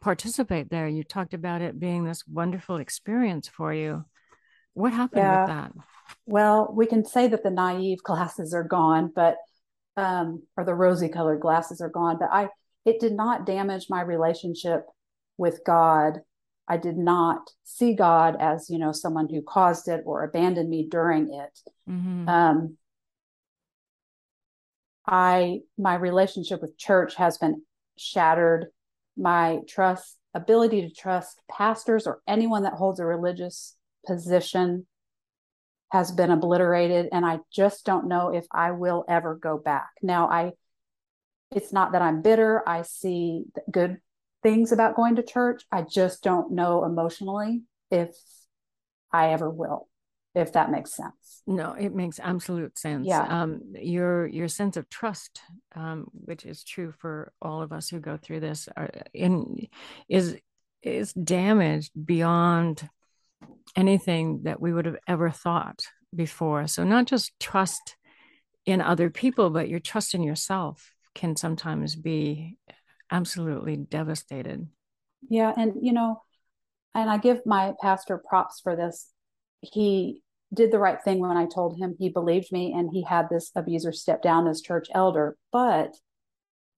participate 0.00 0.70
there 0.70 0.88
you 0.88 1.04
talked 1.04 1.34
about 1.34 1.62
it 1.62 1.78
being 1.78 2.04
this 2.04 2.26
wonderful 2.26 2.78
experience 2.78 3.46
for 3.46 3.72
you 3.72 4.04
what 4.74 4.92
happened 4.92 5.22
yeah. 5.22 5.40
with 5.40 5.48
that 5.48 5.72
well 6.26 6.72
we 6.74 6.86
can 6.86 7.04
say 7.04 7.28
that 7.28 7.42
the 7.42 7.50
naive 7.50 8.02
glasses 8.02 8.52
are 8.52 8.64
gone 8.64 9.12
but 9.14 9.36
um 9.96 10.42
or 10.56 10.64
the 10.64 10.74
rosy 10.74 11.08
colored 11.08 11.40
glasses 11.40 11.80
are 11.80 11.90
gone 11.90 12.16
but 12.18 12.30
i 12.32 12.48
it 12.84 13.00
did 13.00 13.12
not 13.12 13.46
damage 13.46 13.86
my 13.88 14.00
relationship 14.00 14.86
with 15.38 15.60
god 15.64 16.20
I 16.68 16.76
did 16.76 16.96
not 16.96 17.50
see 17.64 17.94
God 17.94 18.36
as, 18.40 18.70
you 18.70 18.78
know, 18.78 18.92
someone 18.92 19.28
who 19.28 19.42
caused 19.42 19.88
it 19.88 20.02
or 20.06 20.24
abandoned 20.24 20.70
me 20.70 20.86
during 20.88 21.34
it. 21.34 21.58
Mm-hmm. 21.90 22.28
Um, 22.28 22.76
I 25.06 25.60
my 25.76 25.96
relationship 25.96 26.62
with 26.62 26.78
church 26.78 27.16
has 27.16 27.38
been 27.38 27.62
shattered. 27.98 28.68
My 29.16 29.58
trust 29.68 30.16
ability 30.34 30.82
to 30.82 30.94
trust 30.94 31.42
pastors 31.50 32.06
or 32.06 32.22
anyone 32.26 32.62
that 32.62 32.74
holds 32.74 33.00
a 33.00 33.04
religious 33.04 33.76
position 34.06 34.86
has 35.90 36.10
been 36.10 36.30
obliterated 36.30 37.08
and 37.12 37.26
I 37.26 37.40
just 37.54 37.84
don't 37.84 38.08
know 38.08 38.30
if 38.34 38.46
I 38.50 38.70
will 38.70 39.04
ever 39.08 39.34
go 39.34 39.58
back. 39.58 39.90
Now 40.00 40.28
I 40.30 40.52
it's 41.56 41.72
not 41.72 41.92
that 41.92 42.02
I'm 42.02 42.22
bitter. 42.22 42.66
I 42.68 42.82
see 42.82 43.44
good 43.70 43.98
things 44.42 44.72
about 44.72 44.96
going 44.96 45.16
to 45.16 45.22
church. 45.22 45.64
I 45.70 45.82
just 45.82 46.22
don't 46.22 46.52
know 46.52 46.84
emotionally 46.84 47.62
if 47.90 48.16
I 49.12 49.30
ever 49.32 49.48
will, 49.48 49.88
if 50.34 50.52
that 50.52 50.70
makes 50.70 50.94
sense. 50.94 51.42
No, 51.46 51.74
it 51.74 51.94
makes 51.94 52.18
absolute 52.18 52.78
sense. 52.78 53.06
Yeah. 53.06 53.22
Um, 53.22 53.74
your 53.74 54.26
your 54.26 54.48
sense 54.48 54.76
of 54.76 54.88
trust, 54.88 55.40
um, 55.74 56.06
which 56.12 56.44
is 56.44 56.64
true 56.64 56.92
for 56.98 57.32
all 57.40 57.62
of 57.62 57.72
us 57.72 57.88
who 57.88 58.00
go 58.00 58.16
through 58.16 58.40
this, 58.40 58.68
are 58.76 58.90
in 59.12 59.68
is 60.08 60.36
is 60.82 61.12
damaged 61.12 61.92
beyond 62.04 62.88
anything 63.76 64.42
that 64.44 64.60
we 64.60 64.72
would 64.72 64.86
have 64.86 64.98
ever 65.06 65.30
thought 65.30 65.82
before. 66.14 66.66
So 66.66 66.84
not 66.84 67.06
just 67.06 67.32
trust 67.40 67.96
in 68.66 68.80
other 68.80 69.10
people, 69.10 69.50
but 69.50 69.68
your 69.68 69.80
trust 69.80 70.14
in 70.14 70.22
yourself 70.22 70.92
can 71.14 71.36
sometimes 71.36 71.96
be 71.96 72.56
absolutely 73.10 73.76
devastated. 73.76 74.66
Yeah. 75.28 75.52
And, 75.56 75.74
you 75.80 75.92
know, 75.92 76.22
and 76.94 77.10
I 77.10 77.18
give 77.18 77.44
my 77.46 77.74
pastor 77.80 78.22
props 78.28 78.60
for 78.60 78.76
this. 78.76 79.10
He 79.60 80.22
did 80.52 80.70
the 80.70 80.78
right 80.78 81.02
thing 81.02 81.20
when 81.20 81.36
I 81.36 81.46
told 81.46 81.78
him 81.78 81.94
he 81.98 82.08
believed 82.08 82.52
me 82.52 82.72
and 82.72 82.90
he 82.92 83.02
had 83.02 83.28
this 83.28 83.50
abuser 83.54 83.92
step 83.92 84.22
down 84.22 84.46
as 84.46 84.60
church 84.60 84.88
elder. 84.94 85.36
But 85.50 85.94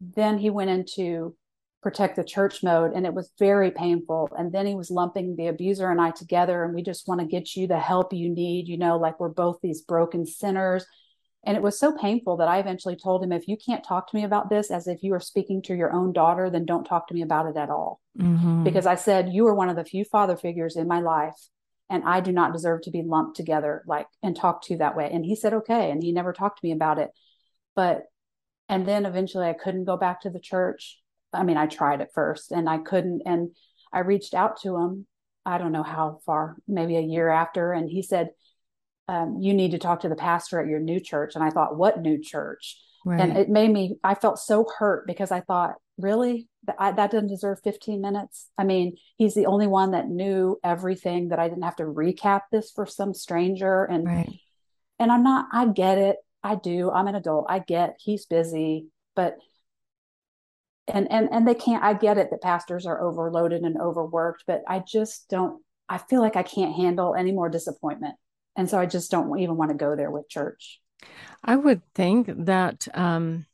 then 0.00 0.38
he 0.38 0.50
went 0.50 0.70
into 0.70 1.36
protect 1.84 2.16
the 2.16 2.24
church 2.24 2.62
mode 2.62 2.92
and 2.94 3.04
it 3.04 3.12
was 3.12 3.30
very 3.38 3.70
painful 3.70 4.30
and 4.38 4.52
then 4.52 4.64
he 4.64 4.74
was 4.74 4.90
lumping 4.90 5.36
the 5.36 5.48
abuser 5.48 5.90
and 5.90 6.00
i 6.00 6.10
together 6.10 6.64
and 6.64 6.74
we 6.74 6.82
just 6.82 7.06
want 7.06 7.20
to 7.20 7.26
get 7.26 7.54
you 7.54 7.66
the 7.66 7.78
help 7.78 8.10
you 8.10 8.30
need 8.30 8.66
you 8.66 8.78
know 8.78 8.96
like 8.96 9.20
we're 9.20 9.28
both 9.28 9.58
these 9.62 9.82
broken 9.82 10.24
sinners 10.24 10.86
and 11.46 11.56
it 11.56 11.62
was 11.62 11.78
so 11.78 11.92
painful 11.96 12.36
that 12.36 12.48
i 12.48 12.58
eventually 12.58 12.96
told 12.96 13.22
him 13.22 13.32
if 13.32 13.48
you 13.48 13.56
can't 13.56 13.84
talk 13.84 14.08
to 14.08 14.16
me 14.16 14.24
about 14.24 14.50
this 14.50 14.70
as 14.70 14.86
if 14.86 15.02
you 15.02 15.12
are 15.14 15.20
speaking 15.20 15.62
to 15.62 15.74
your 15.74 15.92
own 15.92 16.12
daughter 16.12 16.50
then 16.50 16.64
don't 16.64 16.84
talk 16.84 17.08
to 17.08 17.14
me 17.14 17.22
about 17.22 17.46
it 17.46 17.56
at 17.56 17.70
all 17.70 18.00
mm-hmm. 18.18 18.64
because 18.64 18.86
i 18.86 18.94
said 18.94 19.32
you 19.32 19.46
are 19.46 19.54
one 19.54 19.68
of 19.68 19.76
the 19.76 19.84
few 19.84 20.04
father 20.04 20.36
figures 20.36 20.76
in 20.76 20.88
my 20.88 21.00
life 21.00 21.48
and 21.90 22.04
i 22.04 22.20
do 22.20 22.32
not 22.32 22.52
deserve 22.52 22.80
to 22.82 22.90
be 22.90 23.02
lumped 23.02 23.36
together 23.36 23.82
like 23.86 24.06
and 24.22 24.36
talked 24.36 24.64
to 24.64 24.76
that 24.76 24.96
way 24.96 25.08
and 25.12 25.24
he 25.24 25.36
said 25.36 25.52
okay 25.52 25.90
and 25.90 26.02
he 26.02 26.12
never 26.12 26.32
talked 26.32 26.60
to 26.60 26.66
me 26.66 26.72
about 26.72 26.98
it 26.98 27.10
but 27.74 28.04
and 28.68 28.86
then 28.86 29.06
eventually 29.06 29.46
i 29.46 29.52
couldn't 29.52 29.84
go 29.84 29.96
back 29.96 30.20
to 30.20 30.30
the 30.30 30.40
church 30.40 30.98
I 31.34 31.42
mean, 31.42 31.56
I 31.56 31.66
tried 31.66 32.00
at 32.00 32.14
first 32.14 32.52
and 32.52 32.68
I 32.68 32.78
couldn't. 32.78 33.22
And 33.26 33.50
I 33.92 34.00
reached 34.00 34.34
out 34.34 34.60
to 34.62 34.76
him. 34.76 35.06
I 35.44 35.58
don't 35.58 35.72
know 35.72 35.82
how 35.82 36.20
far, 36.24 36.56
maybe 36.66 36.96
a 36.96 37.02
year 37.02 37.28
after. 37.28 37.72
And 37.72 37.90
he 37.90 38.02
said, 38.02 38.30
um, 39.08 39.38
You 39.40 39.54
need 39.54 39.72
to 39.72 39.78
talk 39.78 40.00
to 40.00 40.08
the 40.08 40.16
pastor 40.16 40.60
at 40.60 40.68
your 40.68 40.80
new 40.80 41.00
church. 41.00 41.34
And 41.34 41.44
I 41.44 41.50
thought, 41.50 41.76
What 41.76 42.00
new 42.00 42.20
church? 42.20 42.78
Right. 43.06 43.20
And 43.20 43.36
it 43.36 43.48
made 43.50 43.70
me, 43.70 43.96
I 44.02 44.14
felt 44.14 44.38
so 44.38 44.66
hurt 44.78 45.06
because 45.06 45.30
I 45.30 45.40
thought, 45.40 45.74
Really? 45.98 46.48
That, 46.66 46.76
I, 46.78 46.92
that 46.92 47.10
doesn't 47.10 47.28
deserve 47.28 47.60
15 47.62 48.00
minutes. 48.00 48.48
I 48.56 48.64
mean, 48.64 48.96
he's 49.16 49.34
the 49.34 49.46
only 49.46 49.66
one 49.66 49.90
that 49.90 50.08
knew 50.08 50.58
everything 50.64 51.28
that 51.28 51.38
I 51.38 51.48
didn't 51.48 51.64
have 51.64 51.76
to 51.76 51.84
recap 51.84 52.42
this 52.50 52.70
for 52.70 52.86
some 52.86 53.12
stranger. 53.12 53.84
And, 53.84 54.06
right. 54.06 54.30
and 54.98 55.12
I'm 55.12 55.22
not, 55.22 55.46
I 55.52 55.66
get 55.66 55.98
it. 55.98 56.16
I 56.42 56.56
do. 56.56 56.90
I'm 56.90 57.06
an 57.06 57.14
adult. 57.14 57.46
I 57.48 57.58
get 57.58 57.96
he's 57.98 58.26
busy, 58.26 58.88
but 59.16 59.38
and 60.88 61.10
and 61.10 61.28
and 61.32 61.48
they 61.48 61.54
can't 61.54 61.82
i 61.82 61.94
get 61.94 62.18
it 62.18 62.30
that 62.30 62.42
pastors 62.42 62.86
are 62.86 63.00
overloaded 63.00 63.62
and 63.62 63.80
overworked 63.80 64.44
but 64.46 64.62
i 64.68 64.78
just 64.78 65.28
don't 65.28 65.62
i 65.88 65.98
feel 65.98 66.20
like 66.20 66.36
i 66.36 66.42
can't 66.42 66.74
handle 66.74 67.14
any 67.14 67.32
more 67.32 67.48
disappointment 67.48 68.14
and 68.56 68.68
so 68.68 68.78
i 68.78 68.86
just 68.86 69.10
don't 69.10 69.38
even 69.38 69.56
want 69.56 69.70
to 69.70 69.76
go 69.76 69.96
there 69.96 70.10
with 70.10 70.28
church. 70.28 70.80
I 71.42 71.56
would 71.56 71.82
think 71.94 72.30
that 72.46 72.88
um 72.94 73.46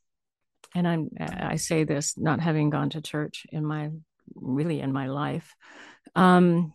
and 0.74 0.86
i'm 0.86 1.10
i 1.20 1.56
say 1.56 1.84
this 1.84 2.16
not 2.16 2.40
having 2.40 2.70
gone 2.70 2.90
to 2.90 3.00
church 3.00 3.46
in 3.50 3.64
my 3.64 3.90
really 4.34 4.80
in 4.80 4.92
my 4.92 5.08
life 5.08 5.56
um 6.14 6.72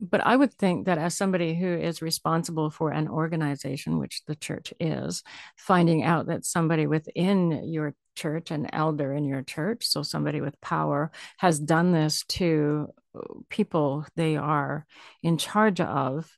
but 0.00 0.24
I 0.24 0.36
would 0.36 0.52
think 0.54 0.86
that 0.86 0.98
as 0.98 1.16
somebody 1.16 1.54
who 1.54 1.72
is 1.72 2.02
responsible 2.02 2.70
for 2.70 2.90
an 2.90 3.08
organization, 3.08 3.98
which 3.98 4.22
the 4.26 4.34
church 4.34 4.72
is, 4.78 5.22
finding 5.56 6.02
out 6.02 6.26
that 6.26 6.44
somebody 6.44 6.86
within 6.86 7.62
your 7.64 7.94
church, 8.14 8.50
an 8.50 8.68
elder 8.72 9.12
in 9.12 9.24
your 9.24 9.42
church, 9.42 9.86
so 9.86 10.02
somebody 10.02 10.40
with 10.40 10.60
power, 10.60 11.10
has 11.38 11.58
done 11.58 11.92
this 11.92 12.24
to 12.28 12.88
people 13.48 14.06
they 14.16 14.36
are 14.36 14.84
in 15.22 15.38
charge 15.38 15.80
of, 15.80 16.30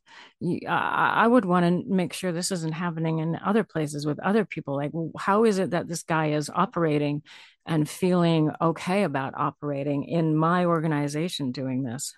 I 0.69 1.27
would 1.27 1.45
want 1.45 1.67
to 1.67 1.93
make 1.93 2.13
sure 2.13 2.31
this 2.31 2.53
isn't 2.53 2.75
happening 2.75 3.19
in 3.19 3.37
other 3.45 3.65
places 3.65 4.07
with 4.07 4.21
other 4.21 4.45
people. 4.45 4.77
Like, 4.77 4.93
how 5.19 5.45
is 5.45 5.59
it 5.59 5.71
that 5.71 5.89
this 5.89 6.05
guy 6.05 6.31
is 6.33 6.51
operating 6.51 7.23
and 7.67 7.89
feeling 7.89 8.53
okay 8.61 9.03
about 9.03 9.35
operating 9.37 10.05
in 10.05 10.37
my 10.37 10.65
organization 10.65 11.51
doing 11.51 11.83
this? 11.83 12.15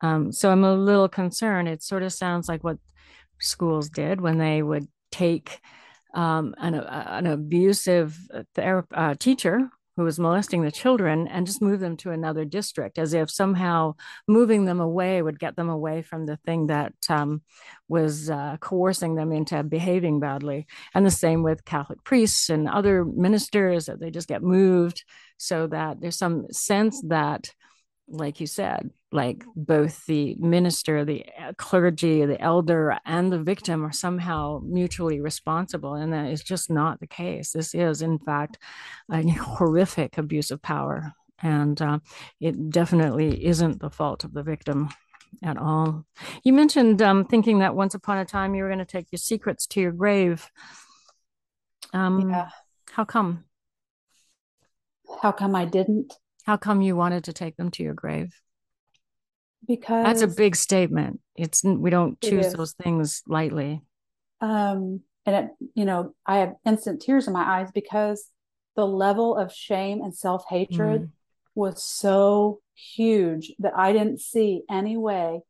Um, 0.00 0.32
so 0.32 0.50
I'm 0.50 0.64
a 0.64 0.74
little 0.74 1.08
concerned. 1.08 1.68
It 1.68 1.82
sort 1.82 2.02
of 2.02 2.12
sounds 2.12 2.48
like 2.48 2.62
what 2.62 2.78
schools 3.40 3.88
did 3.88 4.20
when 4.20 4.38
they 4.38 4.62
would 4.62 4.86
take 5.10 5.60
um, 6.14 6.54
an, 6.58 6.74
an 6.74 7.26
abusive 7.26 8.18
ther- 8.54 8.86
uh, 8.92 9.14
teacher 9.14 9.68
who 9.96 10.04
was 10.04 10.18
molesting 10.18 10.62
the 10.62 10.70
children 10.70 11.26
and 11.26 11.46
just 11.46 11.62
move 11.62 11.80
them 11.80 11.96
to 11.96 12.10
another 12.10 12.44
district 12.44 12.98
as 12.98 13.14
if 13.14 13.30
somehow 13.30 13.94
moving 14.28 14.66
them 14.66 14.78
away 14.78 15.22
would 15.22 15.38
get 15.38 15.56
them 15.56 15.70
away 15.70 16.02
from 16.02 16.26
the 16.26 16.36
thing 16.44 16.66
that 16.66 16.92
um, 17.08 17.42
was 17.88 18.28
uh, 18.28 18.56
coercing 18.60 19.14
them 19.14 19.32
into 19.32 19.62
behaving 19.62 20.20
badly 20.20 20.66
and 20.94 21.06
the 21.06 21.10
same 21.10 21.42
with 21.42 21.64
catholic 21.64 22.02
priests 22.04 22.50
and 22.50 22.68
other 22.68 23.06
ministers 23.06 23.86
that 23.86 23.98
they 23.98 24.10
just 24.10 24.28
get 24.28 24.42
moved 24.42 25.02
so 25.38 25.66
that 25.66 25.98
there's 26.00 26.18
some 26.18 26.46
sense 26.50 27.02
that 27.08 27.50
like 28.08 28.40
you 28.40 28.46
said, 28.46 28.90
like 29.12 29.44
both 29.54 30.04
the 30.06 30.34
minister, 30.38 31.04
the 31.04 31.24
uh, 31.40 31.52
clergy, 31.56 32.24
the 32.24 32.40
elder, 32.40 32.98
and 33.04 33.32
the 33.32 33.38
victim 33.38 33.84
are 33.84 33.92
somehow 33.92 34.60
mutually 34.64 35.20
responsible. 35.20 35.94
And 35.94 36.12
that 36.12 36.30
is 36.30 36.42
just 36.42 36.70
not 36.70 37.00
the 37.00 37.06
case. 37.06 37.52
This 37.52 37.74
is, 37.74 38.02
in 38.02 38.18
fact, 38.18 38.58
a 39.10 39.22
horrific 39.30 40.18
abuse 40.18 40.50
of 40.50 40.60
power. 40.60 41.12
And 41.42 41.80
uh, 41.80 41.98
it 42.40 42.70
definitely 42.70 43.44
isn't 43.46 43.80
the 43.80 43.90
fault 43.90 44.24
of 44.24 44.32
the 44.32 44.42
victim 44.42 44.88
at 45.42 45.56
all. 45.56 46.04
You 46.42 46.52
mentioned 46.52 47.02
um, 47.02 47.24
thinking 47.24 47.58
that 47.60 47.74
once 47.74 47.94
upon 47.94 48.18
a 48.18 48.24
time 48.24 48.54
you 48.54 48.62
were 48.62 48.68
going 48.68 48.78
to 48.78 48.84
take 48.84 49.12
your 49.12 49.18
secrets 49.18 49.66
to 49.68 49.80
your 49.80 49.92
grave. 49.92 50.50
Um, 51.92 52.30
yeah. 52.30 52.48
How 52.90 53.04
come? 53.04 53.44
How 55.22 55.32
come 55.32 55.54
I 55.54 55.64
didn't? 55.64 56.14
How 56.44 56.56
come 56.56 56.80
you 56.80 56.96
wanted 56.96 57.24
to 57.24 57.32
take 57.32 57.56
them 57.56 57.70
to 57.72 57.82
your 57.82 57.94
grave? 57.94 58.40
Because 59.66 60.04
that's 60.04 60.22
a 60.22 60.28
big 60.28 60.56
statement. 60.56 61.20
It's 61.34 61.64
we 61.64 61.90
don't 61.90 62.20
choose 62.20 62.52
those 62.52 62.72
things 62.72 63.22
lightly. 63.26 63.82
Um, 64.40 65.00
and 65.24 65.36
it, 65.36 65.50
you 65.74 65.84
know, 65.84 66.14
I 66.24 66.38
have 66.38 66.54
instant 66.64 67.02
tears 67.02 67.26
in 67.26 67.32
my 67.32 67.60
eyes 67.60 67.70
because 67.72 68.30
the 68.76 68.86
level 68.86 69.36
of 69.36 69.52
shame 69.52 70.02
and 70.02 70.14
self 70.14 70.44
hatred 70.48 71.02
mm. 71.02 71.10
was 71.54 71.82
so 71.82 72.60
huge 72.74 73.52
that 73.58 73.72
I 73.76 73.92
didn't 73.92 74.20
see 74.20 74.62
any 74.70 74.96
way 74.96 75.40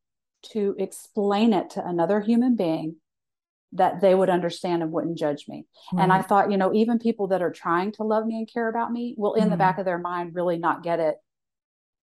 to 0.53 0.77
explain 0.79 1.53
it 1.53 1.71
to 1.71 1.87
another 1.87 2.21
human 2.21 2.57
being 2.57 2.97
that 3.73 4.01
they 4.01 4.15
would 4.15 4.31
understand 4.31 4.83
and 4.83 4.93
wouldn't 4.93 5.19
judge 5.19 5.47
me. 5.49 5.67
Mm. 5.93 6.05
And 6.05 6.13
I 6.13 6.23
thought, 6.23 6.51
you 6.51 6.57
know, 6.57 6.73
even 6.73 6.99
people 6.99 7.27
that 7.29 7.43
are 7.43 7.51
trying 7.51 7.93
to 7.93 8.05
love 8.05 8.25
me 8.25 8.39
and 8.39 8.51
care 8.51 8.69
about 8.69 8.93
me 8.93 9.15
will, 9.19 9.35
in 9.35 9.49
mm. 9.49 9.51
the 9.51 9.57
back 9.57 9.79
of 9.79 9.85
their 9.85 9.99
mind, 9.99 10.35
really 10.35 10.57
not 10.57 10.83
get 10.83 11.01
it 11.01 11.17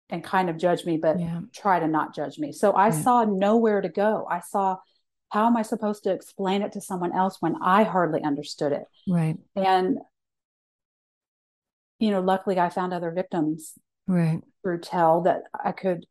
and 0.09 0.23
kind 0.23 0.49
of 0.49 0.57
judge 0.57 0.85
me, 0.85 0.97
but 0.97 1.19
yeah. 1.19 1.41
try 1.53 1.81
to 1.81 1.89
not 1.89 2.15
judge 2.15 2.39
me. 2.39 2.53
So 2.53 2.75
I 2.75 2.91
saw 2.91 3.25
nowhere 3.25 3.81
to 3.81 3.89
go. 3.89 4.27
I 4.31 4.41
saw, 4.41 4.77
how 5.31 5.47
am 5.47 5.57
I 5.57 5.63
supposed 5.63 6.05
to 6.05 6.13
explain 6.13 6.63
it 6.63 6.73
to 6.73 6.81
someone 6.81 7.13
else 7.13 7.39
when 7.41 7.57
I 7.61 7.83
hardly 7.83 8.23
understood 8.23 8.73
it? 8.73 8.85
Right. 9.09 9.37
And, 9.57 9.99
you 11.99 12.11
know, 12.11 12.21
luckily 12.21 12.61
I 12.61 12.69
found 12.69 12.93
other 12.93 13.11
victims 13.11 13.73
right 14.07 14.41
through 14.63 14.81
tell 14.81 15.23
that 15.23 15.43
I 15.65 15.73
could 15.73 16.07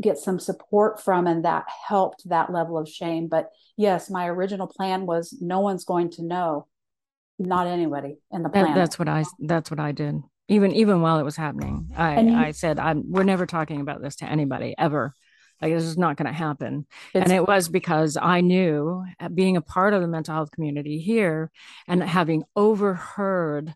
get 0.00 0.18
some 0.18 0.38
support 0.38 1.00
from 1.00 1.26
and 1.26 1.44
that 1.44 1.64
helped 1.88 2.28
that 2.28 2.52
level 2.52 2.76
of 2.76 2.88
shame 2.88 3.28
but 3.28 3.50
yes 3.76 4.10
my 4.10 4.26
original 4.26 4.66
plan 4.66 5.06
was 5.06 5.36
no 5.40 5.60
one's 5.60 5.84
going 5.84 6.10
to 6.10 6.24
know 6.24 6.66
not 7.38 7.68
anybody 7.68 8.16
in 8.32 8.42
the 8.42 8.48
plan 8.48 8.74
that's 8.74 8.98
what 8.98 9.08
i 9.08 9.24
that's 9.40 9.70
what 9.70 9.78
i 9.78 9.92
did 9.92 10.20
even 10.48 10.72
even 10.72 11.00
while 11.00 11.18
it 11.18 11.24
was 11.24 11.36
happening 11.36 11.90
i 11.96 12.20
you, 12.20 12.34
i 12.34 12.50
said 12.50 12.78
i'm 12.78 13.10
we're 13.10 13.22
never 13.22 13.46
talking 13.46 13.80
about 13.80 14.02
this 14.02 14.16
to 14.16 14.24
anybody 14.24 14.74
ever. 14.78 15.14
Like 15.62 15.72
this 15.72 15.84
is 15.84 15.96
not 15.96 16.16
going 16.16 16.26
to 16.26 16.32
happen. 16.32 16.84
And 17.14 17.32
it 17.32 17.46
was 17.46 17.68
because 17.68 18.18
i 18.20 18.40
knew 18.40 19.04
uh, 19.20 19.28
being 19.28 19.56
a 19.56 19.62
part 19.62 19.94
of 19.94 20.02
the 20.02 20.08
mental 20.08 20.34
health 20.34 20.50
community 20.50 20.98
here 20.98 21.50
and 21.88 22.02
having 22.02 22.44
overheard 22.54 23.74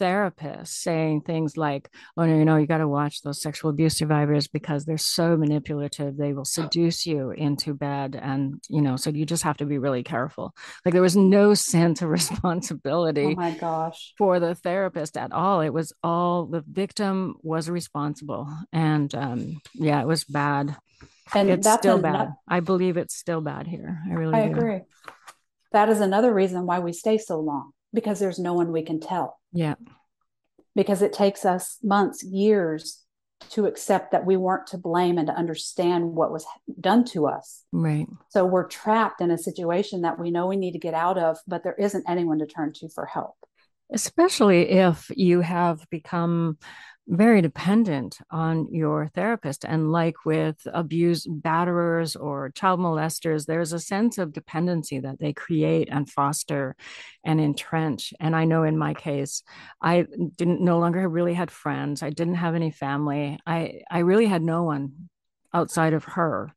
therapist 0.00 0.82
saying 0.82 1.20
things 1.20 1.56
like, 1.56 1.90
"Oh 2.16 2.24
no, 2.24 2.34
you 2.34 2.44
know, 2.44 2.56
you 2.56 2.66
got 2.66 2.78
to 2.78 2.88
watch 2.88 3.22
those 3.22 3.40
sexual 3.40 3.70
abuse 3.70 3.96
survivors 3.96 4.48
because 4.48 4.84
they're 4.84 4.98
so 4.98 5.36
manipulative. 5.36 6.16
They 6.16 6.32
will 6.32 6.46
seduce 6.46 7.06
you 7.06 7.30
into 7.30 7.74
bed, 7.74 8.18
and 8.20 8.60
you 8.68 8.80
know, 8.80 8.96
so 8.96 9.10
you 9.10 9.24
just 9.24 9.44
have 9.44 9.58
to 9.58 9.66
be 9.66 9.78
really 9.78 10.02
careful." 10.02 10.54
Like 10.84 10.92
there 10.94 11.02
was 11.02 11.16
no 11.16 11.54
sense 11.74 12.02
of 12.02 12.08
responsibility. 12.08 13.26
Oh 13.26 13.34
my 13.34 13.52
gosh. 13.52 14.14
For 14.18 14.40
the 14.40 14.54
therapist 14.56 15.16
at 15.16 15.32
all, 15.32 15.60
it 15.60 15.70
was 15.70 15.92
all 16.02 16.46
the 16.46 16.64
victim 16.66 17.36
was 17.42 17.70
responsible, 17.70 18.48
and 18.72 19.14
um, 19.14 19.60
yeah, 19.74 20.00
it 20.00 20.06
was 20.06 20.24
bad. 20.24 20.76
And 21.32 21.48
it's 21.48 21.70
still 21.74 22.00
bad. 22.00 22.32
I 22.48 22.58
believe 22.58 22.96
it's 22.96 23.14
still 23.14 23.40
bad 23.40 23.68
here. 23.68 24.00
I 24.10 24.14
really 24.14 24.34
I 24.34 24.48
do. 24.48 24.56
agree. 24.56 24.80
That 25.70 25.88
is 25.88 26.00
another 26.00 26.34
reason 26.34 26.66
why 26.66 26.80
we 26.80 26.92
stay 26.92 27.18
so 27.18 27.38
long 27.38 27.70
because 27.92 28.18
there's 28.18 28.38
no 28.38 28.54
one 28.54 28.72
we 28.72 28.82
can 28.82 29.00
tell. 29.00 29.38
Yeah. 29.52 29.74
Because 30.74 31.02
it 31.02 31.12
takes 31.12 31.44
us 31.44 31.78
months, 31.82 32.22
years 32.22 33.04
to 33.50 33.66
accept 33.66 34.12
that 34.12 34.26
we 34.26 34.36
weren't 34.36 34.66
to 34.68 34.78
blame 34.78 35.18
and 35.18 35.26
to 35.26 35.34
understand 35.34 36.14
what 36.14 36.30
was 36.30 36.44
done 36.78 37.04
to 37.04 37.26
us. 37.26 37.64
Right. 37.72 38.06
So 38.28 38.44
we're 38.44 38.68
trapped 38.68 39.20
in 39.20 39.30
a 39.30 39.38
situation 39.38 40.02
that 40.02 40.18
we 40.18 40.30
know 40.30 40.46
we 40.46 40.56
need 40.56 40.72
to 40.72 40.78
get 40.78 40.94
out 40.94 41.18
of, 41.18 41.38
but 41.48 41.64
there 41.64 41.74
isn't 41.74 42.04
anyone 42.08 42.38
to 42.40 42.46
turn 42.46 42.72
to 42.74 42.88
for 42.88 43.06
help. 43.06 43.34
Especially 43.92 44.70
if 44.70 45.10
you 45.16 45.40
have 45.40 45.84
become 45.90 46.58
very 47.10 47.42
dependent 47.42 48.18
on 48.30 48.72
your 48.72 49.08
therapist. 49.08 49.64
And 49.64 49.90
like 49.90 50.24
with 50.24 50.56
abuse 50.72 51.26
batterers 51.26 52.16
or 52.18 52.50
child 52.50 52.78
molesters, 52.78 53.46
there's 53.46 53.72
a 53.72 53.80
sense 53.80 54.16
of 54.16 54.32
dependency 54.32 55.00
that 55.00 55.18
they 55.18 55.32
create 55.32 55.88
and 55.90 56.08
foster 56.08 56.76
and 57.24 57.40
entrench. 57.40 58.14
And 58.20 58.36
I 58.36 58.44
know 58.44 58.62
in 58.62 58.78
my 58.78 58.94
case, 58.94 59.42
I 59.82 60.06
didn't 60.36 60.60
no 60.60 60.78
longer 60.78 61.08
really 61.08 61.34
had 61.34 61.50
friends. 61.50 62.02
I 62.04 62.10
didn't 62.10 62.36
have 62.36 62.54
any 62.54 62.70
family. 62.70 63.40
I, 63.44 63.82
I 63.90 63.98
really 63.98 64.26
had 64.26 64.42
no 64.42 64.62
one 64.62 65.10
outside 65.52 65.94
of 65.94 66.04
her 66.04 66.54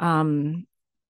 um, 0.00 0.66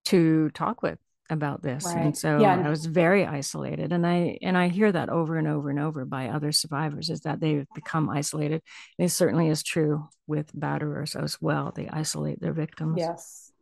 to 0.06 0.50
talk 0.50 0.82
with 0.82 0.98
about 1.32 1.62
this 1.62 1.84
right. 1.86 1.96
and 1.96 2.16
so 2.16 2.38
yeah. 2.38 2.62
i 2.64 2.68
was 2.68 2.86
very 2.86 3.26
isolated 3.26 3.92
and 3.92 4.06
i 4.06 4.38
and 4.42 4.56
i 4.56 4.68
hear 4.68 4.92
that 4.92 5.08
over 5.08 5.36
and 5.36 5.48
over 5.48 5.70
and 5.70 5.78
over 5.78 6.04
by 6.04 6.28
other 6.28 6.52
survivors 6.52 7.10
is 7.10 7.20
that 7.22 7.40
they've 7.40 7.66
become 7.74 8.08
isolated 8.10 8.62
it 8.98 9.08
certainly 9.08 9.48
is 9.48 9.62
true 9.62 10.08
with 10.26 10.54
batterers 10.54 11.20
as 11.20 11.40
well 11.40 11.72
they 11.74 11.88
isolate 11.88 12.40
their 12.40 12.52
victims 12.52 12.96
yes 12.98 13.52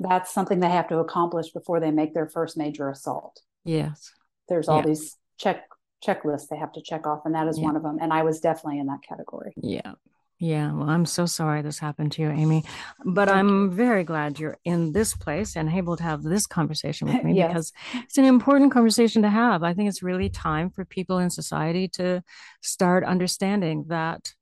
that's 0.00 0.32
something 0.32 0.60
they 0.60 0.70
have 0.70 0.88
to 0.88 0.98
accomplish 0.98 1.50
before 1.50 1.80
they 1.80 1.90
make 1.90 2.14
their 2.14 2.28
first 2.28 2.56
major 2.56 2.88
assault 2.88 3.40
yes 3.64 4.12
there's 4.48 4.68
all 4.68 4.78
yeah. 4.78 4.86
these 4.86 5.16
check 5.36 5.68
checklists 6.04 6.48
they 6.48 6.56
have 6.56 6.72
to 6.72 6.80
check 6.80 7.06
off 7.06 7.22
and 7.24 7.34
that 7.34 7.48
is 7.48 7.58
yeah. 7.58 7.64
one 7.64 7.76
of 7.76 7.82
them 7.82 7.98
and 8.00 8.12
i 8.12 8.22
was 8.22 8.40
definitely 8.40 8.78
in 8.78 8.86
that 8.86 9.00
category 9.06 9.52
yeah 9.56 9.92
yeah, 10.38 10.72
well, 10.72 10.88
I'm 10.88 11.04
so 11.04 11.26
sorry 11.26 11.62
this 11.62 11.80
happened 11.80 12.12
to 12.12 12.22
you, 12.22 12.30
Amy, 12.30 12.64
but 13.04 13.28
I'm 13.28 13.72
very 13.72 14.04
glad 14.04 14.38
you're 14.38 14.58
in 14.64 14.92
this 14.92 15.14
place 15.14 15.56
and 15.56 15.68
able 15.68 15.96
to 15.96 16.02
have 16.04 16.22
this 16.22 16.46
conversation 16.46 17.08
with 17.08 17.24
me 17.24 17.34
yes. 17.34 17.48
because 17.48 17.72
it's 18.04 18.18
an 18.18 18.24
important 18.24 18.72
conversation 18.72 19.22
to 19.22 19.30
have. 19.30 19.64
I 19.64 19.74
think 19.74 19.88
it's 19.88 20.02
really 20.02 20.28
time 20.28 20.70
for 20.70 20.84
people 20.84 21.18
in 21.18 21.30
society 21.30 21.88
to 21.88 22.22
start 22.60 23.02
understanding 23.02 23.86
that 23.88 24.32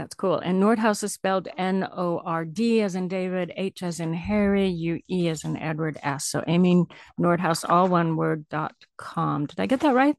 That's 0.00 0.14
cool. 0.14 0.38
And 0.38 0.62
Nordhues 0.62 1.04
is 1.04 1.12
spelled 1.12 1.48
N 1.58 1.86
O 1.94 2.22
R 2.24 2.46
D 2.46 2.80
as 2.80 2.94
in 2.94 3.06
David, 3.06 3.52
H 3.54 3.82
as 3.82 4.00
in 4.00 4.14
Harry, 4.14 4.66
U 4.66 4.98
E 5.10 5.28
as 5.28 5.44
in 5.44 5.58
Edward 5.58 5.98
S. 6.02 6.24
So 6.24 6.42
Amy 6.46 6.86
Nordhues, 7.20 7.68
all 7.68 7.86
one 7.86 8.16
word 8.16 8.46
dot 8.48 8.74
com. 8.96 9.44
Did 9.44 9.60
I 9.60 9.66
get 9.66 9.80
that 9.80 9.94
right? 9.94 10.16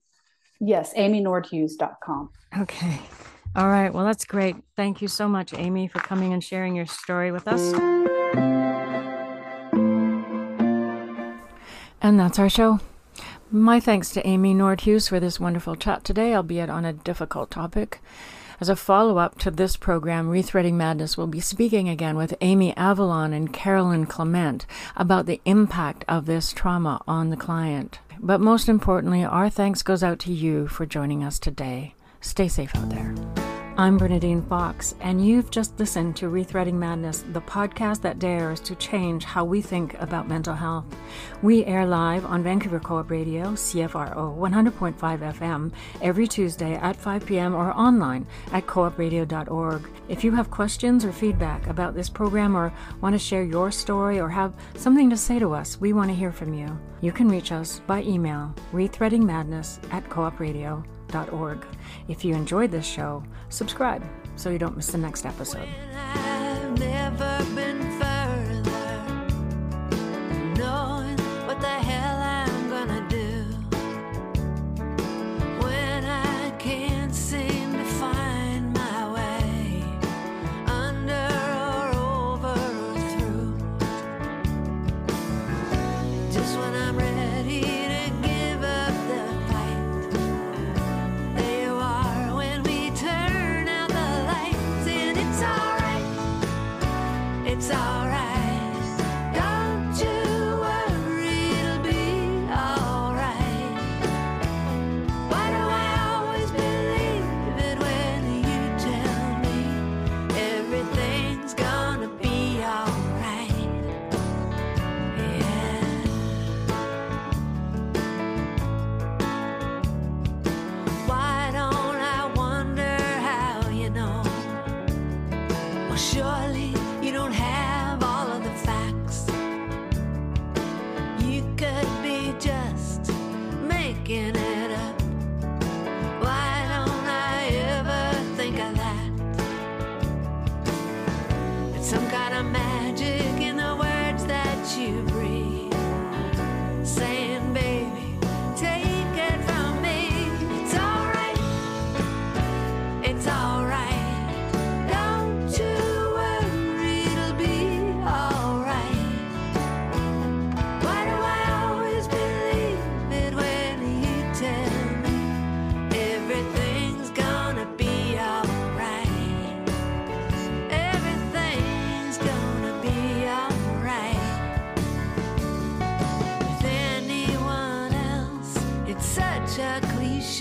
Yes, 0.60 0.94
amynordhues.com. 0.94 2.30
Okay. 2.60 3.00
All 3.56 3.70
right. 3.70 3.92
Well, 3.92 4.06
that's 4.06 4.24
great. 4.24 4.56
Thank 4.78 5.02
you 5.02 5.08
so 5.08 5.28
much, 5.28 5.52
Amy, 5.56 5.88
for 5.88 5.98
coming 5.98 6.32
and 6.32 6.44
sharing 6.44 6.76
your 6.76 6.86
story 6.86 7.32
with 7.32 7.48
us. 7.48 7.74
And 12.04 12.20
that's 12.20 12.38
our 12.38 12.50
show. 12.50 12.80
My 13.50 13.80
thanks 13.80 14.12
to 14.12 14.28
Amy 14.28 14.54
Nordhues 14.54 15.10
for 15.10 15.20
this 15.20 15.40
wonderful 15.40 15.76
chat 15.76 16.04
today, 16.04 16.36
albeit 16.36 16.70
on 16.70 16.86
a 16.86 16.94
difficult 16.94 17.50
topic. 17.50 18.00
As 18.62 18.70
a 18.70 18.76
follow 18.76 19.18
up 19.18 19.40
to 19.40 19.50
this 19.50 19.76
program, 19.76 20.30
Rethreading 20.30 20.74
Madness 20.74 21.18
will 21.18 21.26
be 21.26 21.40
speaking 21.40 21.90
again 21.90 22.16
with 22.16 22.36
Amy 22.42 22.78
Avalon 22.78 23.34
and 23.34 23.52
Carolyn 23.52 24.06
Clement 24.06 24.68
about 24.96 25.26
the 25.26 25.42
impact 25.46 26.06
of 26.08 26.28
this 26.28 26.54
trauma 26.54 27.02
on 27.08 27.32
the 27.32 27.38
client. 27.38 27.98
But 28.20 28.40
most 28.40 28.70
importantly, 28.70 29.24
our 29.26 29.50
thanks 29.50 29.82
goes 29.82 30.04
out 30.04 30.20
to 30.20 30.32
you 30.32 30.68
for 30.68 30.86
joining 30.86 31.24
us 31.24 31.40
today. 31.40 31.96
Stay 32.22 32.48
safe 32.48 32.76
out 32.76 32.92
there. 32.92 33.16
I'm 33.82 33.98
Bernadine 33.98 34.44
Fox, 34.44 34.94
and 35.00 35.26
you've 35.26 35.50
just 35.50 35.80
listened 35.80 36.16
to 36.18 36.30
Rethreading 36.30 36.76
Madness, 36.76 37.24
the 37.34 37.42
podcast 37.42 38.02
that 38.02 38.20
dares 38.20 38.60
to 38.60 38.76
change 38.76 39.24
how 39.24 39.44
we 39.44 39.60
think 39.60 40.00
about 40.00 40.28
mental 40.28 40.54
health. 40.54 40.86
We 41.42 41.66
air 41.66 41.88
live 41.88 42.24
on 42.24 42.44
Vancouver 42.44 42.80
Co 42.80 42.98
op 42.98 43.10
Radio, 43.10 43.54
CFRO 43.54 44.38
100.5 44.38 44.94
FM, 45.34 45.72
every 46.00 46.28
Tuesday 46.28 46.76
at 46.76 46.96
5 46.96 47.26
p.m. 47.26 47.56
or 47.56 47.72
online 47.72 48.28
at 48.52 48.68
coopradio.org. 48.68 49.90
If 50.10 50.24
you 50.24 50.32
have 50.34 50.52
questions 50.52 51.04
or 51.04 51.12
feedback 51.12 51.66
about 51.66 51.96
this 51.96 52.08
program 52.08 52.56
or 52.56 52.72
want 53.02 53.16
to 53.16 53.20
share 53.20 53.44
your 53.44 53.72
story 53.72 54.20
or 54.20 54.30
have 54.30 54.54
something 54.76 55.10
to 55.10 55.18
say 55.18 55.40
to 55.40 55.56
us, 55.56 55.82
we 55.82 55.92
want 55.92 56.12
to 56.12 56.16
hear 56.16 56.32
from 56.32 56.54
you. 56.54 56.80
You 57.02 57.12
can 57.12 57.28
reach 57.30 57.52
us 57.52 57.82
by 57.88 58.04
email, 58.04 58.54
rethreadingmadness 58.74 59.92
at 59.92 60.08
coopradio.org. 60.08 61.01
If 62.08 62.26
you 62.26 62.36
enjoyed 62.36 62.72
this 62.72 62.86
show, 62.86 63.24
subscribe 63.50 64.04
so 64.36 64.50
you 64.50 64.58
don't 64.58 64.76
miss 64.76 64.88
the 64.88 64.98
next 64.98 65.26
episode. 65.26 65.68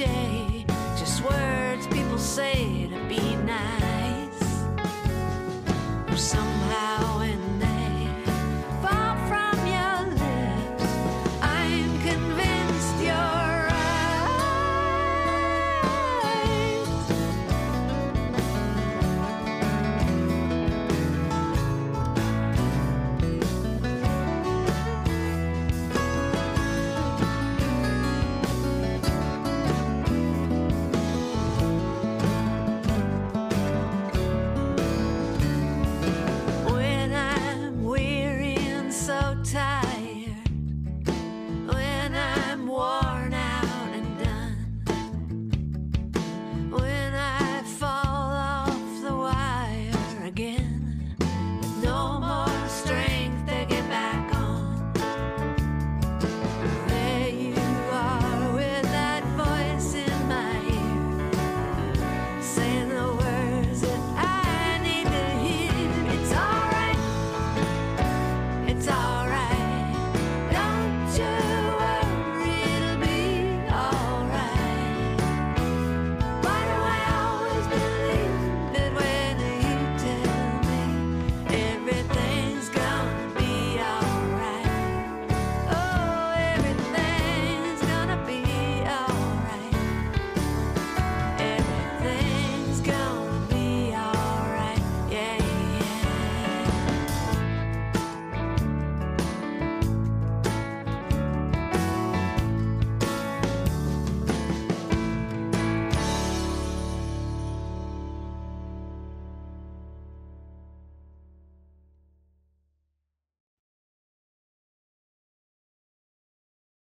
Cliche. 0.00 0.39